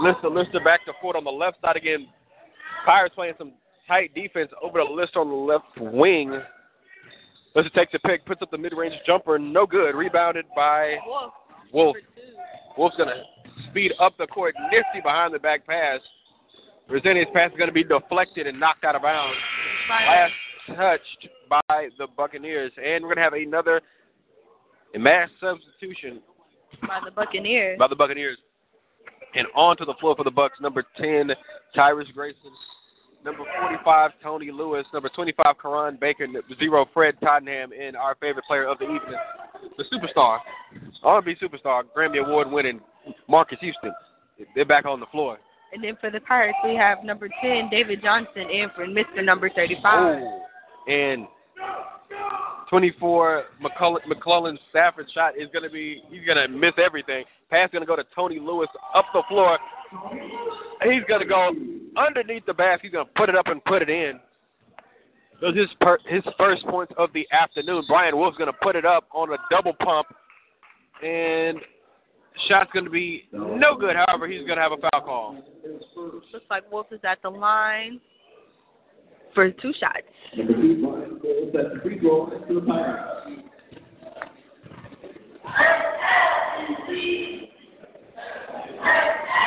Lister. 0.00 0.28
Lister 0.30 0.60
back 0.60 0.84
to 0.86 0.92
Ford 1.00 1.16
on 1.16 1.24
the 1.24 1.30
left 1.30 1.60
side 1.60 1.76
again. 1.76 2.08
Pirates 2.84 3.14
playing 3.14 3.34
some 3.36 3.52
tight 3.88 4.14
defense 4.14 4.50
over 4.62 4.84
the 4.84 4.90
list 4.90 5.16
on 5.16 5.28
the 5.28 5.34
left 5.34 5.78
wing. 5.80 6.40
Lister 7.54 7.70
takes 7.70 7.94
a 7.94 7.98
pick, 8.06 8.24
puts 8.26 8.42
up 8.42 8.50
the 8.50 8.58
mid-range 8.58 8.94
jumper, 9.06 9.38
no 9.38 9.66
good. 9.66 9.96
Rebounded 9.96 10.44
by 10.54 10.96
Wolf. 11.04 11.32
Wolf. 11.72 11.96
Wolf's 12.76 12.96
gonna 12.96 13.22
speed 13.70 13.92
up 13.98 14.16
the 14.18 14.26
court, 14.26 14.54
nifty 14.70 15.00
behind 15.02 15.34
the 15.34 15.38
back 15.38 15.66
pass. 15.66 16.00
Resenius 16.88 17.32
pass 17.32 17.50
is 17.50 17.58
gonna 17.58 17.72
be 17.72 17.82
deflected 17.82 18.46
and 18.46 18.60
knocked 18.60 18.84
out 18.84 18.94
of 18.94 19.02
bounds. 19.02 19.36
Last 19.88 20.32
touched 20.76 21.28
by 21.48 21.88
the 21.98 22.06
Buccaneers, 22.16 22.72
and 22.76 23.02
we're 23.02 23.14
gonna 23.14 23.24
have 23.24 23.32
another 23.32 23.80
mass 24.96 25.28
substitution 25.40 26.22
by 26.82 27.00
the 27.04 27.10
Buccaneers. 27.10 27.78
by 27.78 27.88
the 27.88 27.96
Buccaneers. 27.96 28.38
And 29.34 29.46
onto 29.54 29.84
the 29.84 29.94
floor 29.94 30.16
for 30.16 30.24
the 30.24 30.30
Bucks, 30.30 30.58
number 30.60 30.84
10, 30.96 31.34
Tyrus 31.74 32.08
Grayson. 32.14 32.52
Number 33.24 33.44
45, 33.60 34.12
Tony 34.22 34.50
Lewis. 34.50 34.86
Number 34.92 35.08
25, 35.08 35.56
Karan 35.60 35.98
Baker. 36.00 36.26
Zero, 36.58 36.86
Fred 36.94 37.14
Tottenham. 37.20 37.72
And 37.72 37.96
our 37.96 38.16
favorite 38.20 38.44
player 38.46 38.66
of 38.66 38.78
the 38.78 38.84
evening, 38.84 39.18
the 39.76 39.84
superstar, 39.84 40.38
R&B 41.02 41.36
superstar, 41.42 41.82
Grammy 41.96 42.24
Award 42.24 42.50
winning 42.50 42.80
Marques 43.28 43.58
Houston. 43.60 43.92
They're 44.54 44.64
back 44.64 44.86
on 44.86 45.00
the 45.00 45.06
floor. 45.06 45.38
And 45.72 45.84
then 45.84 45.96
for 46.00 46.10
the 46.10 46.20
Pirates, 46.20 46.56
we 46.64 46.74
have 46.76 47.04
number 47.04 47.28
10, 47.42 47.68
David 47.70 48.00
Johnson, 48.02 48.46
and 48.50 48.70
for 48.72 48.86
Mr. 48.86 49.22
Number 49.22 49.50
35. 49.50 49.82
Oh, 49.84 50.42
and 50.90 51.26
24, 52.70 53.44
McCullough, 53.62 54.06
McClellan 54.06 54.58
Stafford 54.70 55.06
shot 55.12 55.34
is 55.36 55.48
going 55.52 55.64
to 55.64 55.70
be, 55.70 56.02
he's 56.08 56.24
going 56.24 56.38
to 56.38 56.48
miss 56.48 56.72
everything. 56.82 57.24
Pass 57.50 57.70
going 57.70 57.82
to 57.82 57.86
go 57.86 57.96
to 57.96 58.04
Tony 58.14 58.38
Lewis 58.38 58.68
up 58.94 59.06
the 59.12 59.22
floor. 59.28 59.58
He's 60.82 61.02
going 61.08 61.20
to 61.20 61.26
go 61.26 61.52
underneath 61.96 62.46
the 62.46 62.54
basket. 62.54 62.80
He's 62.82 62.92
going 62.92 63.06
to 63.06 63.12
put 63.14 63.28
it 63.28 63.36
up 63.36 63.46
and 63.48 63.64
put 63.64 63.82
it 63.82 63.90
in. 63.90 64.20
Those 65.40 65.56
his 65.56 65.68
per, 65.80 65.98
his 66.06 66.22
first 66.36 66.64
points 66.66 66.92
of 66.98 67.10
the 67.12 67.26
afternoon. 67.32 67.84
Brian 67.88 68.16
Wolf's 68.16 68.36
going 68.36 68.52
to 68.52 68.58
put 68.60 68.74
it 68.74 68.84
up 68.84 69.08
on 69.12 69.32
a 69.32 69.36
double 69.50 69.72
pump, 69.74 70.08
and 71.02 71.58
shot's 72.48 72.70
going 72.72 72.84
to 72.84 72.90
be 72.90 73.28
no 73.32 73.76
good. 73.78 73.94
However, 73.94 74.26
he's 74.26 74.44
going 74.46 74.56
to 74.56 74.62
have 74.62 74.72
a 74.72 74.76
foul 74.76 75.00
call. 75.00 75.44
Looks 76.32 76.46
like 76.50 76.70
Wolf 76.72 76.86
is 76.90 77.00
at 77.04 77.22
the 77.22 77.30
line 77.30 78.00
for 79.34 79.50
two 79.50 79.72
shots. 79.78 80.02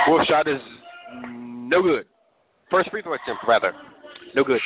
Wolf's 0.07 0.27
shot 0.27 0.47
is 0.47 0.61
no 1.23 1.81
good. 1.81 2.05
First 2.71 2.89
free 2.89 3.01
throw 3.01 3.13
attempt, 3.13 3.43
rather. 3.45 3.73
No 4.33 4.43
good. 4.45 4.61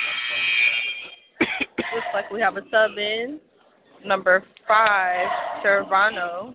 Looks 1.41 2.07
like 2.13 2.29
we 2.31 2.39
have 2.39 2.55
a 2.55 2.61
sub 2.71 2.97
in. 2.97 3.39
Number 4.05 4.43
five, 4.67 5.27
Cervano, 5.65 6.53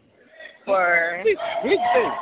for 0.64 1.20
Here's 1.24 1.36
the 1.64 1.76
thing. 1.94 2.12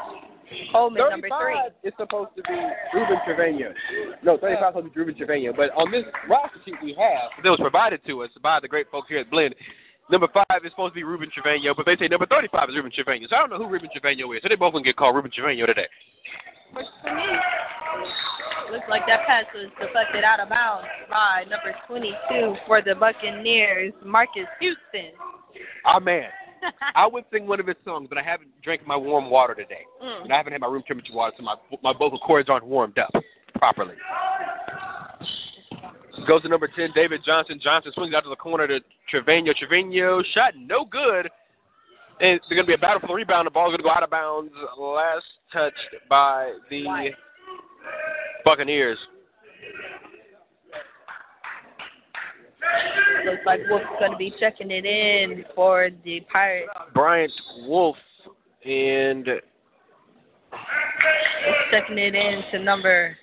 Coleman, 0.73 1.05
number 1.11 1.29
three. 1.29 1.55
35 1.55 1.73
is 1.85 1.93
supposed 1.99 2.31
to 2.37 2.43
be 2.43 2.57
Ruben 2.95 3.19
Trevino. 3.27 3.75
No, 4.23 4.39
35 4.39 4.57
is 4.57 4.69
supposed 4.69 4.87
to 4.87 4.91
be 4.91 4.99
Ruben 5.01 5.17
Trevino. 5.17 5.53
But 5.53 5.71
on 5.77 5.91
this 5.91 6.05
roster 6.29 6.59
sheet 6.65 6.77
we 6.83 6.97
have, 6.99 7.29
that 7.45 7.51
was 7.51 7.61
provided 7.61 8.01
to 8.07 8.23
us 8.23 8.31
by 8.43 8.59
the 8.61 8.69
great 8.69 8.91
folks 8.91 9.09
here 9.09 9.19
at 9.19 9.31
Blinn, 9.31 9.53
number 10.11 10.29
5 10.33 10.45
is 10.65 10.73
supposed 10.73 10.95
to 10.95 10.95
be 10.95 11.05
Ruben 11.05 11.29
Trevino, 11.35 11.75
but 11.77 11.85
they 11.85 11.97
say 11.97 12.09
number 12.09 12.27
35 12.27 12.71
is 12.71 12.77
Ruben 12.77 12.93
Trevino. 12.95 13.27
So 13.29 13.37
I 13.37 13.41
don't 13.41 13.51
know 13.51 13.59
who 13.59 13.69
Ruben 13.69 13.91
Trevino 13.93 14.33
is. 14.33 14.41
So 14.43 14.49
they 14.49 14.57
both 14.57 14.73
going 14.73 14.85
to 14.85 14.89
get 14.89 14.97
called 14.97 15.15
Ruben 15.15 15.31
Trevino 15.31 15.67
today. 15.67 15.87
Works 16.75 16.89
for 17.03 17.15
me. 17.15 17.23
Looks 18.71 18.87
like 18.89 19.03
that 19.07 19.27
pass 19.27 19.45
was 19.55 19.71
deflected 19.81 20.25
out 20.25 20.41
of 20.41 20.49
bounds 20.49 20.89
by 21.11 21.45
number 21.49 21.75
22 21.87 22.57
for 22.67 22.83
the 22.83 22.95
Buccaneers, 22.95 23.93
Marques 24.05 24.49
Houston. 24.61 25.13
Ah, 25.85 25.99
man. 25.99 26.29
I 26.95 27.07
would 27.07 27.25
sing 27.33 27.47
one 27.47 27.61
of 27.61 27.67
his 27.67 27.77
songs, 27.85 28.09
but 28.09 28.19
I 28.19 28.23
haven't 28.23 28.51
drank 28.63 28.87
my 28.87 28.97
warm 28.97 29.31
water 29.31 29.55
today. 29.55 29.87
Mm. 30.03 30.25
And 30.25 30.33
I 30.33 30.37
haven't 30.37 30.53
had 30.53 30.61
my 30.61 30.67
room 30.67 30.83
temperature 30.87 31.13
water, 31.15 31.33
so 31.37 31.45
my 31.45 31.55
my 31.83 31.93
vocal 31.93 32.19
cords 32.19 32.49
aren't 32.49 32.67
warmed 32.67 32.99
up 32.99 33.13
properly. 33.55 33.95
Goes 36.27 36.43
to 36.43 36.49
number 36.49 36.69
10, 36.69 36.91
David 36.95 37.23
Johnson. 37.25 37.59
Johnson 37.63 37.93
swings 37.95 38.13
out 38.13 38.25
to 38.25 38.29
the 38.29 38.37
corner 38.37 38.67
to 38.67 38.81
Trevino. 39.09 39.53
Trevino 39.59 40.23
shot 40.35 40.53
no 40.59 40.85
good. 40.85 41.29
And 42.21 42.33
it's 42.33 42.47
going 42.49 42.61
to 42.61 42.67
be 42.67 42.75
a 42.75 42.79
battle 42.79 43.01
for 43.01 43.07
the 43.07 43.15
rebound. 43.15 43.47
The 43.47 43.51
ball's 43.51 43.69
going 43.69 43.79
to 43.79 43.83
go 43.85 43.91
out 43.91 44.03
of 44.03 44.11
bounds. 44.11 44.53
Last 44.79 45.25
touched 45.53 45.79
by 46.11 46.53
the 46.69 47.13
Buccaneers. 48.49 48.97
Looks 53.27 53.43
like 53.45 53.61
Wolf's 53.69 53.85
going 54.01 54.13
to 54.13 54.17
be 54.17 54.33
checking 54.41 54.71
it 54.71 54.87
in 54.87 55.45
for 55.55 55.91
the 56.03 56.21
Pirates. 56.33 56.71
Bryant 56.95 57.31
Wolf 57.67 57.97
and 58.65 59.27
Wolf's 59.27 59.43
checking 61.71 61.99
it 61.99 62.15
in 62.15 62.43
to 62.51 62.59
number 62.61 63.15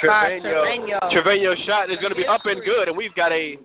Trevino. 0.00 0.62
Trevino. 1.10 1.56
Shot 1.66 1.90
is 1.90 1.96
going 1.96 2.10
to 2.10 2.14
be 2.14 2.24
up 2.24 2.42
and 2.44 2.64
good, 2.64 2.86
and 2.86 2.96
we've 2.96 3.14
got 3.16 3.32
a 3.32 3.56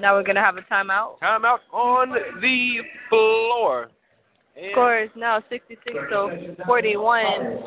Now 0.00 0.14
we're 0.14 0.22
going 0.22 0.36
to 0.36 0.42
have 0.42 0.58
a 0.58 0.62
timeout. 0.72 1.18
timeout 1.20 1.58
on 1.72 2.10
the 2.40 2.82
floor. 3.08 3.90
Score 4.72 4.98
is 5.00 5.10
now 5.16 5.42
66 5.50 5.94
to 6.10 6.56
41. 6.66 7.62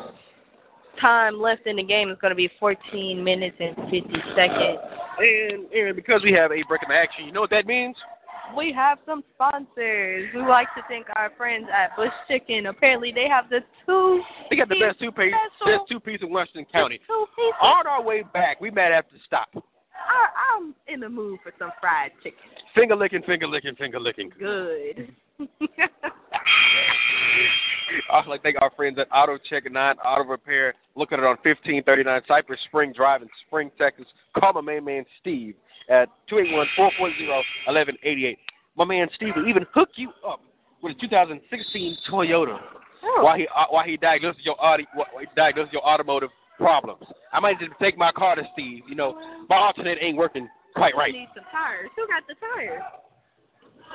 Time 1.00 1.40
left 1.40 1.66
in 1.66 1.76
the 1.76 1.82
game 1.82 2.10
is 2.10 2.18
going 2.20 2.30
to 2.30 2.36
be 2.36 2.50
14 2.58 3.22
minutes 3.22 3.56
and 3.60 3.76
50 3.76 4.00
seconds. 4.36 4.78
And, 5.18 5.70
and 5.72 5.96
because 5.96 6.22
we 6.22 6.32
have 6.32 6.50
a 6.50 6.62
break 6.68 6.82
in 6.82 6.88
the 6.88 6.94
action, 6.94 7.26
you 7.26 7.32
know 7.32 7.40
what 7.40 7.50
that 7.50 7.66
means? 7.66 7.96
We 8.56 8.72
have 8.72 8.98
some 9.06 9.22
sponsors. 9.34 10.28
We 10.34 10.42
like 10.42 10.66
to 10.74 10.82
thank 10.88 11.06
our 11.14 11.30
friends 11.36 11.66
at 11.72 11.94
Bush 11.94 12.10
Chicken. 12.26 12.66
Apparently, 12.66 13.12
they 13.12 13.28
have 13.28 13.48
the 13.48 13.60
two. 13.86 14.20
They 14.50 14.56
got 14.56 14.68
the 14.68 14.80
best 14.80 14.98
two 14.98 15.12
piece, 15.12 15.32
best 15.64 15.82
two 15.88 16.00
piece 16.00 16.18
in 16.20 16.32
Washington 16.32 16.66
County. 16.72 16.98
Two 17.06 17.26
pieces. 17.36 17.54
On 17.62 17.86
our 17.86 18.02
way 18.02 18.24
back, 18.34 18.60
we 18.60 18.70
might 18.72 18.90
have 18.90 19.08
to 19.10 19.16
stop. 19.24 19.48
I, 19.54 20.56
I'm 20.56 20.74
in 20.88 20.98
the 20.98 21.08
mood 21.08 21.38
for 21.44 21.52
some 21.60 21.70
fried 21.80 22.10
chicken. 22.24 22.40
Finger 22.74 22.96
licking, 22.96 23.22
finger 23.22 23.46
licking, 23.46 23.76
finger 23.76 24.00
licking. 24.00 24.32
Good. 24.36 25.14
I'd 28.12 28.26
like 28.26 28.40
to 28.40 28.44
thank 28.44 28.56
our 28.60 28.70
friends 28.76 28.98
at 28.98 29.06
Auto 29.14 29.38
Check 29.48 29.70
9 29.70 29.96
Auto 29.98 30.28
Repair. 30.28 30.74
Look 30.96 31.12
at 31.12 31.18
it 31.18 31.24
on 31.24 31.36
1539 31.42 32.22
Cypress 32.26 32.60
Spring 32.66 32.92
Drive 32.94 33.22
in 33.22 33.28
Spring, 33.46 33.70
Texas. 33.78 34.06
Call 34.38 34.52
my 34.54 34.60
main 34.60 34.84
man 34.84 35.04
Steve 35.20 35.54
at 35.88 36.08
281-440-1188. 36.30 38.36
My 38.76 38.84
man 38.84 39.08
Steve 39.14 39.34
will 39.36 39.48
even 39.48 39.66
hook 39.74 39.90
you 39.96 40.10
up 40.26 40.40
with 40.82 40.96
a 40.96 41.00
2016 41.00 41.96
Toyota 42.10 42.58
while 43.20 43.36
he 43.36 43.46
uh, 43.54 43.64
while 43.70 43.84
he 43.84 43.96
diagnoses 43.96 44.40
your 44.44 44.60
audi- 44.62 44.86
while 44.94 45.06
he 45.18 45.26
diagnoses 45.36 45.72
your 45.72 45.86
automotive 45.86 46.30
problems. 46.58 47.04
I 47.32 47.40
might 47.40 47.58
just 47.58 47.72
take 47.80 47.98
my 47.98 48.12
car 48.12 48.36
to 48.36 48.42
Steve. 48.52 48.82
You 48.88 48.94
know, 48.94 49.18
my 49.48 49.56
alternate 49.56 49.98
ain't 50.00 50.16
working 50.16 50.48
quite 50.74 50.94
right. 50.96 51.12
Need 51.12 51.28
some 51.34 51.44
tires. 51.50 51.90
Who 51.96 52.06
got 52.06 52.22
the 52.28 52.34
tires? 52.34 52.82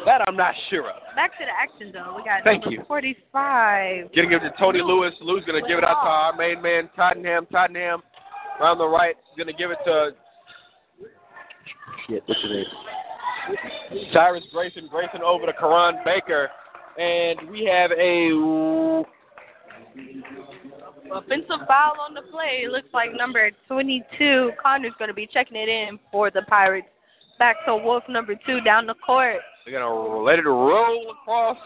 That 0.03 0.21
I'm 0.27 0.35
not 0.35 0.53
sure 0.69 0.89
of. 0.89 1.01
Back 1.15 1.31
to 1.39 1.45
the 1.45 1.51
action, 1.51 1.91
though. 1.93 2.15
We 2.17 2.23
got 2.23 2.43
Thank 2.43 2.65
you. 2.69 2.83
45. 2.87 4.13
Gonna 4.15 4.35
it 4.35 4.39
to 4.39 4.53
Tony 4.59 4.81
Lewis. 4.81 5.13
Lewis 5.21 5.43
gonna 5.47 5.65
give 5.67 5.77
it 5.77 5.83
out 5.83 6.03
to 6.03 6.09
our 6.09 6.35
main 6.35 6.61
man 6.61 6.89
Tottenham. 6.95 7.45
Tottenham 7.51 8.01
around 8.59 8.77
the 8.77 8.87
right. 8.87 9.15
Gonna 9.37 9.53
give 9.53 9.71
it 9.71 9.77
to 9.85 10.11
shit, 12.07 12.23
what's 12.25 12.41
his 12.41 12.51
name? 12.51 12.65
Cyrus 14.11 14.43
Grayson, 14.51 14.87
Grayson 14.91 15.21
over 15.21 15.45
to 15.45 15.53
Karan 15.53 15.97
Baker, 16.03 16.49
and 16.97 17.49
we 17.49 17.65
have 17.65 17.91
a 17.91 19.05
Offensive 21.13 21.67
foul 21.67 21.93
on 22.01 22.13
the 22.13 22.23
play. 22.31 22.63
It 22.63 22.71
looks 22.71 22.87
like 22.93 23.11
number 23.15 23.51
22, 23.67 24.51
Connor's 24.61 24.93
going 24.97 25.09
to 25.09 25.13
be 25.13 25.27
checking 25.31 25.55
it 25.55 25.69
in 25.69 25.99
for 26.11 26.31
the 26.31 26.41
Pirates. 26.49 26.87
Back 27.37 27.57
to 27.67 27.75
Wolf 27.75 28.03
number 28.09 28.33
two 28.45 28.59
down 28.61 28.87
the 28.87 28.95
court. 29.05 29.37
They're 29.65 29.73
gonna 29.73 30.21
let 30.21 30.37
it 30.37 30.43
roll 30.43 31.11
across 31.11 31.57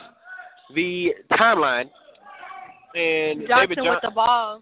the 0.74 1.14
timeline, 1.34 1.90
and 2.96 3.42
Johnson 3.42 3.60
David 3.60 3.76
John- 3.76 3.90
with 3.90 4.02
the 4.02 4.12
ball. 4.12 4.62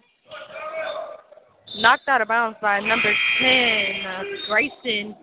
Knocked 1.75 2.07
out 2.07 2.21
of 2.21 2.29
bounds 2.29 2.57
by 2.61 2.79
number 2.79 3.13
10, 3.39 4.05
uh, 4.05 4.23
Grayson. 4.47 5.15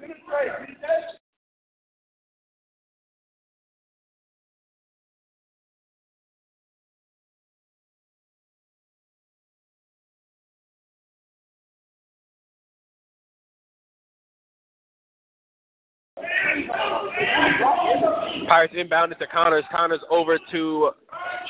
Pirates 18.48 18.74
inbounded 18.74 19.18
to 19.18 19.26
Connors. 19.26 19.64
Connors 19.70 20.00
over 20.10 20.38
to 20.52 20.90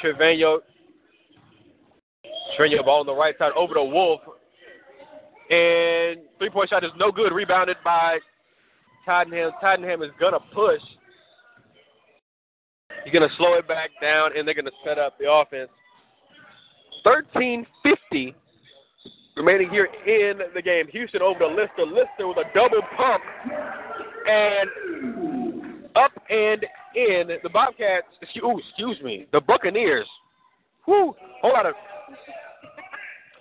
Trevino. 0.01 0.61
Trevino 2.57 2.83
ball 2.83 3.01
on 3.01 3.07
the 3.07 3.15
right 3.15 3.35
side 3.39 3.53
over 3.57 3.75
to 3.75 3.85
Wolf. 3.85 4.21
And 5.51 6.21
three 6.39 6.51
point 6.51 6.71
shot 6.71 6.85
is 6.85 6.91
no 6.97 7.13
good. 7.13 7.33
Rebounded 7.33 7.77
by 7.85 8.19
Tottenham. 9.05 9.53
Tottenham 9.61 10.03
is 10.03 10.11
going 10.19 10.33
to 10.33 10.41
push. 10.55 10.81
He's 13.05 13.13
going 13.13 13.29
to 13.29 13.35
slow 13.37 13.55
it 13.55 13.69
back 13.69 13.91
down, 14.01 14.31
and 14.37 14.47
they're 14.47 14.55
going 14.55 14.65
to 14.65 14.73
set 14.85 14.99
up 14.99 15.19
the 15.19 15.31
offense. 15.31 15.69
13.50 17.05 18.35
remaining 19.37 19.69
here 19.69 19.89
in 20.07 20.39
the 20.55 20.63
game. 20.63 20.87
Houston 20.89 21.21
over 21.21 21.41
to 21.41 21.47
Lister. 21.49 21.85
Lister 21.85 22.27
with 22.29 22.39
a 22.39 22.45
double 22.55 22.81
pump. 22.97 23.23
And 24.27 25.85
up 25.97 26.13
and 26.31 26.65
in. 26.95 27.29
The 27.43 27.49
Bobcats, 27.49 28.07
excuse, 28.21 28.45
ooh, 28.45 28.59
excuse 28.59 29.01
me, 29.03 29.27
the 29.33 29.41
Buccaneers. 29.41 30.07
Whoo, 30.87 31.15
whole 31.41 31.53
lot 31.53 31.67
of, 31.67 31.75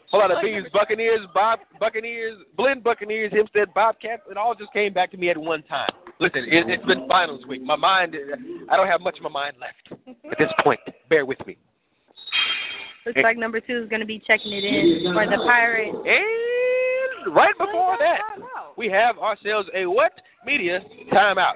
whole 0.09 0.21
lot 0.21 0.31
of 0.31 0.37
these 0.43 0.63
Buccaneers, 0.71 1.21
Bob 1.33 1.59
Buccaneers, 1.79 2.37
Blinn 2.55 2.81
Buccaneers, 2.81 3.31
Hempstead 3.33 3.73
Bobcats. 3.73 4.23
It 4.29 4.37
all 4.37 4.55
just 4.55 4.71
came 4.73 4.93
back 4.93 5.11
to 5.11 5.17
me 5.17 5.29
at 5.29 5.37
one 5.37 5.63
time. 5.63 5.89
Listen, 6.19 6.45
it, 6.45 6.69
it's 6.69 6.85
been 6.85 7.07
finals 7.07 7.45
week. 7.47 7.61
My 7.61 7.75
mind, 7.75 8.15
I 8.69 8.77
don't 8.77 8.87
have 8.87 9.01
much 9.01 9.17
of 9.17 9.23
my 9.23 9.29
mind 9.29 9.55
left 9.59 10.01
at 10.31 10.37
this 10.37 10.49
point. 10.63 10.79
Bear 11.09 11.25
with 11.25 11.45
me. 11.45 11.57
Looks 13.05 13.19
like 13.21 13.37
number 13.37 13.59
two 13.59 13.83
is 13.83 13.89
going 13.89 13.99
to 13.99 14.05
be 14.05 14.21
checking 14.25 14.53
it 14.53 14.63
in 14.63 15.11
for 15.13 15.25
the 15.25 15.35
Pirates. 15.35 15.97
And 16.05 17.35
right 17.35 17.53
before 17.57 17.97
that, 17.99 18.19
we 18.77 18.89
have 18.89 19.17
ourselves 19.19 19.69
a 19.75 19.85
what 19.85 20.13
media 20.45 20.79
timeout. 21.11 21.55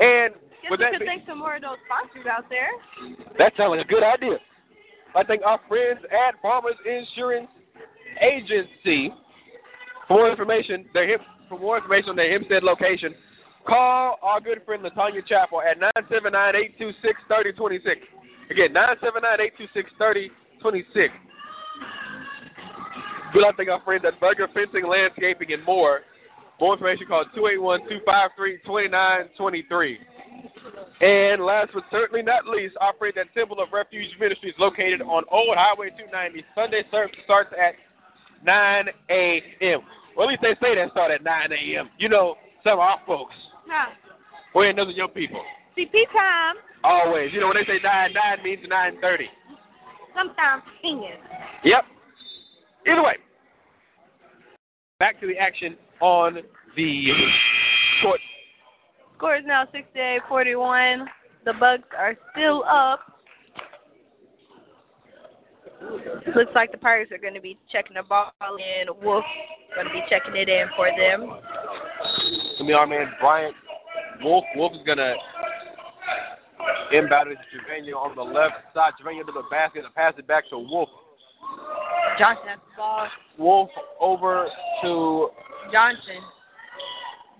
And 0.00 0.34
Guess 0.62 0.70
with 0.70 0.80
we 0.80 0.84
that, 0.84 0.92
could 0.92 0.98
being- 1.00 1.10
thank 1.10 1.26
some 1.26 1.38
more 1.38 1.56
of 1.56 1.62
those 1.62 1.76
sponsors 1.86 2.26
out 2.26 2.48
there. 2.48 2.70
that 3.38 3.54
sounds 3.56 3.70
like 3.76 3.84
a 3.84 3.88
good 3.88 4.02
idea. 4.02 4.38
I 5.14 5.24
think 5.24 5.42
our 5.44 5.58
friends 5.68 6.00
at 6.04 6.40
Farmers 6.40 6.76
Insurance 6.86 7.50
Agency. 8.20 9.12
For 10.06 10.18
more 10.18 10.30
information, 10.30 10.88
their 10.94 11.06
hip, 11.06 11.20
for 11.48 11.58
more 11.58 11.76
information 11.78 12.10
on 12.10 12.16
their 12.16 12.30
Hempstead 12.30 12.62
location, 12.62 13.14
call 13.66 14.18
our 14.22 14.40
good 14.40 14.62
friend 14.64 14.82
Latanya 14.84 15.24
Chapel 15.26 15.60
at 15.62 15.78
979-826-3026. 16.10 17.96
Again, 18.50 18.72
979-826-3026. 18.74 21.10
Good 23.32 23.44
I 23.44 23.52
think 23.52 23.70
our 23.70 23.80
friends 23.82 24.04
at 24.06 24.18
Burger 24.18 24.48
Fencing, 24.52 24.86
Landscaping, 24.86 25.52
and 25.52 25.64
more. 25.64 26.00
More 26.60 26.74
information 26.74 27.06
call 27.06 27.24
281-253-2923. 28.66 29.96
And 31.00 31.42
last 31.42 31.70
but 31.72 31.84
certainly 31.90 32.22
not 32.22 32.46
least, 32.46 32.76
our 32.80 32.92
friends 32.98 33.16
at 33.18 33.32
Temple 33.32 33.60
of 33.60 33.68
Refuge 33.72 34.10
Ministries 34.18 34.54
located 34.58 35.00
on 35.00 35.24
Old 35.30 35.56
Highway 35.56 35.90
290. 35.90 36.44
Sunday 36.54 36.82
service 36.90 37.16
starts 37.24 37.50
at 37.58 37.74
9 38.44 38.88
a.m. 39.08 39.80
Well, 40.16 40.28
at 40.28 40.30
least 40.30 40.42
they 40.42 40.54
say 40.60 40.74
that 40.74 40.90
start 40.90 41.10
at 41.12 41.22
9 41.24 41.52
a.m. 41.52 41.88
You 41.98 42.08
know, 42.08 42.36
some 42.64 42.74
of 42.74 42.80
our 42.80 42.98
folks. 43.06 43.34
Huh. 43.68 43.90
Well, 44.54 44.68
and 44.68 44.76
those 44.76 44.88
are 44.88 44.92
your 44.92 45.08
people. 45.08 45.42
CP 45.78 45.92
time. 46.12 46.56
Always. 46.84 47.32
You 47.32 47.40
know, 47.40 47.46
when 47.46 47.56
they 47.56 47.64
say 47.64 47.78
9, 47.82 48.12
9 48.12 48.44
means 48.44 48.66
9.30. 48.68 49.24
Sometimes 50.14 50.62
10. 50.82 51.00
Yep. 51.64 51.84
Either 52.86 53.02
way, 53.02 53.16
back 54.98 55.20
to 55.20 55.26
the 55.26 55.36
action 55.36 55.76
on 56.00 56.38
the 56.76 57.10
court. 58.02 58.20
Score 59.16 59.36
is 59.36 59.44
now 59.46 59.64
68-41. 60.30 61.04
The 61.44 61.52
Bucks 61.58 61.82
are 61.98 62.16
still 62.32 62.64
up. 62.64 63.00
Looks 66.34 66.52
like 66.54 66.72
the 66.72 66.78
Pirates 66.78 67.10
are 67.12 67.18
going 67.18 67.34
to 67.34 67.40
be 67.40 67.58
checking 67.72 67.94
the 67.94 68.02
ball 68.02 68.32
in. 68.40 68.88
Wolf 69.02 69.24
going 69.74 69.86
to 69.86 69.92
be 69.92 70.02
checking 70.08 70.36
it 70.36 70.48
in 70.48 70.66
for 70.76 70.88
them. 70.88 71.38
to 72.58 72.64
be 72.64 72.72
our 72.72 72.86
man 72.86 73.06
Bryant 73.20 73.54
Wolf. 74.22 74.44
Wolf 74.56 74.72
is 74.74 74.80
gonna 74.86 75.14
inbound 76.92 77.30
it 77.30 77.36
to 77.36 77.58
Trevino 77.64 77.98
on 77.98 78.14
the 78.14 78.22
left 78.22 78.54
side. 78.74 78.92
Trevino 79.00 79.24
to 79.24 79.32
the 79.32 79.44
basket 79.50 79.84
and 79.84 79.94
pass 79.94 80.14
it 80.18 80.26
back 80.26 80.48
to 80.50 80.58
Wolf. 80.58 80.88
Johnson 82.20 82.48
has 82.48 82.58
the 82.58 82.76
ball. 82.76 83.08
Wolf 83.38 83.70
over 83.98 84.46
to 84.82 85.30
Johnson. 85.72 86.20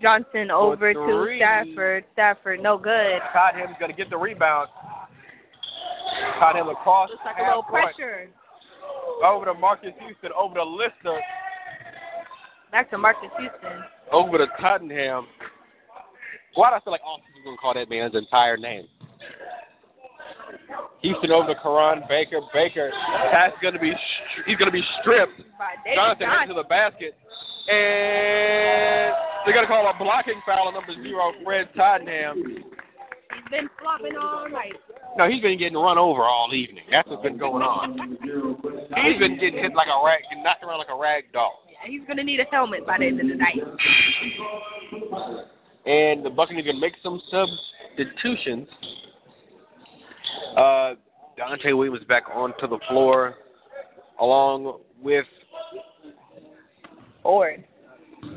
Johnson 0.00 0.50
over 0.50 0.94
to. 0.94 1.34
Stafford. 1.36 2.04
Stafford, 2.14 2.62
no 2.62 2.78
good. 2.78 3.20
Tottenham's 3.32 3.76
gonna 3.78 3.92
get 3.92 4.08
the 4.08 4.16
rebound. 4.16 4.68
Tottenham 6.38 6.68
across 6.70 7.10
Looks 7.10 7.22
like 7.24 7.36
a 7.38 7.46
little 7.46 7.62
pressure. 7.62 8.28
Over 9.22 9.44
to 9.44 9.54
Marques 9.54 9.84
Houston. 10.00 10.30
Over 10.36 10.54
to 10.54 10.64
Lister. 10.64 11.20
Back 12.72 12.90
to 12.90 12.98
Marques 12.98 13.20
Houston. 13.38 13.84
Over 14.10 14.38
to 14.38 14.46
Tottenham. 14.58 15.26
Why 16.54 16.70
do 16.70 16.76
I 16.76 16.80
feel 16.80 16.92
like 16.92 17.02
Austin's 17.04 17.44
gonna 17.44 17.56
call 17.58 17.74
that 17.74 17.90
man's 17.90 18.14
entire 18.14 18.56
name? 18.56 18.88
Houston 21.02 21.30
over 21.32 21.54
to 21.54 21.60
Karan 21.60 22.02
Baker. 22.08 22.40
Baker, 22.52 22.90
that's 23.32 23.56
gonna 23.62 23.78
be 23.78 23.90
stri- 23.90 24.44
he's 24.46 24.56
gonna 24.58 24.70
be 24.70 24.84
stripped. 25.00 25.38
By 25.58 25.74
David 25.84 25.96
Johnson 25.96 26.26
heads 26.28 26.48
to 26.48 26.54
the 26.54 26.64
basket, 26.68 27.14
and 27.68 29.14
they're 29.44 29.54
gonna 29.54 29.66
call 29.66 29.88
a 29.88 29.94
blocking 29.98 30.40
foul 30.44 30.68
on 30.68 30.74
number 30.74 30.92
zero, 31.02 31.32
Fred 31.44 31.68
Tottenham. 31.76 32.44
He's 32.44 33.50
been 33.50 33.68
flopping 33.80 34.16
all 34.16 34.48
night. 34.50 34.74
No, 35.16 35.28
he's 35.28 35.42
been 35.42 35.58
getting 35.58 35.76
run 35.78 35.98
over 35.98 36.22
all 36.22 36.52
evening. 36.54 36.84
That's 36.90 37.08
what's 37.08 37.22
been 37.22 37.38
going 37.38 37.62
on. 37.62 37.98
He's 39.04 39.18
been 39.18 39.38
getting 39.40 39.58
hit 39.62 39.74
like 39.74 39.88
a 39.88 40.04
rag, 40.04 40.20
knocked 40.42 40.62
around 40.62 40.78
like 40.78 40.88
a 40.90 40.96
rag 40.96 41.24
doll. 41.32 41.64
Yeah, 41.68 41.90
he's 41.90 42.02
going 42.06 42.16
to 42.18 42.22
need 42.24 42.38
a 42.40 42.44
helmet 42.44 42.86
by 42.86 42.98
the 42.98 43.06
end 43.06 43.20
of 43.20 43.26
the 43.28 43.34
night. 43.34 43.58
and 45.86 46.24
the 46.24 46.30
Buccaneers 46.30 46.66
gonna 46.66 46.78
make 46.78 46.94
some 47.02 47.20
substitutions. 47.30 48.68
Uh, 50.56 50.94
Dante 51.36 51.72
Williams 51.72 52.04
back 52.08 52.24
onto 52.32 52.66
the 52.68 52.78
floor, 52.88 53.34
along 54.20 54.80
with 55.02 55.26
Ford. 57.22 57.64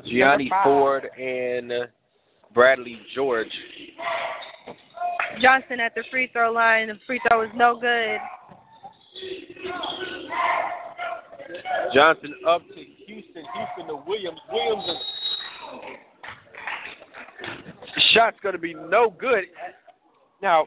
Gianni 0.06 0.52
Ford 0.64 1.10
and 1.20 1.72
Bradley 2.54 3.00
George. 3.14 3.48
Johnson 5.42 5.80
at 5.80 5.96
the 5.96 6.04
free 6.12 6.30
throw 6.32 6.52
line. 6.52 6.88
The 6.88 7.00
free 7.06 7.20
throw 7.28 7.42
is 7.44 7.50
no 7.56 7.80
good. 7.80 8.20
Johnson 11.94 12.36
up 12.48 12.62
to 12.68 12.84
Houston. 13.08 13.44
Houston 13.56 13.88
to 13.88 14.04
Williams. 14.08 14.40
Williams. 14.52 14.84
Is, 17.98 18.04
shot's 18.14 18.38
gonna 18.44 18.58
be 18.58 18.74
no 18.74 19.14
good. 19.20 19.46
Now, 20.42 20.66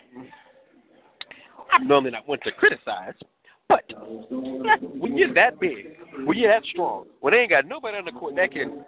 I'm 1.76 1.86
normally 1.86 2.12
not 2.12 2.26
one 2.26 2.38
to 2.44 2.52
criticize, 2.52 3.14
but 3.68 3.82
when 4.40 5.16
you're 5.16 5.34
that 5.34 5.60
big, 5.60 5.96
when 6.24 6.38
you're 6.38 6.50
that 6.50 6.64
strong, 6.70 7.04
when 7.20 7.34
they 7.34 7.40
ain't 7.40 7.50
got 7.50 7.66
nobody 7.66 7.98
on 7.98 8.04
the 8.04 8.12
court 8.12 8.34
that 8.36 8.52
can 8.52 8.84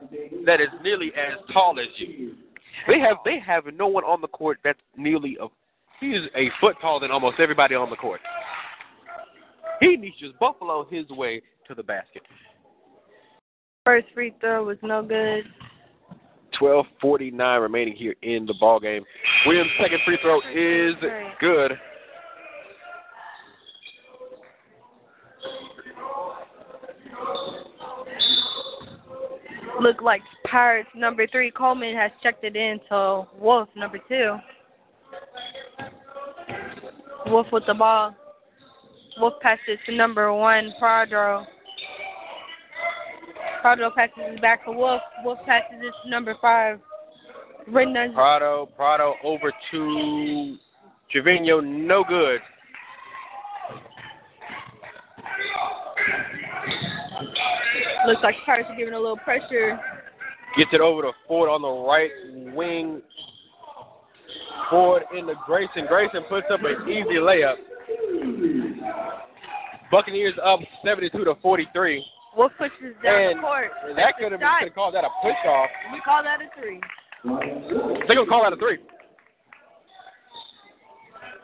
that 0.46 0.60
is 0.60 0.68
nearly 0.82 1.08
as 1.08 1.38
tall 1.52 1.78
as 1.78 1.86
you, 1.96 2.34
they 2.86 2.98
have 2.98 3.18
they 3.24 3.38
have 3.38 3.64
no 3.74 3.88
one 3.88 4.04
on 4.04 4.20
the 4.20 4.28
court 4.28 4.58
that's 4.64 4.78
nearly 4.96 5.36
a 5.40 5.46
he's 6.00 6.22
a 6.34 6.48
foot 6.60 6.76
taller 6.80 7.00
than 7.00 7.10
almost 7.10 7.38
everybody 7.40 7.74
on 7.74 7.90
the 7.90 7.96
court. 7.96 8.20
He 9.80 9.96
needs 9.96 10.16
to 10.18 10.28
just 10.28 10.38
buffalo 10.38 10.86
his 10.90 11.08
way 11.10 11.42
to 11.66 11.74
the 11.74 11.82
basket. 11.82 12.22
First 13.84 14.06
free 14.14 14.34
throw 14.40 14.64
was 14.64 14.78
no 14.82 15.02
good. 15.02 15.44
12:49 16.60 17.60
remaining 17.60 17.94
here 17.94 18.14
in 18.22 18.46
the 18.46 18.54
ball 18.58 18.80
game. 18.80 19.04
Williams' 19.46 19.70
second 19.80 19.98
free 20.04 20.18
throw 20.22 20.38
is 20.54 20.94
good. 21.40 21.72
Look 29.80 30.02
like 30.02 30.22
Pirates 30.50 30.88
number 30.94 31.26
three 31.26 31.50
Coleman 31.50 31.94
has 31.96 32.10
checked 32.22 32.44
it 32.44 32.56
in 32.56 32.80
to 32.88 33.26
Wolf 33.38 33.68
number 33.76 33.98
two. 34.08 34.36
Wolf 37.26 37.46
with 37.52 37.64
the 37.66 37.74
ball. 37.74 38.14
Wolf 39.20 39.34
passes 39.40 39.78
to 39.86 39.94
number 39.94 40.32
one 40.32 40.72
Prado. 40.78 41.44
Prado 43.60 43.90
passes 43.94 44.14
it 44.18 44.42
back 44.42 44.64
to 44.64 44.72
Wolf. 44.72 45.02
Wolf 45.24 45.38
passes 45.46 45.78
it 45.80 45.92
to 46.04 46.10
number 46.10 46.34
five. 46.40 46.80
Prado, 47.70 48.66
Prado 48.76 49.14
over 49.22 49.52
to 49.70 50.56
Trevino, 51.10 51.60
no 51.60 52.02
good. 52.02 52.40
Looks 58.06 58.22
like 58.22 58.36
are 58.46 58.76
giving 58.76 58.94
a 58.94 58.98
little 58.98 59.16
pressure. 59.16 59.78
Gets 60.56 60.70
it 60.72 60.80
over 60.80 61.02
to 61.02 61.12
Ford 61.26 61.50
on 61.50 61.62
the 61.62 61.68
right 61.68 62.10
wing. 62.54 63.02
Ford 64.70 65.02
into 65.16 65.34
Grayson. 65.46 65.86
Grayson 65.88 66.22
puts 66.28 66.46
up 66.52 66.60
an 66.62 66.88
easy 66.88 67.18
layup. 67.18 67.56
Buccaneers 69.90 70.34
up 70.44 70.60
72 70.84 71.24
to 71.24 71.34
43. 71.40 72.04
Wolf 72.36 72.52
pushes 72.58 72.94
down 73.02 73.20
And 73.20 73.38
the 73.38 73.42
court. 73.42 73.70
That 73.96 74.16
could 74.18 74.32
have 74.32 74.40
been 74.40 74.72
called 74.74 74.94
that 74.94 75.04
a 75.04 75.08
push 75.22 75.36
off. 75.46 75.68
We 75.92 76.00
call 76.00 76.22
that 76.22 76.40
a 76.40 76.60
three. 76.60 76.80
They're 78.06 78.16
gonna 78.16 78.28
call 78.28 78.44
that 78.44 78.52
a 78.52 78.56
three. 78.56 78.78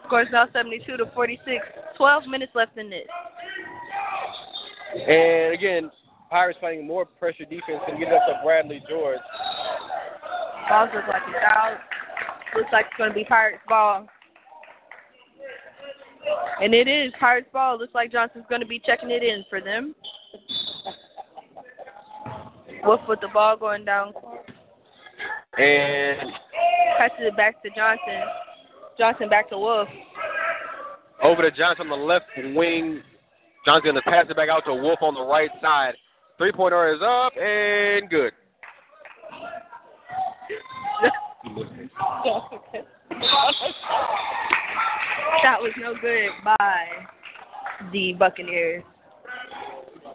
Scores 0.07 0.29
now 0.31 0.47
72 0.53 0.97
to 0.99 1.07
46. 1.15 1.65
12 1.97 2.27
minutes 2.27 2.53
left 2.55 2.77
in 2.77 2.91
this. 2.91 3.07
And 4.95 5.55
again, 5.55 5.91
Pirates 6.31 6.59
playing 6.61 6.87
more 6.87 7.05
pressure 7.05 7.45
defense 7.45 7.83
and 7.89 7.99
get 7.99 8.09
it 8.09 8.15
up 8.15 8.23
to 8.27 8.41
Bradley 8.45 8.83
George. 8.89 9.19
Balls 10.69 10.91
look 10.95 11.07
like 11.09 11.23
it's 11.29 11.37
out. 11.47 11.79
Looks 12.57 12.71
like 12.73 12.87
it's 12.87 12.97
going 12.97 13.11
to 13.11 13.15
be 13.15 13.25
Pirates 13.25 13.63
ball. 13.69 14.07
And 16.61 16.75
it 16.75 16.89
is 16.89 17.13
Pirates 17.21 17.49
ball. 17.53 17.79
Looks 17.79 17.95
like 17.95 18.11
Johnson's 18.11 18.47
going 18.49 18.61
to 18.61 18.67
be 18.67 18.81
checking 18.85 19.11
it 19.11 19.23
in 19.23 19.45
for 19.51 19.61
them. 19.61 19.95
Wolf 22.85 23.01
with 23.09 23.21
the 23.21 23.29
ball 23.29 23.57
going 23.57 23.85
down. 23.85 24.13
And 25.59 26.31
Passes 26.99 27.17
it 27.21 27.37
back 27.37 27.63
to 27.63 27.71
Johnson. 27.71 28.23
Johnson 28.99 29.29
back 29.29 29.51
to 29.51 29.59
Wolf. 29.59 29.89
over 31.23 31.43
to 31.43 31.51
Johnson 31.51 31.91
on 31.91 31.99
the 31.99 32.05
left 32.05 32.27
wing. 32.37 33.03
Johnson 33.67 33.91
gonna 33.91 34.03
pass 34.03 34.27
it 34.29 34.37
back 34.37 34.49
out 34.49 34.65
to 34.67 34.75
Wolf 34.75 34.99
on 35.03 35.15
the 35.15 35.23
right 35.23 35.51
side. 35.61 35.95
Three 36.39 36.53
pointer 36.53 36.93
is 36.93 37.01
up 37.03 37.33
and 37.37 38.11
good. 38.11 38.33
That 45.43 45.61
was 45.61 45.73
no 45.81 45.95
good 46.01 46.31
by 46.45 46.87
the 47.93 48.15
Buccaneers. 48.19 48.83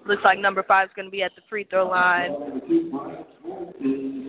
Looks 0.06 0.24
like 0.26 0.40
number 0.40 0.64
five 0.64 0.88
is 0.88 0.94
going 0.96 1.08
to 1.08 1.12
be 1.12 1.24
at 1.24 1.32
the 1.36 1.42
free 1.50 1.66
throw 1.70 1.88
line. 1.88 2.32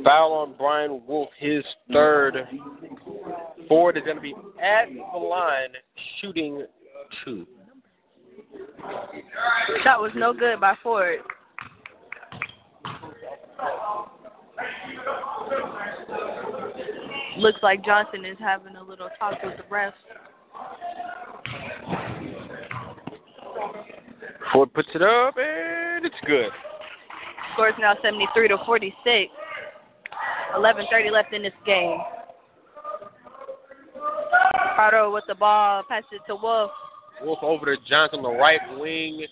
Foul 0.04 0.32
on 0.32 0.54
Brian 0.56 1.02
Wolf, 1.06 1.28
his 1.38 1.64
third. 1.92 2.36
Ford 3.68 3.96
is 3.96 4.02
gonna 4.04 4.20
be 4.20 4.34
at 4.60 4.88
the 4.88 5.18
line 5.18 5.70
shooting 6.20 6.66
two. 7.24 7.46
That 9.84 10.00
was 10.00 10.10
no 10.14 10.32
good 10.32 10.60
by 10.60 10.74
Ford. 10.82 11.20
Looks 17.38 17.60
like 17.62 17.84
Johnson 17.84 18.24
is 18.24 18.36
having 18.38 18.76
a 18.76 18.82
little 18.82 19.08
talk 19.18 19.42
with 19.42 19.56
the 19.56 19.62
refs. 19.74 19.92
Ford 24.52 24.72
puts 24.74 24.88
it 24.94 25.02
up 25.02 25.34
and 25.38 26.04
it's 26.04 26.14
good. 26.26 26.50
Scores 27.54 27.74
now 27.78 27.94
73 28.02 28.48
to 28.48 28.58
46. 28.66 29.32
11:30 30.56 31.10
left 31.10 31.32
in 31.32 31.42
this 31.42 31.52
game. 31.64 31.98
Prado 34.74 35.12
with 35.12 35.24
the 35.28 35.34
ball, 35.34 35.82
passes 35.88 36.08
it 36.12 36.20
to 36.26 36.34
Wolf. 36.34 36.70
Wolf 37.22 37.38
over 37.42 37.76
to 37.76 37.82
Johnson 37.88 38.20
on 38.20 38.32
the 38.32 38.38
right 38.38 38.60
wing. 38.78 39.24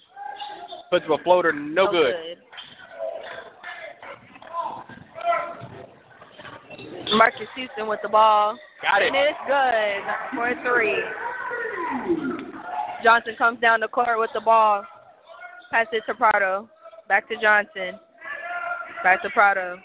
Puts 0.91 1.05
up 1.07 1.21
a 1.21 1.23
floater, 1.25 1.53
no, 1.53 1.91
good. 1.91 2.15
Marques 7.15 7.49
Houston 7.57 7.87
with 7.89 8.01
the 8.03 8.09
ball. 8.09 8.57
Got 8.83 9.03
it. 9.03 9.09
And 9.09 9.17
it's 9.17 9.39
good 9.47 10.37
for 10.37 10.49
a 10.49 10.55
three. 10.63 11.03
Johnson 13.03 13.35
comes 13.37 13.61
down 13.61 13.81
the 13.81 13.89
court 13.89 14.19
with 14.19 14.31
the 14.35 14.41
ball. 14.41 14.85
Pass 15.71 15.87
it 15.93 16.03
to 16.07 16.15
Prado. 16.15 16.69
Back 17.09 17.29
to 17.29 17.37
Johnson. 17.41 17.99
Back 19.03 19.23
to 19.23 19.31
Prado. 19.31 19.79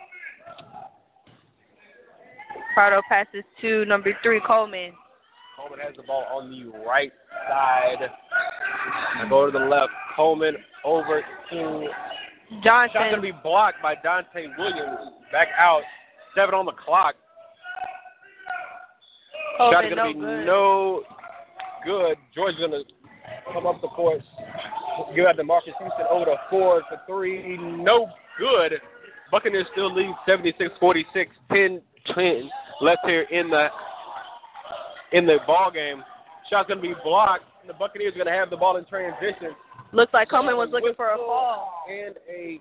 Prado 2.73 3.01
passes 3.07 3.43
to 3.61 3.85
number 3.85 4.17
three, 4.23 4.41
Coleman. 4.45 4.93
Coleman 5.55 5.79
has 5.85 5.95
the 5.95 6.03
ball 6.03 6.25
on 6.31 6.49
the 6.49 6.85
right 6.85 7.11
side. 7.47 8.09
I 9.15 9.29
go 9.29 9.45
to 9.45 9.51
the 9.51 9.65
left. 9.65 9.91
Coleman 10.15 10.55
over 10.83 11.23
to 11.51 11.87
Shot's 12.63 12.93
Johnson. 12.93 13.11
gonna 13.11 13.21
be 13.21 13.31
blocked 13.31 13.81
by 13.81 13.95
Dante 13.95 14.47
Williams. 14.57 14.99
Back 15.31 15.49
out. 15.57 15.83
Seven 16.35 16.55
on 16.55 16.65
the 16.65 16.71
clock. 16.73 17.15
Oh, 19.59 19.71
Shot's 19.71 19.87
Coleman, 19.89 19.95
gonna 19.95 20.13
no 20.13 20.13
be 20.13 20.19
good. 20.19 20.45
no 20.45 21.03
good. 21.85 22.17
George's 22.33 22.59
gonna 22.59 22.83
come 23.53 23.67
up 23.67 23.81
the 23.81 23.87
court. 23.89 24.21
Give 25.15 25.25
out 25.25 25.37
to 25.37 25.43
Marques 25.43 25.65
Houston 25.65 26.05
over 26.09 26.25
to 26.25 26.35
four 26.49 26.81
for 26.89 27.01
three. 27.07 27.57
No 27.57 28.07
good. 28.39 28.73
Buccaneers 29.31 29.65
still 29.71 29.93
lead 29.93 30.13
76-46. 30.27 31.05
10 31.51 31.81
10 32.13 32.49
left 32.81 32.99
here 33.05 33.25
in 33.31 33.49
the 33.49 33.67
in 35.11 35.25
the 35.25 35.37
ball 35.45 35.71
game. 35.71 36.03
Shot's 36.49 36.67
gonna 36.67 36.81
be 36.81 36.93
blocked. 37.03 37.45
The 37.67 37.73
Buccaneers 37.73 38.13
are 38.15 38.17
gonna 38.17 38.35
have 38.35 38.49
the 38.49 38.57
ball 38.57 38.77
in 38.77 38.85
transition. 38.85 39.55
Looks 39.91 40.13
like 40.13 40.29
Coleman 40.29 40.57
was 40.57 40.69
looking 40.71 40.93
for 40.95 41.13
a 41.13 41.17
fall. 41.17 41.85
and 41.89 42.15
a 42.29 42.59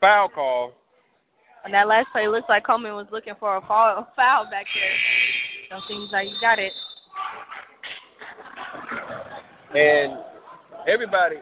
foul 0.00 0.28
call. 0.28 0.72
On 1.64 1.72
that 1.72 1.88
last 1.88 2.08
play, 2.12 2.28
looks 2.28 2.48
like 2.48 2.64
Coleman 2.64 2.94
was 2.94 3.06
looking 3.10 3.34
for 3.38 3.56
a 3.56 3.60
foul, 3.60 3.98
a 3.98 4.08
foul 4.16 4.44
back 4.50 4.66
there. 4.74 5.80
So 5.80 5.84
seems 5.88 6.10
like 6.12 6.28
he 6.28 6.34
got 6.40 6.58
it. 6.58 6.72
And 9.74 10.18
everybody, 10.88 11.36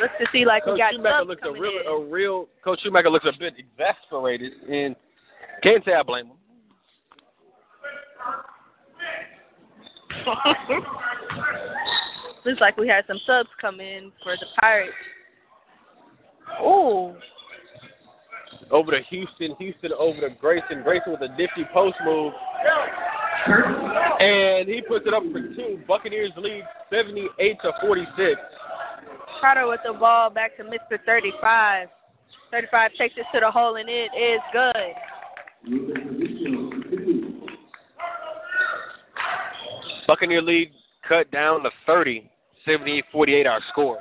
Looks 0.00 0.14
to 0.20 0.26
see 0.32 0.44
like 0.44 0.64
we 0.64 0.76
got 0.78 0.92
Schumacher 0.92 1.24
looks 1.24 1.42
a 1.44 1.50
real, 1.50 1.80
in. 1.80 1.86
a 1.88 1.98
real. 2.08 2.48
Coach 2.62 2.80
Schumacher 2.82 3.10
looks 3.10 3.26
a 3.26 3.32
bit 3.36 3.54
exasperated, 3.58 4.52
and 4.70 4.94
can't 5.62 5.84
say 5.84 5.92
I 5.92 6.02
blame 6.04 6.26
him. 6.26 6.36
Looks 12.44 12.60
like 12.60 12.76
we 12.76 12.86
had 12.86 13.04
some 13.06 13.18
subs 13.26 13.48
come 13.60 13.80
in 13.80 14.12
for 14.22 14.36
the 14.36 14.46
Pirates. 14.60 14.92
Ooh, 16.62 17.14
Over 18.70 18.92
to 18.92 19.00
Houston, 19.10 19.56
Houston 19.58 19.92
over 19.98 20.20
to 20.20 20.30
Grayson, 20.40 20.82
Grayson 20.82 21.12
with 21.12 21.22
a 21.22 21.28
nifty 21.36 21.64
post 21.72 21.96
move, 22.04 22.32
and 24.20 24.68
he 24.68 24.82
puts 24.86 25.06
it 25.06 25.14
up 25.14 25.22
for 25.32 25.40
two. 25.40 25.80
Buccaneers 25.88 26.32
lead 26.36 26.64
78 26.90 27.56
to 27.62 27.72
46. 27.80 28.40
Carter 29.40 29.68
with 29.68 29.80
the 29.86 29.92
ball 29.92 30.30
back 30.30 30.56
to 30.56 30.64
Mr. 30.64 30.98
35. 31.06 31.88
35 32.50 32.90
takes 32.98 33.14
it 33.16 33.24
to 33.32 33.40
the 33.40 33.50
hole 33.50 33.76
and 33.76 33.88
it 33.88 34.10
is 34.16 34.40
good. 34.52 34.74
Buccaneer 40.06 40.42
lead 40.42 40.72
cut 41.06 41.30
down 41.30 41.62
to 41.62 41.70
30, 41.86 42.30
78-48 42.66 43.46
our 43.46 43.60
score. 43.70 44.00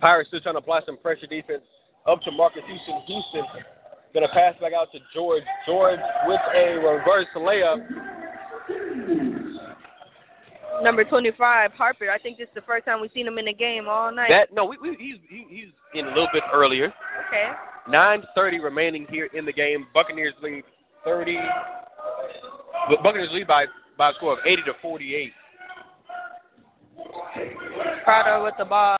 Pirates 0.00 0.28
still 0.28 0.40
trying 0.40 0.56
to 0.56 0.58
apply 0.58 0.80
some 0.84 0.96
pressure 0.96 1.26
defense 1.26 1.62
up 2.06 2.22
to 2.22 2.30
Marques 2.30 2.62
Houston. 2.66 3.02
Houston 3.06 3.44
gonna 4.14 4.28
pass 4.28 4.54
back 4.60 4.72
out 4.72 4.92
to 4.92 4.98
George. 5.14 5.42
George 5.66 6.00
with 6.26 6.40
a 6.54 6.74
reverse 6.76 7.26
layup. 7.36 7.78
Number 10.82 11.04
25, 11.04 11.72
Harper. 11.72 12.10
I 12.10 12.18
think 12.18 12.38
this 12.38 12.48
is 12.48 12.54
the 12.54 12.62
first 12.62 12.86
time 12.86 13.00
we've 13.00 13.10
seen 13.14 13.26
him 13.26 13.38
in 13.38 13.44
the 13.44 13.52
game 13.52 13.86
all 13.88 14.12
night. 14.12 14.30
That 14.30 14.52
no, 14.52 14.64
we, 14.64 14.78
we, 14.82 14.96
he's 14.98 15.16
he, 15.28 15.46
he's 15.48 15.68
in 15.94 16.06
a 16.06 16.08
little 16.08 16.28
bit 16.32 16.42
earlier. 16.52 16.92
okay. 17.28 17.52
9.30 17.88 18.62
remaining 18.62 19.06
here 19.10 19.28
in 19.34 19.44
the 19.44 19.52
game. 19.52 19.86
Buccaneers 19.92 20.34
lead 20.42 20.62
30. 21.04 21.36
Buccaneers 23.02 23.30
lead 23.32 23.46
by, 23.46 23.66
by 23.98 24.10
a 24.10 24.14
score 24.14 24.34
of 24.34 24.38
80 24.46 24.62
to 24.62 24.72
48. 24.80 25.32
Prado 28.04 28.44
with 28.44 28.54
the 28.58 28.64
ball. 28.64 28.96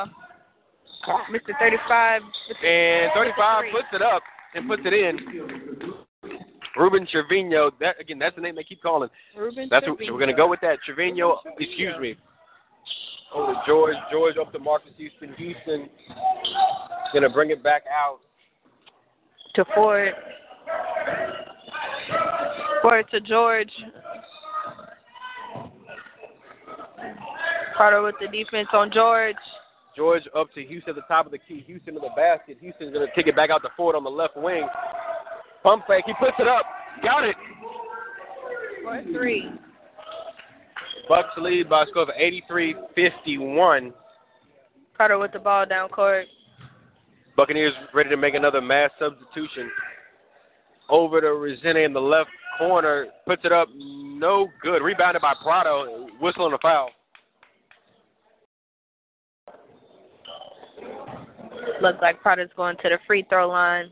Mr. 1.31 1.59
35. 1.59 2.23
And 2.65 3.11
35 3.15 3.65
puts 3.73 3.89
it 3.93 4.03
up 4.03 4.23
and 4.55 4.69
puts 4.69 4.83
it 4.85 4.93
in. 4.93 5.19
Ruben 6.77 7.07
Trevino. 7.11 7.70
That 7.81 8.01
again, 8.01 8.19
that's 8.19 8.37
the 8.37 8.43
name 8.43 8.55
they 8.55 8.65
keep 8.65 8.83
calling. 8.83 9.09
Ruben 9.37 9.69
That's 9.70 9.87
what, 9.87 9.99
so 10.07 10.12
we're 10.12 10.20
gonna 10.20 10.35
go 10.35 10.49
with 10.49 10.61
that. 10.61 10.79
Trevino. 10.85 11.41
Excuse 11.59 11.95
me. 12.01 12.16
Oh, 13.35 13.45
Over 13.45 13.53
to 13.55 13.61
George. 13.66 13.97
George 14.11 14.37
up 14.41 14.53
to 14.53 14.59
Marques 14.59 14.89
Houston. 14.97 15.35
Houston 15.37 15.89
gonna 17.12 17.31
bring 17.31 17.51
it 17.51 17.62
back 17.62 17.83
out. 17.91 18.19
To 19.55 19.65
Ford. 19.74 20.12
Ford 22.81 23.07
to 23.11 23.20
George. 23.20 23.70
Carter 27.77 28.03
with 28.03 28.15
the 28.20 28.29
defense 28.29 28.69
on 28.73 28.91
George. 28.93 29.37
George 29.97 30.23
up 30.35 30.52
to 30.55 30.64
Houston 30.64 30.90
at 30.90 30.97
the 30.97 31.02
top 31.02 31.27
of 31.27 31.32
the 31.32 31.39
key. 31.39 31.62
Houston 31.66 31.94
to 31.94 32.01
the 32.01 32.10
basket. 32.16 32.56
Houston's 32.60 32.93
gonna 32.93 33.06
kick 33.14 33.27
it 33.27 33.36
back 33.36 33.51
out 33.51 33.62
to 33.62 33.69
Ford 33.77 33.94
on 33.94 34.05
the 34.05 34.10
left 34.10 34.36
wing. 34.36 34.66
Pump 35.62 35.85
fake. 35.86 36.05
He 36.06 36.14
puts 36.14 36.36
it 36.39 36.48
up. 36.48 36.64
Got 37.02 37.24
it. 37.24 37.36
For 38.82 39.02
three. 39.12 39.51
Bucks 41.09 41.28
lead 41.36 41.69
by 41.69 41.82
a 41.82 41.86
score 41.86 42.02
of 42.02 42.10
83-51. 42.97 43.93
Carter 44.97 45.19
with 45.19 45.32
the 45.32 45.39
ball 45.39 45.66
down 45.66 45.89
court. 45.89 46.27
Buccaneers 47.36 47.73
ready 47.94 48.10
to 48.10 48.16
make 48.16 48.35
another 48.35 48.60
mass 48.60 48.90
substitution. 48.98 49.70
Over 50.89 51.20
to 51.20 51.27
Resende 51.28 51.85
in 51.85 51.93
the 51.93 52.01
left 52.01 52.31
corner. 52.59 53.06
Puts 53.27 53.44
it 53.44 53.52
up. 53.52 53.69
No 53.74 54.48
good. 54.62 54.82
Rebounded 54.82 55.23
by 55.23 55.35
Prado. 55.43 56.06
Whistling 56.20 56.52
the 56.52 56.59
foul. 56.60 56.90
Looks 61.83 61.99
like 62.01 62.23
Prado's 62.23 62.49
going 62.57 62.77
to 62.77 62.89
the 62.89 62.99
free 63.09 63.27
throw 63.29 63.49
line. 63.49 63.91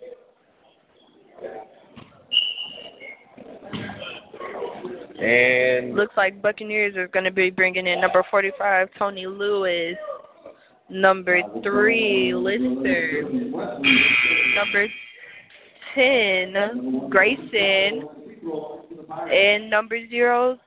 And 5.21 5.95
Looks 5.95 6.17
like 6.17 6.41
Buccaneers 6.41 6.97
are 6.97 7.09
going 7.09 7.25
to 7.25 7.33
be 7.33 7.51
bringing 7.51 7.89
in 7.89 8.01
number 8.01 8.25
45, 8.31 8.89
Tony 8.97 9.27
Lewis. 9.27 9.97
Number 10.89 11.41
3, 11.62 12.35
Lister. 12.35 13.23
Number 14.55 14.87
10, 15.95 17.09
Grayson. 17.11 18.09
And 19.31 19.69
number 19.69 19.99
0, 20.09 20.59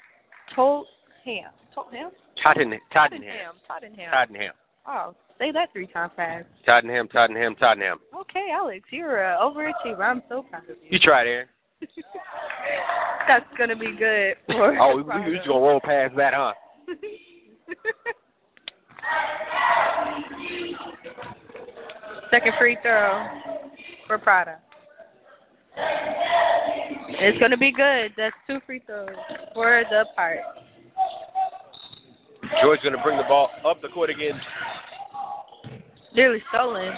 Tottenham. 0.54 1.52
Tottenham? 1.74 2.12
Tottenham. 2.44 2.80
Tottenham. 2.92 3.56
Tottenham. 3.68 4.12
Tottenham. 4.12 4.54
Oh, 4.86 5.16
say 5.40 5.52
that 5.52 5.72
three 5.74 5.88
times 5.88 6.12
fast. 6.16 6.46
Tottenham. 6.66 7.08
Tottenham. 7.08 7.56
Tottenham. 7.56 8.00
Okay, 8.22 8.50
Alex, 8.54 8.86
you're 8.92 9.24
an 9.24 9.40
overachiever. 9.40 10.00
I'm 10.02 10.24
so 10.30 10.44
proud 10.44 10.64
of 10.64 10.78
you. 10.84 10.90
You 10.92 11.00
try 11.00 11.24
there. 11.24 11.50
That's 13.28 13.46
gonna 13.58 13.76
be 13.76 13.96
good. 13.98 14.36
For 14.48 14.78
Oh, 14.80 14.98
we, 14.98 15.04
we 15.30 15.36
just 15.36 15.48
gonna 15.48 15.66
roll 15.66 15.80
past 15.82 16.16
that, 16.18 16.34
huh? 16.34 16.54
Second 22.32 22.54
free 22.58 22.78
throw 22.82 23.28
for 24.08 24.18
Prado. 24.18 24.56
It's 27.10 27.38
gonna 27.40 27.58
be 27.58 27.72
good. 27.72 28.12
That's 28.18 28.36
two 28.48 28.60
free 28.66 28.82
throws 28.86 29.10
for 29.54 29.84
the 29.90 30.06
part. 30.16 30.40
George 32.62 32.80
gonna 32.84 33.02
bring 33.04 33.18
the 33.18 33.24
ball 33.24 33.50
up 33.66 33.82
the 33.82 33.88
court 33.90 34.10
again. 34.10 34.40
Nearly 36.16 36.42
stolen 36.50 36.94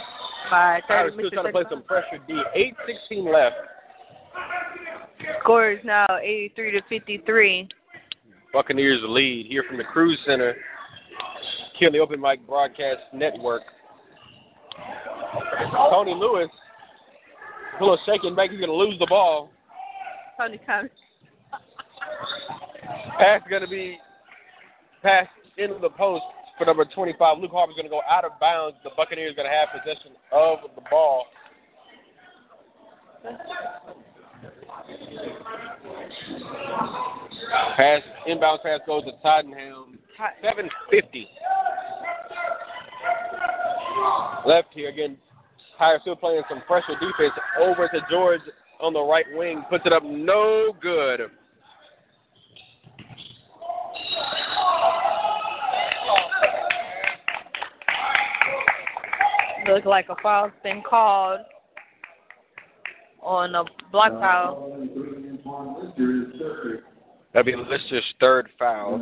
by 0.51 0.81
Tyler 0.87 1.11
30 1.11 1.27
still 1.27 1.31
trying 1.31 1.45
to 1.45 1.51
play 1.51 1.63
some 1.69 1.83
pressure 1.83 2.19
D. 2.27 2.41
8-16 3.11 3.33
left. 3.33 3.55
Score 5.41 5.71
is 5.71 5.79
now 5.83 6.05
83 6.21 6.71
to 6.71 6.81
53. 6.89 7.69
Buccaneers 8.51 9.01
lead 9.07 9.47
here 9.47 9.63
from 9.67 9.77
the 9.77 9.83
Kruse 9.83 10.19
Center. 10.25 10.55
The 11.79 11.99
Open 11.99 12.21
Mic 12.21 12.45
Broadcast 12.47 13.01
Network. 13.13 13.61
Tony 15.71 16.13
Lewis, 16.13 16.47
a 17.79 17.83
little 17.83 17.99
shaking 18.05 18.33
back. 18.33 18.49
He's 18.49 18.59
going 18.59 18.71
to 18.71 18.75
lose 18.75 18.97
the 18.97 19.07
ball. 19.07 19.51
Tony 20.39 20.57
comes. 20.65 20.89
Pass 23.19 23.41
going 23.49 23.61
to 23.61 23.67
be 23.67 23.97
passed 25.03 25.29
into 25.57 25.77
the 25.79 25.89
post 25.89 26.23
for 26.57 26.65
number 26.65 26.86
25. 26.86 27.40
Luke 27.40 27.52
Harper's 27.52 27.76
going 27.76 27.86
to 27.86 27.90
go 27.90 28.02
out 28.10 28.26
of 28.26 28.32
bounds. 28.40 28.77
The 28.84 28.91
Buccaneers 28.95 29.34
are 29.34 29.36
going 29.36 29.49
to 29.49 29.56
have 29.56 29.69
possession 29.72 30.11
of 30.32 30.60
the 30.76 30.82
ball. 30.90 31.26
Pass, 37.77 38.02
inbound 38.27 38.60
pass 38.64 38.80
goes 38.86 39.03
to 39.06 39.11
Tottenham. 39.22 39.99
750. 40.41 41.27
Left 44.45 44.68
here 44.73 44.90
again. 44.90 45.18
Tyre 45.77 45.99
still 46.02 46.15
playing 46.15 46.44
some 46.48 46.61
pressure 46.61 46.94
defense. 46.94 47.34
Over 47.60 47.88
to 47.90 47.99
George 48.10 48.41
on 48.80 48.94
the 48.94 49.02
right 49.02 49.26
wing. 49.34 49.64
Puts 49.69 49.86
it 49.86 49.94
up 49.94 50.03
no 50.06 50.73
good. 50.82 51.22
Looks 59.67 59.85
like 59.85 60.09
a 60.09 60.15
foul's 60.21 60.51
been 60.63 60.83
called 60.87 61.39
on 63.21 63.55
a 63.55 63.63
block 63.91 64.11
uh, 64.13 64.19
foul. 64.19 64.87
That'd 67.33 67.45
be 67.47 67.55
Lister's 67.55 68.03
third 68.19 68.47
foul. 68.59 68.99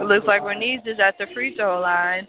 It 0.00 0.04
looks 0.04 0.26
like 0.26 0.42
Reniz 0.42 0.86
is 0.86 0.98
at 1.02 1.16
the 1.18 1.26
free 1.32 1.56
throw 1.56 1.80
line. 1.80 2.28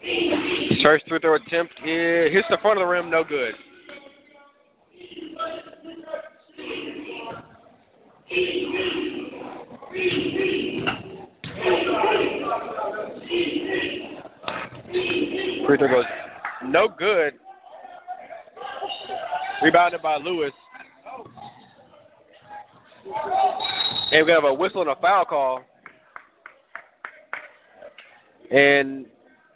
His 0.00 0.82
first 0.82 1.04
free 1.08 1.18
throw 1.18 1.34
attempt 1.34 1.74
is, 1.84 2.32
hits 2.32 2.46
the 2.48 2.58
front 2.62 2.78
of 2.80 2.86
the 2.86 2.90
rim, 2.90 3.10
no 3.10 3.24
good. 3.24 3.54
Free 15.66 15.78
throw 15.78 15.88
goes 15.88 16.04
no 16.66 16.88
good. 16.88 17.34
Rebounded 19.62 20.02
by 20.02 20.16
Lewis. 20.16 20.52
And 24.12 24.26
we 24.26 24.32
have 24.32 24.44
a 24.44 24.52
whistle 24.52 24.82
and 24.82 24.90
a 24.90 24.96
foul 24.96 25.24
call. 25.24 25.62
And 28.50 29.06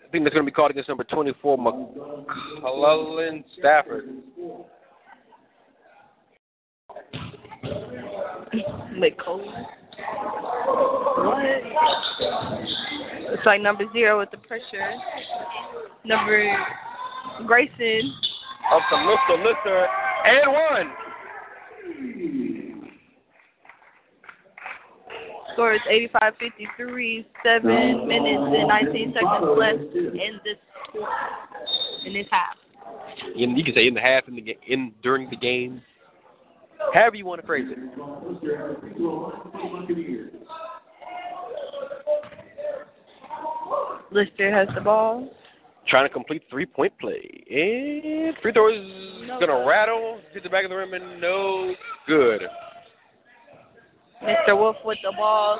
I 0.06 0.10
think 0.10 0.24
that's 0.24 0.34
going 0.34 0.46
to 0.46 0.50
be 0.50 0.54
called 0.54 0.70
against 0.70 0.88
number 0.88 1.04
24, 1.04 1.58
McClellan 1.58 3.44
Stafford. 3.58 4.08
McCollum. 8.96 9.77
What? 11.24 11.44
It's 13.30 13.46
like 13.46 13.60
number 13.60 13.84
zero 13.92 14.18
with 14.18 14.30
the 14.30 14.38
pressure. 14.38 14.92
Number 16.04 16.56
Grayson. 17.46 18.14
Up 18.72 18.82
to 18.90 18.96
Mr. 18.96 19.44
Lister 19.44 19.86
and 20.26 20.52
one. 20.52 20.92
Score 25.54 25.74
is 25.74 25.80
85 25.88 26.34
53, 26.38 27.26
7 27.42 28.06
minutes 28.06 28.42
and 28.56 28.68
19 28.68 29.14
seconds 29.14 29.58
left 29.58 29.94
in 29.94 30.40
this 30.44 30.56
in 32.06 32.12
this 32.12 32.26
half. 32.30 32.56
In, 33.36 33.56
you 33.56 33.64
can 33.64 33.74
say 33.74 33.86
in 33.86 33.94
the 33.94 34.00
half, 34.00 34.28
in 34.28 34.36
the 34.36 34.40
ga- 34.40 34.58
in 34.66 34.92
during 35.02 35.28
the 35.30 35.36
game, 35.36 35.82
however 36.94 37.16
you 37.16 37.26
want 37.26 37.40
to 37.40 37.46
phrase 37.46 37.66
it. 37.70 37.78
Lister 44.10 44.54
has 44.54 44.68
the 44.74 44.80
ball. 44.80 45.28
Trying 45.86 46.06
to 46.06 46.12
complete 46.12 46.42
three 46.50 46.66
point 46.66 46.92
play. 46.98 47.44
And 47.50 48.36
free 48.42 48.52
throw 48.52 48.72
is 48.72 48.80
No 49.26 49.38
going 49.40 49.48
to 49.48 49.66
rattle, 49.66 50.20
hit 50.32 50.42
the 50.42 50.50
back 50.50 50.64
of 50.64 50.70
the 50.70 50.76
rim, 50.76 50.92
and 50.92 51.20
no 51.20 51.74
good. 52.06 52.42
Mr. 54.22 54.56
Wolf 54.58 54.76
with 54.84 54.98
the 55.02 55.12
ball. 55.16 55.58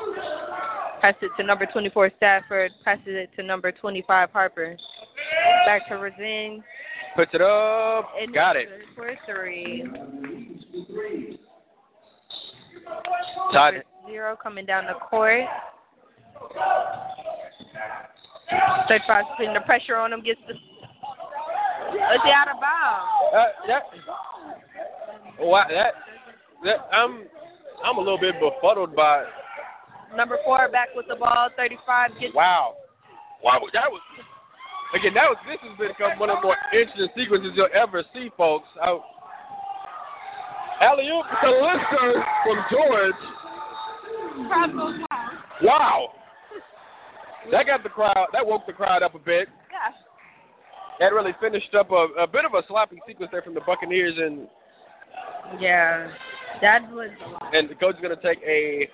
Pass 1.00 1.14
it 1.22 1.30
to 1.38 1.44
number 1.44 1.66
24 1.66 2.10
Stafford. 2.16 2.72
Passes 2.84 3.04
it 3.06 3.30
to 3.36 3.42
number 3.42 3.70
25 3.70 4.30
Harper. 4.30 4.76
Back 5.64 5.88
to 5.88 5.94
Razin. 5.94 6.62
Puts 7.14 7.30
it 7.34 7.40
up. 7.40 8.10
And 8.20 8.34
Got 8.34 8.56
it. 8.56 8.68
For 8.96 9.14
three. 9.26 9.84
Number 13.52 13.82
zero 14.06 14.36
coming 14.40 14.66
down 14.66 14.86
the 14.86 14.94
court. 14.94 15.44
35 18.88 19.24
putting 19.36 19.54
the 19.54 19.60
pressure 19.60 19.96
on 19.96 20.12
him. 20.12 20.22
Gets 20.22 20.40
the. 20.46 20.54
Let's 20.54 22.22
see 22.24 22.30
out 22.30 22.48
of 22.48 22.60
bounds. 22.60 23.08
Uh, 23.34 23.44
that, 23.66 23.82
wow, 25.40 25.64
that, 25.68 25.94
that, 26.64 26.88
I'm, 26.92 27.24
I'm 27.84 27.96
a 27.96 28.00
little 28.00 28.18
bit 28.18 28.34
befuddled 28.40 28.94
by. 28.94 29.24
Number 30.16 30.38
four 30.44 30.68
back 30.70 30.88
with 30.94 31.06
the 31.08 31.16
ball. 31.16 31.48
35 31.56 32.10
gets. 32.20 32.34
Wow, 32.34 32.74
wow, 33.42 33.58
that 33.72 33.90
was. 33.90 34.00
Again, 34.94 35.14
that 35.14 35.28
was. 35.28 35.36
This 35.46 35.58
has 35.62 35.76
become 35.76 36.18
one 36.18 36.30
of 36.30 36.38
the 36.40 36.48
more 36.48 36.56
interesting 36.72 37.08
sequences 37.16 37.52
you'll 37.54 37.68
ever 37.74 38.02
see, 38.14 38.30
folks. 38.36 38.68
I, 38.82 38.98
alley 40.80 41.08
oop 41.08 41.26
Lister 41.42 42.24
from 42.44 42.64
George. 42.70 43.14
Crowd 44.48 44.72
goes 44.72 45.00
wild. 45.10 45.32
Wow, 45.62 46.08
that 47.50 47.66
got 47.66 47.82
the 47.82 47.88
crowd. 47.88 48.28
That 48.32 48.46
woke 48.46 48.66
the 48.66 48.72
crowd 48.72 49.02
up 49.02 49.14
a 49.14 49.18
bit. 49.18 49.48
Yeah. 49.70 49.92
That 51.00 51.12
really 51.14 51.32
finished 51.40 51.74
up 51.74 51.90
a, 51.90 52.06
a 52.18 52.26
bit 52.26 52.44
of 52.44 52.54
a 52.54 52.62
sloppy 52.68 52.98
sequence 53.06 53.30
there 53.32 53.42
from 53.42 53.54
the 53.54 53.60
Buccaneers, 53.66 54.14
and 54.18 54.46
Yeah. 55.60 56.10
That 56.60 56.90
was 56.90 57.10
and 57.52 57.68
the 57.68 57.74
coach 57.74 57.96
is 57.96 58.00
going 58.00 58.16
to 58.16 58.22
take 58.22 58.38
a 58.46 58.88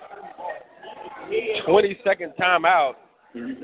20 1.65 1.99
second 2.03 2.33
timeout. 2.39 2.93
And 3.33 3.57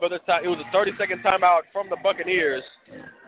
but 0.00 0.08
time 0.26 0.44
it 0.44 0.48
was 0.48 0.58
a 0.66 0.72
30 0.72 0.92
second 0.98 1.22
timeout 1.22 1.60
from 1.72 1.88
the 1.88 1.96
Buccaneers, 2.02 2.64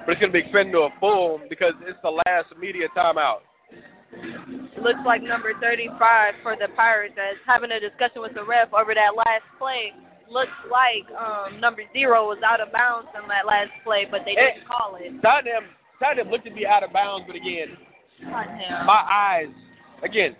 but 0.04 0.12
it's 0.12 0.20
going 0.20 0.32
to 0.32 0.38
be 0.38 0.44
extended 0.44 0.72
to 0.72 0.88
a 0.88 0.92
full 1.00 1.40
because 1.48 1.72
it's 1.86 1.98
the 2.02 2.10
last 2.10 2.52
media 2.60 2.88
timeout. 2.96 3.40
Looks 4.80 5.00
like 5.06 5.22
number 5.22 5.52
35 5.60 6.34
for 6.42 6.56
the 6.56 6.68
Pirates 6.76 7.14
is 7.14 7.40
having 7.46 7.72
a 7.72 7.80
discussion 7.80 8.22
with 8.22 8.34
the 8.34 8.44
ref 8.44 8.68
over 8.72 8.94
that 8.94 9.16
last 9.16 9.44
play. 9.58 9.92
Looks 10.30 10.54
like 10.70 11.04
um, 11.16 11.60
number 11.60 11.82
zero 11.92 12.28
was 12.28 12.38
out 12.44 12.60
of 12.60 12.72
bounds 12.72 13.08
on 13.16 13.28
that 13.28 13.46
last 13.46 13.70
play, 13.82 14.06
but 14.10 14.22
they 14.24 14.34
didn't 14.34 14.66
call 14.68 14.96
it. 15.00 15.10
Tottenham, 15.20 15.64
Tottenham 16.00 16.30
looked 16.30 16.44
to 16.46 16.54
be 16.54 16.66
out 16.66 16.84
of 16.84 16.92
bounds, 16.92 17.24
but 17.26 17.36
again, 17.36 17.76
Tottenham. 18.22 18.86
my 18.86 19.02
eyes, 19.04 19.52
again, 20.02 20.36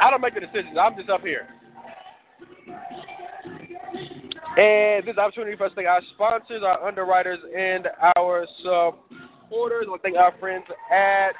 I 0.00 0.10
don't 0.10 0.20
make 0.20 0.34
the 0.34 0.40
decisions. 0.40 0.76
I'm 0.78 0.96
just 0.96 1.10
up 1.10 1.22
here. 1.22 1.48
And 4.56 5.06
this 5.06 5.18
opportunity 5.18 5.54
for 5.56 5.64
us 5.66 5.72
to 5.72 5.76
thank 5.76 5.88
our 5.88 6.00
sponsors, 6.14 6.62
our 6.64 6.82
underwriters, 6.82 7.38
and 7.56 7.88
our 8.16 8.46
supporters. 8.62 9.84
I 9.86 9.90
want 9.90 10.02
to 10.02 10.08
thank 10.08 10.16
our 10.16 10.32
friends 10.40 10.64
at 10.90 11.32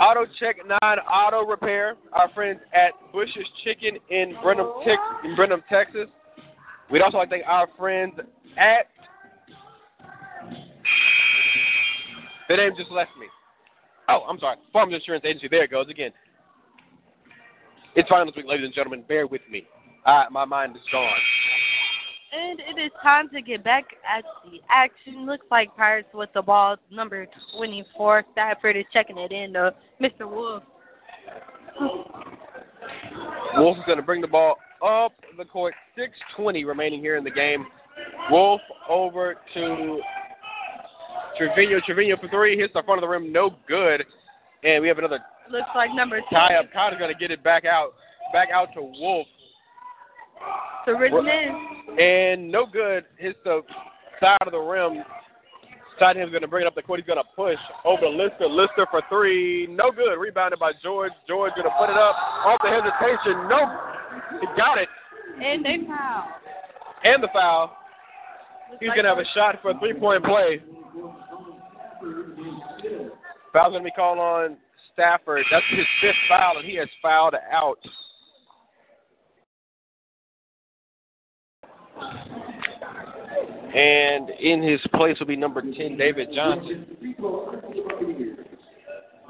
Auto 0.00 0.24
Check 0.38 0.58
9 0.64 0.78
Auto 0.80 1.44
Repair, 1.44 1.96
our 2.12 2.28
friends 2.32 2.60
at 2.72 2.92
Bush's 3.12 3.46
Chicken 3.64 3.98
in 4.10 4.36
Brenham, 4.40 4.70
Tex- 4.84 5.00
in 5.24 5.34
Brenham, 5.34 5.62
Texas. 5.68 6.06
We'd 6.92 7.02
also 7.02 7.18
like 7.18 7.28
to 7.30 7.36
thank 7.36 7.46
our 7.46 7.66
friends 7.76 8.14
at. 8.56 8.86
The 12.48 12.56
name 12.56 12.72
just 12.78 12.92
left 12.92 13.10
me. 13.18 13.26
Oh, 14.08 14.20
I'm 14.28 14.38
sorry. 14.38 14.58
Farmers 14.72 14.94
Insurance 14.94 15.24
Agency. 15.24 15.48
There 15.50 15.64
it 15.64 15.70
goes 15.72 15.88
again. 15.88 16.12
It's 17.96 18.08
finals 18.08 18.36
week, 18.36 18.46
ladies 18.46 18.66
and 18.66 18.74
gentlemen. 18.74 19.02
Bear 19.08 19.26
with 19.26 19.40
me. 19.50 19.66
Uh, 20.06 20.24
my 20.30 20.44
mind 20.44 20.76
is 20.76 20.82
gone. 20.92 21.10
And 22.32 22.60
it 22.60 22.80
is 22.80 22.92
time 23.02 23.28
to 23.30 23.42
get 23.42 23.64
back 23.64 23.84
at 24.06 24.24
the 24.44 24.60
action. 24.70 25.26
Looks 25.26 25.46
like 25.50 25.74
Pirates 25.76 26.08
with 26.14 26.28
the 26.34 26.42
ball. 26.42 26.76
Number 26.90 27.26
24, 27.56 28.24
Stafford 28.32 28.76
is 28.76 28.84
checking 28.92 29.18
it 29.18 29.32
in 29.32 29.54
to 29.54 29.74
Mr. 30.00 30.30
Wolf. 30.30 30.62
Wolf 33.56 33.78
is 33.78 33.84
going 33.86 33.98
to 33.98 34.04
bring 34.04 34.20
the 34.20 34.28
ball 34.28 34.56
up 34.86 35.12
the 35.36 35.44
court. 35.44 35.74
6:20 35.98 36.66
remaining 36.66 37.00
here 37.00 37.16
in 37.16 37.24
the 37.24 37.30
game. 37.30 37.66
Wolf 38.30 38.60
over 38.88 39.36
to 39.54 40.00
Trevino. 41.38 41.80
Trevino 41.84 42.16
for 42.18 42.28
three. 42.28 42.56
Hits 42.56 42.74
the 42.74 42.82
front 42.82 42.98
of 42.98 43.02
the 43.02 43.08
rim. 43.08 43.32
No 43.32 43.56
good. 43.66 44.04
And 44.62 44.82
we 44.82 44.88
have 44.88 44.98
another 44.98 45.20
Looks 45.50 45.68
like 45.74 45.90
number 45.94 46.20
10 46.20 46.26
tie 46.30 46.54
up. 46.56 46.72
Connor's 46.72 46.98
going 46.98 47.12
to 47.12 47.18
get 47.18 47.30
it 47.30 47.42
back 47.42 47.64
out. 47.64 47.94
Back 48.32 48.48
out 48.52 48.68
to 48.74 48.82
Wolf. 48.82 49.26
And 51.98 52.50
no 52.50 52.66
good. 52.66 53.04
Hits 53.18 53.38
the 53.44 53.62
side 54.20 54.38
of 54.46 54.52
the 54.52 54.58
rim. 54.58 55.02
Tottenham's 55.98 56.30
going 56.30 56.42
to 56.42 56.48
bring 56.48 56.64
it 56.64 56.68
up 56.68 56.74
the 56.74 56.82
court. 56.82 57.00
He's 57.00 57.06
going 57.06 57.18
to 57.18 57.30
push 57.34 57.58
over 57.84 58.02
to 58.02 58.08
Lister. 58.08 58.46
Lister 58.46 58.86
for 58.90 59.02
three. 59.08 59.66
No 59.66 59.90
good. 59.90 60.18
Rebounded 60.18 60.58
by 60.58 60.72
George. 60.82 61.12
George 61.26 61.52
going 61.56 61.64
to 61.64 61.74
put 61.78 61.90
it 61.90 61.96
up. 61.96 62.14
Off 62.44 62.60
the 62.62 62.68
hesitation. 62.68 63.48
Nope. 63.48 63.68
He 64.40 64.46
got 64.56 64.78
it. 64.78 64.88
And 65.42 65.64
they 65.64 65.86
foul. 65.86 66.28
And 67.04 67.22
the 67.22 67.28
foul. 67.32 67.76
He's 68.80 68.90
going 68.90 69.04
to 69.04 69.08
have 69.08 69.18
a 69.18 69.24
shot 69.34 69.56
for 69.62 69.70
a 69.70 69.78
three 69.78 69.94
point 69.94 70.24
play. 70.24 70.60
Foul's 73.52 73.72
going 73.72 73.82
to 73.82 73.84
be 73.84 73.90
called 73.90 74.18
on 74.18 74.56
Stafford. 74.92 75.44
That's 75.50 75.64
his 75.70 75.86
fifth 76.00 76.16
foul, 76.28 76.58
and 76.58 76.66
he 76.66 76.76
has 76.76 76.88
fouled 77.00 77.34
out. 77.52 77.78
And 83.74 84.30
in 84.30 84.62
his 84.62 84.80
place 84.94 85.18
will 85.18 85.26
be 85.26 85.36
number 85.36 85.60
10, 85.60 85.96
David 85.96 86.28
Johnson. 86.34 86.86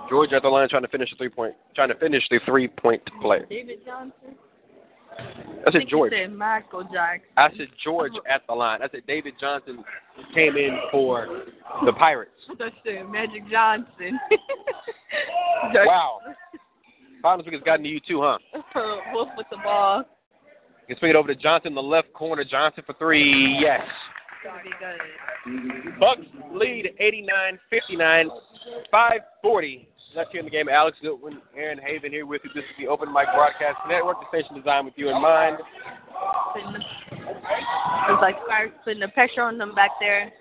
George 0.09 0.33
at 0.33 0.43
the 0.43 0.49
line 0.49 0.69
trying 0.69 0.83
to 0.83 0.89
finish 0.89 1.11
the 1.11 1.17
three 1.17 1.29
point, 1.29 1.55
trying 1.75 1.89
to 1.89 1.97
finish 1.97 2.23
the 2.31 2.39
three 2.47 2.69
point 2.69 3.03
play. 3.21 3.41
David 3.51 3.79
Johnson. 3.85 4.37
I 5.67 5.73
said 5.73 5.83
George. 5.89 6.13
said 6.13 6.33
Michael 6.33 6.85
Jackson. 6.93 7.29
I 7.37 7.49
said 7.57 7.69
George 7.83 8.13
at 8.31 8.47
the 8.47 8.53
line. 8.53 8.83
I 8.83 8.89
said 8.91 9.01
David 9.09 9.35
Johnson 9.41 9.83
came 10.35 10.57
in 10.57 10.79
for 10.93 11.45
the 11.85 11.93
Pirates. 11.95 12.31
I 12.51 12.55
thought 12.55 12.73
you 12.85 12.93
said 12.99 13.11
Magic 13.11 13.51
Johnson. 13.51 14.19
Wow. 15.73 16.21
Finals 17.23 17.47
week 17.47 17.55
has 17.55 17.63
gotten 17.63 17.83
to 17.85 17.89
you 17.89 17.99
too, 18.07 18.21
huh? 18.23 18.39
Wolf 19.13 19.31
with 19.37 19.47
the 19.51 19.57
ball. 19.57 20.05
You 20.87 20.95
can 20.95 20.99
swing 20.99 21.11
it 21.11 21.17
over 21.17 21.29
to 21.29 21.35
Johnson 21.35 21.69
in 21.69 21.75
the 21.75 21.83
left 21.83 22.13
corner. 22.13 22.45
Johnson 22.45 22.85
for 22.87 22.95
three. 22.95 23.59
Yes. 23.61 23.81
Gonna 24.47 24.63
be 24.63 24.71
good. 24.79 25.99
Bucks 25.99 26.21
lead 26.53 26.95
89-59, 27.01 28.29
540. 28.91 29.89
Left 30.15 30.31
here 30.31 30.39
in 30.39 30.47
the 30.47 30.51
game. 30.51 30.69
Alex 30.69 30.97
Goodwin, 31.03 31.43
Aaron 31.57 31.79
Haven 31.79 32.13
here 32.13 32.25
with 32.25 32.41
you. 32.45 32.51
This 32.55 32.65
is 32.65 32.77
the 32.79 32.87
Open 32.89 33.13
Mic 33.13 33.27
Broadcast 33.35 33.77
Network, 33.89 34.19
the 34.21 34.27
station 34.29 34.57
designed 34.57 34.87
with 34.87 34.95
you 34.97 35.11
in 35.11 35.21
mind. 35.21 35.59
Putting 36.55 36.73
the, 36.73 36.79
it's 36.79 38.23
like 38.23 38.37
putting 38.85 39.01
the 39.01 39.09
pressure 39.09 39.43
on 39.43 39.59
them 39.59 39.75
back 39.75 39.91
there. 40.01 40.33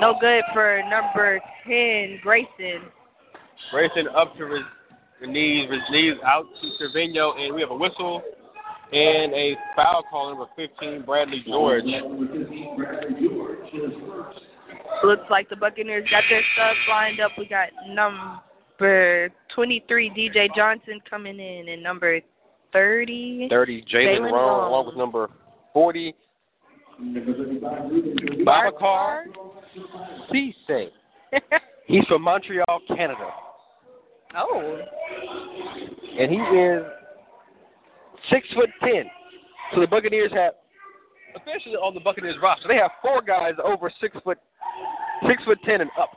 No 0.00 0.14
good 0.20 0.44
for 0.54 0.80
number 0.88 1.40
10, 1.66 2.20
Grayson. 2.22 2.88
Grayson 3.70 4.06
up 4.16 4.36
to 4.38 4.46
his 4.46 4.62
knees, 5.26 5.68
his 5.70 5.82
knees 5.90 6.14
out 6.24 6.46
to 6.62 6.68
Cervino, 6.80 7.36
and 7.38 7.54
we 7.54 7.60
have 7.60 7.70
a 7.70 7.76
whistle 7.76 8.22
and 8.92 9.32
a 9.34 9.54
foul 9.76 10.02
call 10.10 10.30
number 10.30 10.46
15, 10.56 11.02
Bradley 11.02 11.42
George. 11.46 11.84
Looks 15.04 15.22
like 15.30 15.48
the 15.50 15.56
Buccaneers 15.56 16.08
got 16.10 16.24
their 16.30 16.42
subs 16.56 16.78
lined 16.88 17.20
up. 17.20 17.32
We 17.36 17.46
got 17.46 17.68
number 17.88 19.30
23, 19.54 20.10
DJ 20.10 20.48
Johnson, 20.56 21.00
coming 21.08 21.38
in, 21.38 21.68
and 21.68 21.82
number 21.82 22.20
30. 22.72 23.48
30, 23.50 23.82
Jalen 23.82 23.94
Jalen 23.94 24.20
Rowe, 24.22 24.32
Rowe. 24.32 24.68
along 24.68 24.86
with 24.86 24.96
number 24.96 25.30
40, 25.72 26.14
Babacar 28.44 29.24
Cisse. 30.32 30.88
He's 31.86 32.04
from 32.06 32.22
Montreal, 32.22 32.80
Canada. 32.88 33.28
oh, 34.36 34.78
and 36.18 36.30
he 36.30 36.36
is 36.36 36.82
six 38.30 38.46
foot 38.54 38.70
ten. 38.80 39.04
So 39.74 39.80
the 39.80 39.86
Buccaneers 39.86 40.32
have 40.32 40.54
officially 41.36 41.76
on 41.76 41.94
the 41.94 42.00
Buccaneers 42.00 42.36
roster, 42.42 42.68
they 42.68 42.76
have 42.76 42.90
four 43.02 43.20
guys 43.22 43.54
over 43.62 43.90
six 44.00 44.16
foot 44.24 44.38
six 45.26 45.42
foot 45.44 45.58
ten 45.64 45.80
and 45.82 45.90
up. 46.00 46.10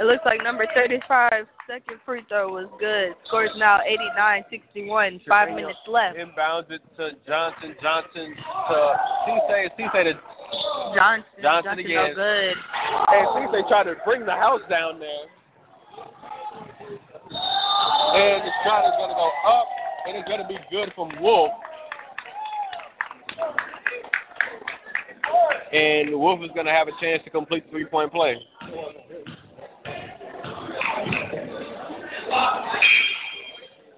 it 0.00 0.04
looks 0.04 0.24
like 0.24 0.42
number 0.42 0.66
35, 0.74 1.46
second 1.66 1.96
free 2.04 2.22
throw 2.28 2.48
was 2.52 2.68
good. 2.78 3.14
Scores 3.26 3.50
now 3.56 3.80
89-61, 4.18 5.20
five 5.28 5.48
minutes 5.54 5.78
left. 5.88 6.16
Inbounds 6.18 6.70
it 6.70 6.82
to 6.96 7.10
Johnson, 7.26 7.74
Johnson 7.82 8.34
to 8.36 8.94
Cisse, 9.28 9.68
Cisse 9.78 10.04
to 10.04 10.12
Johnson, 10.94 11.24
Johnson 11.42 11.62
Johnson 11.64 11.78
again. 11.78 12.10
no 12.10 12.14
good. 12.14 12.54
and 13.08 13.26
Cisse 13.48 13.68
tried 13.68 13.84
to 13.84 13.94
bring 14.04 14.26
the 14.26 14.32
house 14.36 14.62
down 14.68 14.98
there. 14.98 15.24
And 17.26 18.40
the 18.44 18.52
shot 18.64 18.84
is 18.86 18.94
going 18.98 19.10
to 19.10 19.16
go 19.18 19.30
up, 19.48 19.66
and 20.06 20.16
it's 20.16 20.28
going 20.28 20.40
to 20.40 20.48
be 20.48 20.58
good 20.70 20.92
from 20.94 21.10
Wolf. 21.20 21.50
And 25.72 26.10
Wolf 26.12 26.40
is 26.42 26.50
going 26.54 26.66
to 26.66 26.72
have 26.72 26.88
a 26.88 26.92
chance 27.00 27.22
to 27.24 27.30
complete 27.30 27.64
the 27.66 27.70
three-point 27.70 28.12
play. 28.12 28.36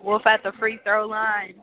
Wolf 0.03 0.27
at 0.27 0.43
the 0.43 0.53
free 0.59 0.79
throw 0.83 1.07
line. 1.07 1.55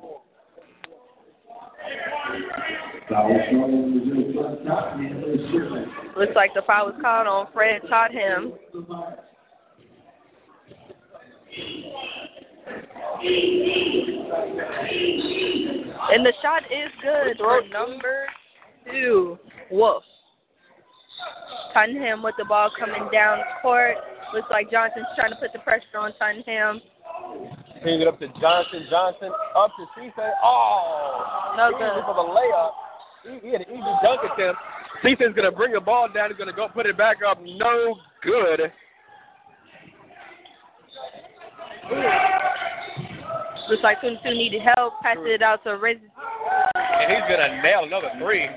Looks 6.17 6.35
like 6.35 6.53
the 6.53 6.61
foul 6.65 6.87
was 6.87 6.95
called 7.01 7.27
on 7.27 7.47
Fred 7.53 7.81
Tottenham. 7.89 8.53
And 16.11 16.25
the 16.25 16.33
shot 16.41 16.63
is 16.71 16.91
good 17.01 17.37
for 17.37 17.61
number 17.71 18.25
two, 18.91 19.37
Wolf. 19.71 20.03
Tottenham 21.73 22.23
with 22.23 22.35
the 22.37 22.45
ball 22.45 22.69
coming 22.79 23.09
down 23.11 23.39
court. 23.61 23.97
Looks 24.33 24.47
like 24.49 24.71
Johnson's 24.71 25.05
trying 25.15 25.31
to 25.31 25.35
put 25.37 25.51
the 25.53 25.59
pressure 25.59 25.99
on 25.99 26.13
Tottenham. 26.19 26.81
Bring 27.83 28.01
it 28.01 28.07
up 28.07 28.19
to 28.19 28.27
Johnson. 28.39 28.85
Johnson 28.89 29.29
up 29.55 29.71
to 29.77 29.85
Cisse. 29.99 30.29
Oh, 30.43 31.53
No 31.57 31.69
easy 31.69 31.79
good. 31.79 32.03
for 32.05 32.15
the 32.15 32.21
layup. 32.21 32.71
He, 33.23 33.47
he 33.47 33.51
had 33.53 33.61
an 33.61 33.73
easy 33.73 33.93
dunk 34.03 34.21
attempt. 34.23 34.59
Cisse's 35.03 35.35
going 35.35 35.49
to 35.49 35.55
bring 35.55 35.73
the 35.73 35.79
ball 35.81 36.07
down. 36.13 36.29
He's 36.29 36.37
going 36.37 36.49
to 36.49 36.55
go 36.55 36.67
put 36.67 36.85
it 36.85 36.97
back 36.97 37.17
up. 37.27 37.39
No 37.43 37.95
good. 38.23 38.71
Looks 43.69 43.83
like 43.83 43.97
Sun 44.01 44.17
Tzu 44.21 44.29
needed 44.33 44.61
help. 44.61 45.01
Passed 45.01 45.19
it 45.23 45.41
out 45.41 45.61
to 45.63 45.71
Riz. 45.71 45.97
And 46.75 47.11
he's 47.11 47.21
going 47.27 47.39
to 47.41 47.61
nail 47.61 47.83
another 47.83 48.11
three. 48.19 48.43
And 48.45 48.53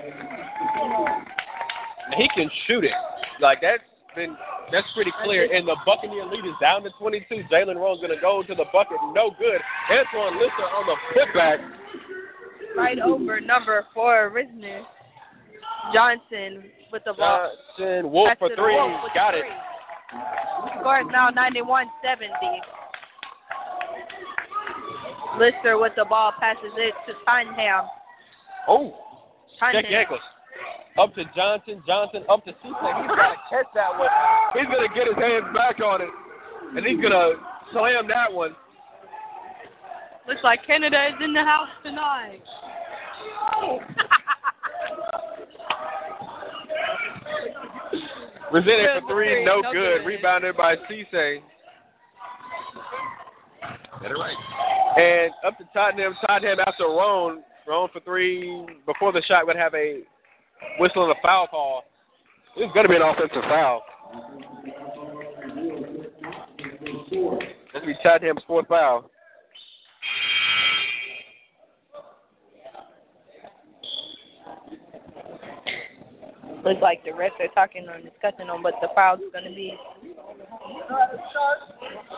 he 2.17 2.29
can 2.35 2.49
shoot 2.67 2.85
it. 2.85 2.93
Like 3.41 3.61
that's 3.63 3.83
been 4.15 4.37
that's 4.73 4.87
pretty 4.95 5.13
clear. 5.25 5.49
And 5.53 5.67
the 5.67 5.77
Buccaneer 5.87 6.27
lead 6.27 6.45
is 6.45 6.55
down 6.61 6.83
to 6.83 6.91
22. 6.99 7.45
Jalen 7.51 7.77
Rose 7.77 7.99
going 8.01 8.15
to 8.15 8.21
go 8.21 8.43
to 8.43 8.55
the 8.55 8.67
bucket. 8.73 8.99
No 9.15 9.31
good. 9.39 9.61
Antoine 9.91 10.37
Lister 10.39 10.63
on 10.63 10.87
the 10.87 10.97
putback. 11.17 11.59
right 12.77 12.99
over 12.99 13.41
number 13.41 13.87
four, 13.95 14.31
Risner. 14.35 14.83
Johnson 15.95 16.65
with 16.93 17.03
the 17.05 17.15
ball. 17.15 17.51
Johnson 17.79 18.11
Wolf 18.11 18.31
for 18.39 18.49
three. 18.55 18.75
Wolf 18.75 19.01
Got 19.15 19.35
it. 19.35 19.41
three. 19.43 19.51
Score 20.81 21.01
is 21.01 21.07
now 21.13 21.31
91-70. 21.31 21.87
Lister 25.37 25.79
with 25.79 25.93
the 25.97 26.05
ball 26.05 26.33
passes 26.41 26.73
it 26.77 26.95
to 27.07 27.15
Tottenham. 27.27 27.85
Oh. 28.69 28.97
Check 29.61 29.73
Tottenham. 29.75 29.95
ankles. 29.95 30.21
Up 30.99 31.15
to 31.15 31.25
Johnson. 31.37 31.83
Johnson 31.87 32.25
up 32.29 32.45
to 32.45 32.53
Cisse. 32.53 32.63
He's 32.65 32.73
to 32.73 33.37
catch 33.51 33.67
that 33.75 33.99
one. 33.99 34.09
He's 34.55 34.67
going 34.67 34.89
to 34.89 34.95
get 34.95 35.07
his 35.07 35.17
hands 35.17 35.47
back 35.55 35.81
on 35.81 36.03
it. 36.03 36.09
And 36.77 36.85
he's 36.85 37.01
going 37.01 37.13
to 37.13 37.35
slam 37.73 38.09
that 38.09 38.33
one. 38.33 38.57
Looks 40.27 40.43
like 40.45 40.67
Canada 40.67 41.09
is 41.09 41.15
in 41.25 41.33
the 41.33 41.43
house 41.43 41.69
tonight. 41.83 42.43
Presented 48.51 49.03
for 49.03 49.15
three. 49.15 49.45
No, 49.45 49.63
good. 49.73 50.05
Rebounded 50.05 50.57
by 50.57 50.77
Cisse. 50.77 51.39
Get 54.03 54.11
it 54.11 54.15
right. 54.15 54.37
And 54.97 55.33
up 55.47 55.59
to 55.59 55.65
Tottenham. 55.73 56.15
Tottenham 56.27 56.59
after 56.67 56.85
Roan. 56.85 57.43
Roan 57.67 57.89
for 57.93 58.01
three. 58.01 58.67
Before 58.87 59.13
the 59.13 59.23
shot 59.23 59.47
would 59.47 59.57
have 59.57 59.75
a 59.75 60.03
whistle 60.79 61.05
and 61.05 61.13
a 61.13 61.21
foul 61.23 61.47
call. 61.47 61.85
It's 62.57 62.73
going 62.73 62.85
to 62.85 62.89
be 62.89 62.97
an 62.97 63.03
offensive 63.03 63.43
foul. 63.43 63.83
This 67.73 67.83
will 67.83 67.87
be 67.87 67.95
Tottenham's 68.03 68.43
fourth 68.47 68.67
foul. 68.69 69.11
Looks 76.65 76.83
like 76.83 77.05
the 77.05 77.11
refs 77.11 77.39
are 77.41 77.49
talking 77.55 77.89
or 77.89 78.01
discussing 78.01 78.49
on 78.51 78.63
what 78.63 78.75
the 78.81 78.89
foul's 78.95 79.21
going 79.33 79.45
to 79.45 79.51
be. 79.51 79.75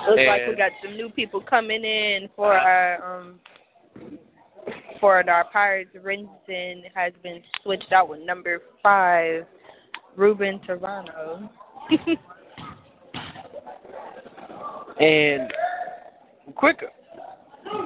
Looks 0.08 0.22
like 0.26 0.42
we 0.48 0.56
got 0.56 0.72
some 0.82 0.96
new 0.96 1.10
people 1.10 1.40
coming 1.40 1.84
in 1.84 2.28
for 2.34 2.54
our 2.54 3.20
um 3.20 3.38
for 5.00 5.28
our 5.28 5.44
Pirates. 5.52 5.90
Renson 5.96 6.82
has 6.94 7.12
been 7.22 7.42
switched 7.62 7.92
out 7.92 8.08
with 8.08 8.20
number 8.20 8.62
five, 8.82 9.44
Ruben 10.16 10.60
Toronto. 10.66 11.48
And 15.00 15.50
quick 16.56 16.84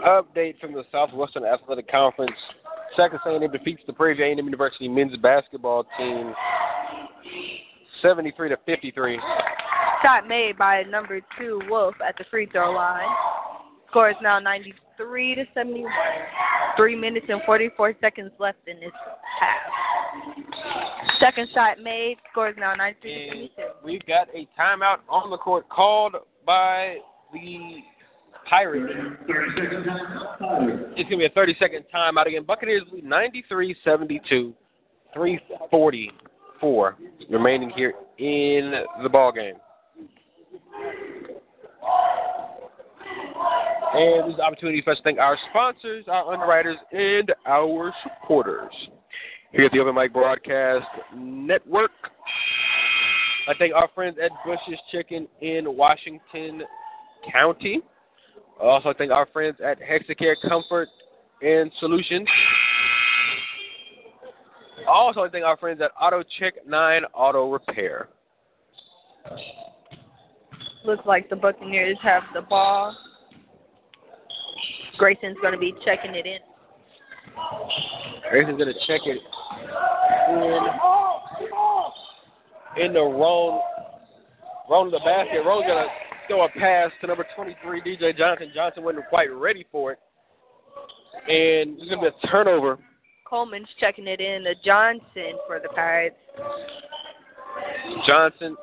update 0.04 0.58
from 0.58 0.72
the 0.72 0.82
Southwestern 0.90 1.44
Athletic 1.44 1.88
Conference. 1.88 2.32
Texas 2.96 3.20
A&M 3.26 3.50
defeats 3.50 3.82
the 3.86 3.92
Prairie 3.92 4.14
View 4.14 4.24
A&M 4.24 4.44
University 4.44 4.88
men's 4.88 5.16
basketball 5.18 5.84
team 5.98 6.32
73 8.02 8.50
to 8.50 8.56
53. 8.66 9.20
Shot 10.02 10.28
made 10.28 10.58
by 10.58 10.82
number 10.82 11.20
two 11.38 11.60
Wolf 11.68 11.94
at 12.06 12.16
the 12.18 12.24
free 12.30 12.46
throw 12.52 12.72
line. 12.72 13.08
Score 13.88 14.10
is 14.10 14.16
now 14.22 14.38
93 14.38 15.34
to 15.36 15.44
71. 15.54 15.90
Three 16.76 16.96
minutes 16.96 17.26
and 17.28 17.40
44 17.46 17.94
seconds 18.00 18.32
left 18.38 18.58
in 18.66 18.78
this 18.80 18.90
half. 19.40 19.72
Second 21.20 21.48
shot 21.54 21.78
made. 21.80 22.16
Score 22.32 22.50
is 22.50 22.56
now 22.58 22.74
93 22.74 23.10
to 23.10 23.30
And 23.30 23.50
72. 23.56 23.72
we 23.84 24.00
got 24.06 24.28
a 24.34 24.46
timeout 24.60 24.98
on 25.08 25.30
the 25.30 25.38
court 25.38 25.68
called 25.68 26.16
by 26.44 26.96
the 27.32 27.78
Pirates. 28.48 28.92
It's 30.96 31.08
going 31.08 31.10
to 31.10 31.16
be 31.16 31.24
a 31.26 31.30
30 31.30 31.56
second 31.58 31.84
timeout 31.94 32.26
again. 32.26 32.44
Buccaneers 32.44 32.82
lead 32.92 33.04
93 33.04 33.76
72, 33.84 34.54
344 35.12 36.96
remaining 37.30 37.70
here 37.70 37.94
in 38.18 38.72
the 39.02 39.08
ball 39.08 39.32
game. 39.32 39.54
And 43.96 44.24
this 44.24 44.34
is 44.34 44.38
an 44.38 44.44
opportunity 44.44 44.82
for 44.82 44.90
us 44.90 44.96
to 44.98 45.04
thank 45.04 45.18
our 45.18 45.38
sponsors, 45.50 46.06
our 46.08 46.32
underwriters, 46.32 46.78
and 46.92 47.32
our 47.46 47.94
supporters 48.02 48.72
here 49.52 49.66
at 49.66 49.72
the 49.72 49.78
Open 49.78 49.94
Mic 49.94 50.12
Broadcast 50.12 50.84
Network. 51.16 51.92
I 53.46 53.52
thank 53.58 53.72
our 53.72 53.88
friends 53.94 54.16
at 54.22 54.32
Bush's 54.44 54.80
Chicken 54.90 55.28
in 55.42 55.76
Washington 55.76 56.62
County. 57.30 57.82
I 58.60 58.64
also 58.64 58.94
thank 58.96 59.10
our 59.10 59.26
friends 59.32 59.56
at 59.64 59.78
Hexacare 59.80 60.36
Comfort 60.48 60.88
and 61.42 61.70
Solutions. 61.80 62.28
Also, 64.88 65.22
I 65.22 65.28
thank 65.28 65.44
our 65.44 65.56
friends 65.56 65.80
at 65.80 65.90
Auto 66.00 66.22
Check 66.38 66.54
9 66.66 67.04
Auto 67.14 67.50
Repair. 67.50 68.08
Looks 70.84 71.06
like 71.06 71.30
the 71.30 71.36
Buccaneers 71.36 71.96
have 72.02 72.22
the 72.34 72.42
ball. 72.42 72.94
Grayson's 74.98 75.38
going 75.40 75.54
to 75.54 75.58
be 75.58 75.74
checking 75.84 76.14
it 76.14 76.26
in. 76.26 76.38
Grayson's 78.30 78.58
going 78.58 78.72
to 78.72 78.80
check 78.86 79.00
it 79.04 79.18
in, 80.28 80.68
in 82.84 82.92
the 82.92 83.00
wrong, 83.00 83.60
wrong 84.70 84.90
the 84.90 84.98
basket. 84.98 85.42
Rone's 85.44 85.66
going 85.66 85.84
to 85.84 86.03
throw 86.28 86.44
a 86.44 86.48
pass 86.48 86.90
to 87.00 87.06
number 87.06 87.26
23, 87.36 87.80
DJ 87.82 88.16
Johnson. 88.16 88.50
Johnson 88.54 88.82
wasn't 88.84 89.06
quite 89.08 89.32
ready 89.32 89.66
for 89.70 89.92
it. 89.92 89.98
And 91.28 91.78
there's 91.78 91.88
going 91.90 92.04
to 92.04 92.10
be 92.10 92.16
a 92.22 92.26
turnover. 92.30 92.78
Coleman's 93.28 93.68
checking 93.80 94.06
it 94.06 94.20
in 94.20 94.44
to 94.44 94.54
Johnson 94.64 95.38
for 95.46 95.58
the 95.60 95.68
Pirates. 95.70 96.16
Johnson 98.06 98.56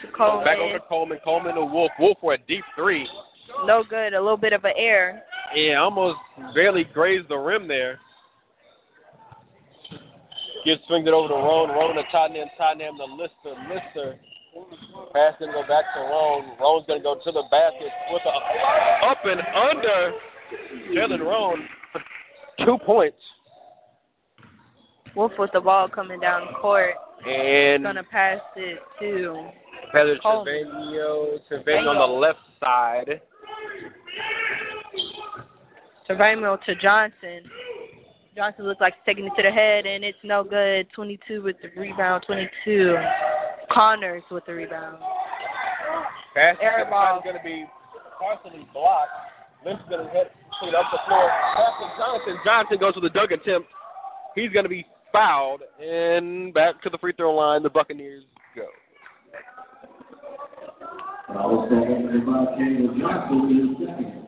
To 0.00 0.06
Coleman. 0.16 0.44
back 0.44 0.58
over 0.58 0.78
to 0.78 0.84
Coleman. 0.88 1.18
Coleman 1.24 1.54
to 1.56 1.64
Wolf. 1.64 1.90
Wolf 1.98 2.18
for 2.20 2.34
a 2.34 2.38
deep 2.38 2.64
three. 2.76 3.08
No 3.66 3.82
good. 3.88 4.14
A 4.14 4.20
little 4.20 4.36
bit 4.36 4.52
of 4.52 4.64
an 4.64 4.72
error. 4.76 5.20
Yeah, 5.54 5.80
almost 5.80 6.18
barely 6.54 6.84
grazed 6.84 7.28
the 7.28 7.36
rim 7.36 7.68
there. 7.68 7.98
Gives 10.64 10.80
swings 10.86 11.06
it 11.06 11.12
over 11.12 11.28
to 11.28 11.34
Roan. 11.34 11.68
Roan 11.70 11.94
to 11.96 12.02
Tottenham. 12.10 12.48
Tottenham 12.56 12.96
to 12.96 13.04
Lister. 13.04 13.60
Lister. 13.68 14.18
Pass 15.12 15.34
to 15.38 15.46
go 15.46 15.62
back 15.68 15.84
to 15.94 16.00
Roan. 16.00 16.56
Roan's 16.60 16.86
going 16.86 17.00
to 17.00 17.02
go 17.02 17.14
to 17.22 17.32
the 17.32 17.44
basket 17.50 17.92
with 18.10 18.22
a 18.26 19.06
up 19.06 19.18
and 19.24 19.40
under. 19.54 20.12
Jalen 20.92 21.20
Roan 21.20 21.66
two 22.64 22.78
points. 22.84 23.16
Wolf 25.16 25.32
with 25.38 25.50
the 25.52 25.60
ball 25.60 25.88
coming 25.88 26.20
down 26.20 26.54
court. 26.60 26.94
And 27.26 27.84
Gonna 27.84 28.02
pass 28.04 28.40
it 28.56 28.78
to 29.00 29.50
Pedro 29.92 30.16
Coleman. 30.20 30.64
Trevino. 30.64 31.38
Trevino 31.48 31.90
on 31.90 32.10
the 32.10 32.14
left 32.14 32.40
side. 32.60 33.20
Trevino 36.06 36.58
to 36.66 36.74
Johnson. 36.76 37.40
Johnson 38.36 38.66
looks 38.66 38.80
like 38.80 38.94
he's 38.94 39.02
taking 39.06 39.26
it 39.26 39.32
to 39.36 39.42
the 39.42 39.50
head, 39.50 39.86
and 39.86 40.04
it's 40.04 40.18
no 40.24 40.42
good. 40.42 40.88
22 40.92 41.42
with 41.42 41.56
the 41.62 41.68
rebound. 41.80 42.24
22. 42.26 42.96
Connors 43.72 44.22
with 44.30 44.44
the 44.46 44.54
rebound. 44.54 44.98
Pass 46.34 46.56
Air 46.60 46.86
ball. 46.90 47.18
is 47.18 47.24
going 47.24 47.36
to 47.36 47.44
be 47.44 47.64
partially 48.18 48.66
blocked. 48.72 49.10
Lynch 49.64 49.80
is 49.80 49.88
going 49.88 50.04
to 50.04 50.12
hit 50.12 50.32
it 50.62 50.74
up 50.74 50.86
the 50.92 50.98
floor. 51.06 51.30
Pass 51.54 51.72
to 51.80 51.86
Johnson. 51.98 52.36
Johnson 52.44 52.78
goes 52.78 52.94
to 52.94 53.00
the 53.00 53.10
dunk 53.10 53.30
attempt. 53.30 53.68
He's 54.34 54.50
going 54.50 54.64
to 54.64 54.68
be 54.68 54.84
fouled, 55.12 55.62
and 55.80 56.52
back 56.52 56.82
to 56.82 56.90
the 56.90 56.98
free 56.98 57.12
throw 57.16 57.34
line. 57.34 57.62
The 57.62 57.70
Buccaneers 57.70 58.24
go. 58.56 58.66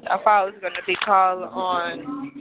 I 0.08 0.18
thought 0.22 0.48
it 0.48 0.54
was 0.54 0.60
going 0.60 0.72
to 0.74 0.86
be 0.86 0.94
called 0.96 1.42
on. 1.42 2.32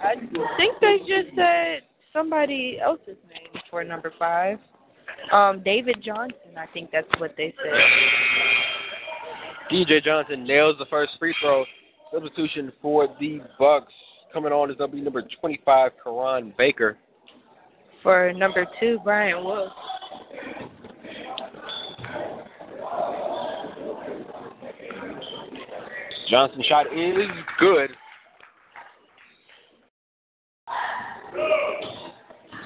I 0.00 0.14
think 0.56 0.80
they 0.80 0.98
just 0.98 1.34
said 1.34 1.82
somebody 2.12 2.78
else's 2.82 3.16
name 3.28 3.62
for 3.70 3.82
number 3.82 4.12
five. 4.18 4.58
Um, 5.32 5.62
David 5.64 6.02
Johnson. 6.04 6.56
I 6.56 6.66
think 6.72 6.90
that's 6.92 7.08
what 7.18 7.34
they 7.36 7.54
said. 7.62 7.72
DJ 9.70 10.02
Johnson 10.04 10.44
nails 10.44 10.76
the 10.78 10.86
first 10.86 11.12
free 11.18 11.34
throw. 11.40 11.64
Substitution 12.12 12.72
for 12.80 13.08
the 13.18 13.40
Bucks. 13.58 13.92
Coming 14.32 14.52
on 14.52 14.70
is 14.70 14.76
going 14.76 14.90
to 14.90 14.96
be 14.96 15.02
number 15.02 15.22
25, 15.40 15.92
Karan 16.02 16.52
Baker. 16.58 16.98
For 18.02 18.32
number 18.32 18.66
two, 18.78 18.98
Brian 19.02 19.42
Wolf. 19.42 19.72
Johnson 26.28 26.62
shot 26.68 26.86
is 26.86 27.28
good. 27.58 27.90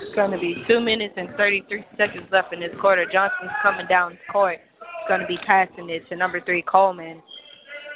It's 0.01 0.08
going 0.19 0.33
to 0.33 0.39
be 0.39 0.57
two 0.67 0.81
minutes 0.81 1.15
and 1.17 1.29
33 1.37 1.85
seconds 1.97 2.27
left 2.33 2.53
in 2.53 2.59
this 2.59 2.73
quarter. 2.81 3.05
Johnson's 3.05 3.53
coming 3.63 3.87
down 3.87 4.19
court. 4.33 4.59
He's 4.81 5.09
going 5.09 5.21
to 5.21 5.29
be 5.29 5.39
passing 5.47 5.89
it 5.91 6.09
to 6.09 6.17
number 6.17 6.41
three, 6.41 6.61
Coleman. 6.61 7.23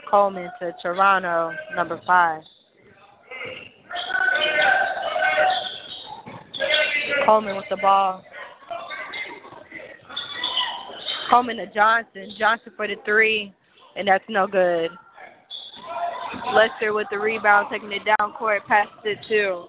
Coleman 0.08 0.48
to 0.60 0.72
Toronto, 0.80 1.50
number 1.74 2.00
five. 2.06 2.42
Coleman 7.26 7.56
with 7.56 7.64
the 7.68 7.76
ball. 7.78 8.22
Coleman 11.28 11.56
to 11.56 11.66
Johnson. 11.74 12.30
Johnson 12.38 12.72
for 12.76 12.86
the 12.86 12.94
three, 13.04 13.52
and 13.96 14.06
that's 14.06 14.22
no 14.28 14.46
good. 14.46 14.92
Lester 16.54 16.92
with 16.92 17.08
the 17.10 17.18
rebound, 17.18 17.66
taking 17.68 17.90
it 17.90 18.02
down 18.04 18.32
court, 18.34 18.62
passes 18.68 18.92
it 19.04 19.18
to 19.28 19.64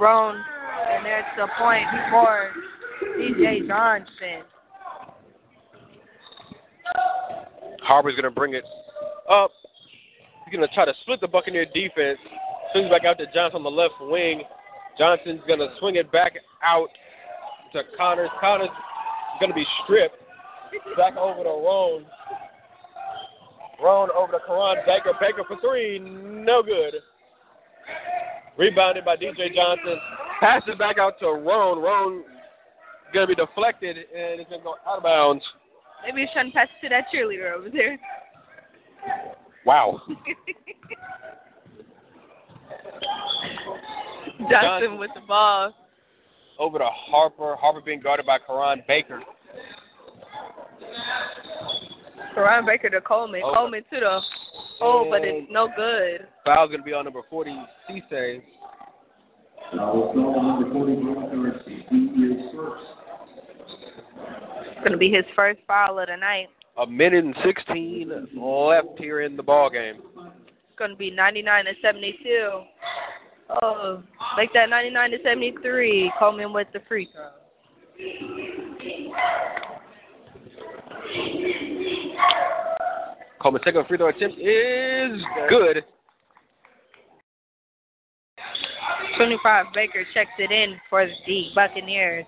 Roan, 0.00 0.36
and 0.94 1.04
there's 1.04 1.24
the 1.36 1.48
point 1.58 1.86
for 2.10 2.50
DJ 3.18 3.66
Johnson. 3.66 4.46
Harper's 7.82 8.14
going 8.14 8.24
to 8.24 8.30
bring 8.30 8.54
it 8.54 8.64
up. 9.30 9.50
He's 10.44 10.52
to 10.66 10.74
try 10.74 10.84
to 10.84 10.94
split 11.02 11.20
the 11.20 11.28
Buccaneer 11.28 11.66
defense. 11.66 12.18
Swings 12.72 12.90
back 12.90 13.04
out 13.04 13.18
to 13.18 13.26
Johnson 13.26 13.58
on 13.58 13.62
the 13.62 13.70
left 13.70 13.94
wing. 14.00 14.42
Johnson's 14.98 15.40
to 15.58 15.68
swing 15.80 15.96
it 15.96 16.10
back 16.12 16.34
out 16.62 16.88
to 17.72 17.82
Connors. 17.96 18.30
Connors 18.40 18.68
is 18.68 19.38
to 19.50 19.54
be 19.54 19.66
stripped. 19.82 20.16
Back 20.96 21.16
over 21.16 21.42
to 21.42 21.48
Roan. 21.48 22.06
Roan 23.82 24.08
over 24.16 24.32
to 24.32 24.38
Karan 24.46 24.76
Baker. 24.86 25.12
Baker 25.20 25.42
for 25.46 25.56
three. 25.60 25.98
No 25.98 26.62
good. 26.62 26.94
Rebounded 28.56 29.04
by 29.04 29.16
DJ 29.16 29.54
Johnson. 29.54 29.98
Passes 30.44 30.74
back 30.78 30.98
out 30.98 31.18
to 31.20 31.28
Roan. 31.28 31.80
Roan 31.80 32.22
going 33.14 33.26
to 33.26 33.34
be 33.34 33.34
deflected 33.34 33.96
and 33.96 34.38
it's 34.38 34.50
going 34.50 34.60
to 34.60 34.64
go 34.64 34.74
out 34.86 34.98
of 34.98 35.02
bounds. 35.02 35.42
Maybe 36.04 36.20
he's 36.20 36.30
trying 36.34 36.50
to 36.50 36.52
pass 36.52 36.68
it 36.82 36.86
to 36.86 36.90
that 36.90 37.06
cheerleader 37.10 37.54
over 37.54 37.70
there. 37.70 37.98
Wow. 39.64 40.02
Johnson 44.38 44.50
Johnson. 44.50 44.98
with 44.98 45.12
the 45.14 45.22
ball. 45.26 45.72
over 46.58 46.76
to 46.76 46.88
Harper. 46.90 47.56
Harper 47.56 47.80
being 47.80 48.02
guarded 48.02 48.26
by 48.26 48.36
Karan 48.46 48.82
Baker. 48.86 49.22
Karan 52.34 52.66
Baker 52.66 52.90
to 52.90 53.00
Coleman. 53.00 53.40
Oh. 53.42 53.54
Coleman 53.54 53.82
to 53.94 53.98
the 54.00 54.20
oh, 54.82 55.06
but 55.08 55.22
it's 55.24 55.50
no 55.50 55.70
good. 55.74 56.26
Foul's 56.44 56.68
going 56.68 56.80
to 56.80 56.84
be 56.84 56.92
on 56.92 57.06
number 57.06 57.22
40, 57.30 57.50
Cisse. 57.88 58.42
It's 59.72 59.80
going 64.80 64.92
to 64.92 64.98
be 64.98 65.10
his 65.10 65.24
first 65.34 65.60
foul 65.66 65.98
of 65.98 66.08
the 66.08 66.16
night. 66.16 66.48
A 66.76 66.86
minute 66.86 67.24
and 67.24 67.34
16 67.44 68.28
left 68.36 68.98
here 68.98 69.22
in 69.22 69.36
the 69.36 69.42
ball 69.42 69.70
game. 69.70 69.96
It's 70.16 70.78
going 70.78 70.90
to 70.90 70.96
be 70.96 71.10
99 71.10 71.64
to 71.66 71.72
72. 71.80 72.60
Oh, 73.62 74.02
make 74.36 74.52
that 74.54 74.70
99 74.70 75.10
to 75.12 75.18
73. 75.22 76.12
Coleman 76.18 76.52
with 76.52 76.66
the 76.72 76.80
free 76.88 77.08
throw. 77.12 77.30
Coleman's 83.40 83.64
second 83.64 83.86
free 83.86 83.98
throw 83.98 84.08
attempt 84.08 84.36
is 84.38 85.22
good. 85.48 85.84
25 89.16 89.66
Baker 89.74 90.04
checks 90.12 90.30
it 90.38 90.50
in 90.50 90.76
for 90.88 91.06
the 91.26 91.46
Buccaneers. 91.54 92.24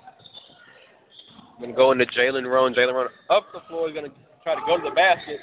Going 1.59 1.71
to 1.71 1.77
go 1.77 1.93
into 1.93 2.07
Jalen 2.07 2.49
Roan. 2.51 2.75
Jalen 2.75 2.95
Roan 2.95 3.09
up 3.31 3.47
the 3.53 3.61
floor. 3.69 3.89
He's 3.89 3.97
going 3.97 4.11
to 4.11 4.17
try 4.45 4.55
to 4.55 4.61
go 4.67 4.77
to 4.77 4.83
the 4.89 4.95
basket. 4.95 5.41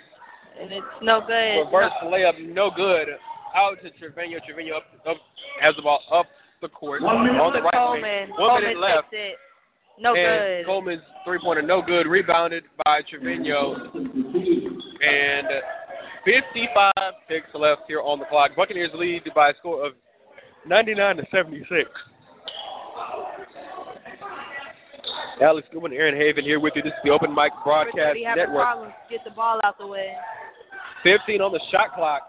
And 0.61 0.71
it's 0.71 0.85
no 1.01 1.21
good. 1.25 1.65
Reverse 1.65 1.91
layup, 2.03 2.53
no 2.53 2.69
good. 2.75 3.07
Out 3.55 3.77
to 3.83 3.89
Trevino. 3.91 4.39
Trevino 4.45 4.77
up, 4.77 4.83
up, 5.07 5.17
has 5.59 5.75
the 5.75 5.81
ball 5.81 6.01
up 6.11 6.27
the 6.61 6.69
court 6.69 7.01
on 7.03 7.53
the 7.53 7.61
right 7.61 7.73
Coleman. 7.73 8.01
wing. 8.01 8.29
One 8.29 8.37
Coleman 8.37 8.63
minute 8.63 8.79
left. 8.79 9.11
takes 9.11 9.33
it. 9.33 9.35
No 9.99 10.15
and 10.15 10.63
good. 10.63 10.65
Coleman's 10.65 11.01
three 11.25 11.39
pointer, 11.43 11.61
no 11.61 11.81
good. 11.81 12.07
Rebounded 12.07 12.63
by 12.85 13.01
Trevino. 13.09 13.91
And 13.93 15.47
55 16.25 16.93
ticks 17.27 17.47
left 17.53 17.81
here 17.87 18.01
on 18.01 18.19
the 18.19 18.25
clock. 18.25 18.51
Buccaneers 18.55 18.91
lead 18.93 19.23
by 19.35 19.49
a 19.49 19.53
score 19.59 19.85
of 19.85 19.93
99 20.65 21.18
to 21.18 21.23
76. 21.31 21.90
Alex 25.41 25.68
Goodwin, 25.72 25.94
Aaron 25.94 26.15
Haven 26.15 26.44
here 26.45 26.60
with 26.60 26.73
you. 26.76 26.84
This 26.84 26.94
is 26.94 26.99
the 27.03 27.10
Open 27.10 27.34
Mic 27.34 27.52
Broadcast 27.64 28.18
Network. 28.35 28.64
problems. 28.64 28.94
Get 29.10 29.22
the 29.26 29.31
ball 29.31 29.60
out 29.64 29.77
the 29.77 29.88
way. 29.88 30.14
15 31.03 31.41
on 31.41 31.52
the 31.52 31.60
shot 31.72 31.94
clock. 31.95 32.22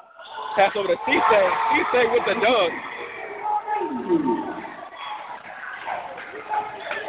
Pass 0.56 0.72
over 0.74 0.88
to 0.88 0.96
Cisse. 1.06 1.50
Cisse 1.72 2.12
with 2.12 2.22
the 2.26 2.34
dunk. 2.34 2.72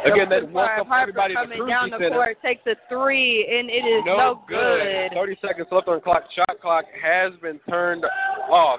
Again, 0.04 0.28
that 0.28 0.42
Number 0.44 0.52
welcome 0.52 0.88
five, 0.88 1.02
everybody 1.02 1.34
to 1.34 1.40
the 1.48 1.56
coming 1.56 1.68
down 1.68 1.90
the 1.90 1.96
Center. 1.98 2.10
court 2.10 2.36
takes 2.44 2.62
a 2.66 2.76
three, 2.88 3.42
and 3.50 3.68
it 3.68 3.82
is 3.82 4.04
No, 4.06 4.16
no, 4.16 4.42
good. 4.46 5.10
30 5.14 5.36
seconds 5.42 5.66
left 5.72 5.88
on 5.88 5.96
the 5.96 6.00
clock. 6.00 6.22
Shot 6.34 6.60
clock 6.60 6.84
has 7.02 7.32
been 7.42 7.58
turned 7.68 8.04
off. 8.48 8.78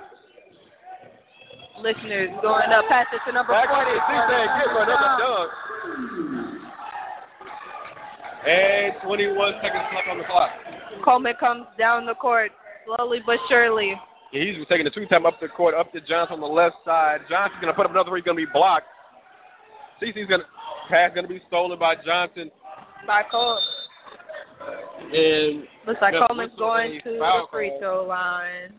Listeners 1.81 2.29
going 2.41 2.71
up, 2.73 2.85
pass 2.89 3.05
it 3.13 3.21
to 3.27 3.33
number 3.33 3.53
Back 3.53 3.69
40. 3.69 3.91
to 3.91 3.97
Cisse 4.09 4.33
again 4.33 4.69
for 4.73 4.83
another 4.83 5.11
dunk. 5.21 5.51
And 8.47 8.93
21 9.03 9.53
seconds 9.61 9.83
left 9.93 10.07
on 10.09 10.17
the 10.17 10.23
clock. 10.23 10.49
Coleman 11.03 11.35
comes 11.39 11.65
down 11.77 12.05
the 12.05 12.15
court 12.15 12.51
slowly 12.85 13.19
but 13.25 13.37
surely. 13.49 13.93
He's 14.31 14.55
taking 14.69 14.85
the 14.85 14.91
two 14.91 15.05
time 15.05 15.25
up 15.25 15.39
the 15.39 15.47
court, 15.47 15.75
up 15.75 15.91
to 15.93 16.01
Johnson 16.01 16.35
on 16.35 16.39
the 16.41 16.47
left 16.47 16.75
side. 16.83 17.19
Johnson's 17.29 17.61
going 17.61 17.73
to 17.73 17.75
put 17.75 17.85
up 17.85 17.91
another 17.91 18.09
three, 18.09 18.21
going 18.21 18.37
to 18.37 18.45
be 18.45 18.51
blocked. 18.51 18.87
Cisse's 20.01 20.27
going 20.27 20.41
to 20.41 20.47
pass, 20.89 21.11
going 21.13 21.27
to 21.27 21.33
be 21.33 21.41
stolen 21.47 21.77
by 21.79 21.95
Johnson. 22.05 22.51
By 23.05 23.23
Cole. 23.29 23.59
And 25.13 25.63
Looks 25.85 26.01
like 26.01 26.13
Coleman's 26.13 26.51
going 26.57 26.99
to 27.03 27.09
the 27.11 27.47
free 27.51 27.71
throw 27.79 28.05
line. 28.05 28.73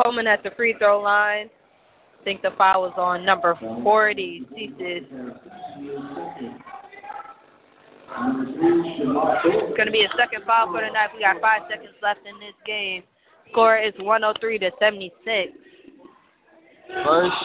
Coleman 0.00 0.26
at 0.26 0.42
the 0.42 0.50
free 0.56 0.74
throw 0.78 1.00
line. 1.00 1.48
I 2.20 2.24
think 2.24 2.42
the 2.42 2.50
foul 2.56 2.82
was 2.82 2.92
on 2.96 3.24
number 3.24 3.58
40, 3.82 4.46
Cisse. 4.52 5.06
It's 9.44 9.76
going 9.76 9.86
to 9.86 9.92
be 9.92 10.04
a 10.04 10.16
second 10.16 10.44
foul 10.46 10.66
for 10.68 10.80
the 10.80 10.92
night. 10.92 11.10
We 11.14 11.20
got 11.20 11.40
five 11.40 11.62
seconds 11.68 11.94
left 12.02 12.20
in 12.26 12.38
this 12.38 12.54
game. 12.66 13.02
Score 13.50 13.78
is 13.78 13.92
103 13.98 14.58
to 14.60 14.70
76. 14.78 15.52
First 17.04 17.36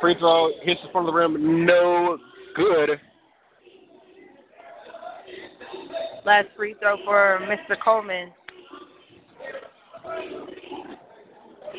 free 0.00 0.14
throw 0.18 0.50
hits 0.62 0.80
the 0.84 0.90
front 0.92 1.08
of 1.08 1.14
the 1.14 1.18
rim, 1.18 1.66
no 1.66 2.18
good. 2.54 2.90
Last 6.24 6.48
free 6.56 6.74
throw 6.80 6.96
for 7.04 7.40
Mr. 7.42 7.76
Coleman. 7.82 8.32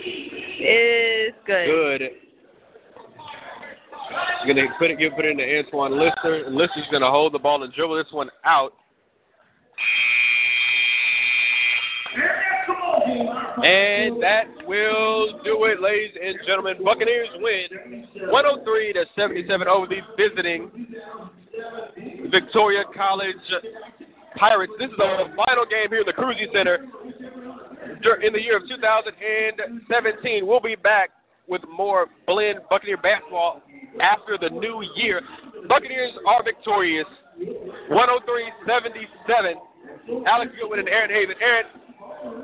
It's 0.02 1.38
good. 1.46 1.68
Good. 1.68 2.12
Gonna 4.48 4.68
put 4.80 4.92
it, 4.92 5.00
give 5.00 5.14
it 5.18 5.26
into 5.26 5.44
Antoine 5.44 6.00
Lister, 6.00 6.46
and 6.46 6.56
Lister's 6.56 6.88
gonna 6.92 7.10
hold 7.10 7.34
the 7.34 7.40
ball 7.40 7.62
and 7.64 7.74
dribble 7.74 7.98
this 7.98 8.12
one 8.12 8.30
out. 8.46 8.74
And 13.64 14.24
that 14.24 14.46
will 14.66 15.42
do 15.44 15.66
it, 15.66 15.82
ladies 15.82 16.16
and 16.24 16.38
gentlemen. 16.48 16.78
Buccaneers 16.84 17.28
win 17.36 18.06
103 18.30 18.94
to 18.94 19.06
77 19.16 19.68
over 19.68 19.86
the 19.86 20.00
visiting 20.18 20.72
Victoria 22.32 22.84
College 22.96 23.36
Pirates. 24.38 24.74
This 24.80 24.90
is 24.90 24.98
the 24.98 25.26
final 25.36 25.66
game 25.66 25.90
here 25.90 26.00
in 26.00 26.06
the 26.06 26.14
Kruse 26.14 26.48
Center 26.54 26.88
in 28.24 28.34
the 28.34 28.42
year 28.42 28.58
of 28.58 28.68
2017. 28.68 30.48
We'll 30.48 30.60
be 30.60 30.76
back 30.76 31.10
with 31.48 31.62
more 31.76 32.08
Blinn 32.28 32.56
Buccaneer 32.70 32.98
basketball 32.98 33.62
after 34.02 34.38
the 34.38 34.50
new 34.50 34.84
year. 34.96 35.22
Buccaneers 35.68 36.14
are 36.28 36.44
victorious 36.44 37.08
103 37.90 38.52
77. 38.68 39.56
Alex 40.28 40.52
Goodwin 40.60 40.80
and 40.80 40.90
Aaron 40.90 41.10
Haven. 41.10 41.36
Aaron, 41.42 41.66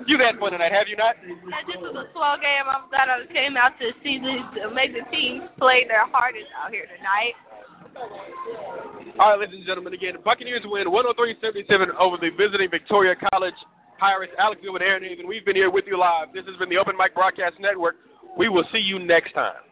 You've 0.07 0.21
had 0.21 0.39
fun 0.39 0.51
tonight, 0.53 0.71
have 0.71 0.87
you 0.87 0.95
not? 0.95 1.15
This 1.19 1.35
was 1.81 1.95
a 1.97 2.07
slow 2.13 2.35
game. 2.39 2.63
I'm 2.69 2.87
glad 2.87 3.09
I 3.09 3.25
came 3.27 3.57
out 3.57 3.73
to 3.81 3.91
see 4.03 4.21
these 4.21 4.45
amazing 4.63 5.03
teams 5.11 5.43
play 5.59 5.83
their 5.87 6.07
hardest 6.07 6.47
out 6.55 6.71
here 6.71 6.85
tonight. 6.85 7.35
All 9.19 9.31
right, 9.31 9.39
ladies 9.39 9.55
and 9.59 9.65
gentlemen, 9.65 9.93
again, 9.93 10.15
Buccaneers 10.23 10.61
win 10.65 10.87
103-77 10.87 11.95
over 11.99 12.17
the 12.17 12.29
visiting 12.37 12.69
Victoria 12.69 13.15
College 13.31 13.55
Pirates. 13.97 14.33
Alex 14.39 14.61
Goodwin, 14.61 14.81
Aaron 14.81 15.03
Haven. 15.03 15.27
We've 15.27 15.45
been 15.45 15.55
here 15.55 15.69
with 15.69 15.85
you 15.87 15.97
live. 15.97 16.33
This 16.33 16.45
has 16.45 16.55
been 16.57 16.69
the 16.69 16.77
Open 16.77 16.95
Mic 16.97 17.13
Broadcast 17.13 17.55
Network. 17.59 17.95
We 18.37 18.49
will 18.49 18.65
see 18.71 18.79
you 18.79 18.99
next 18.99 19.33
time. 19.33 19.63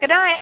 Good 0.00 0.08
night. 0.08 0.41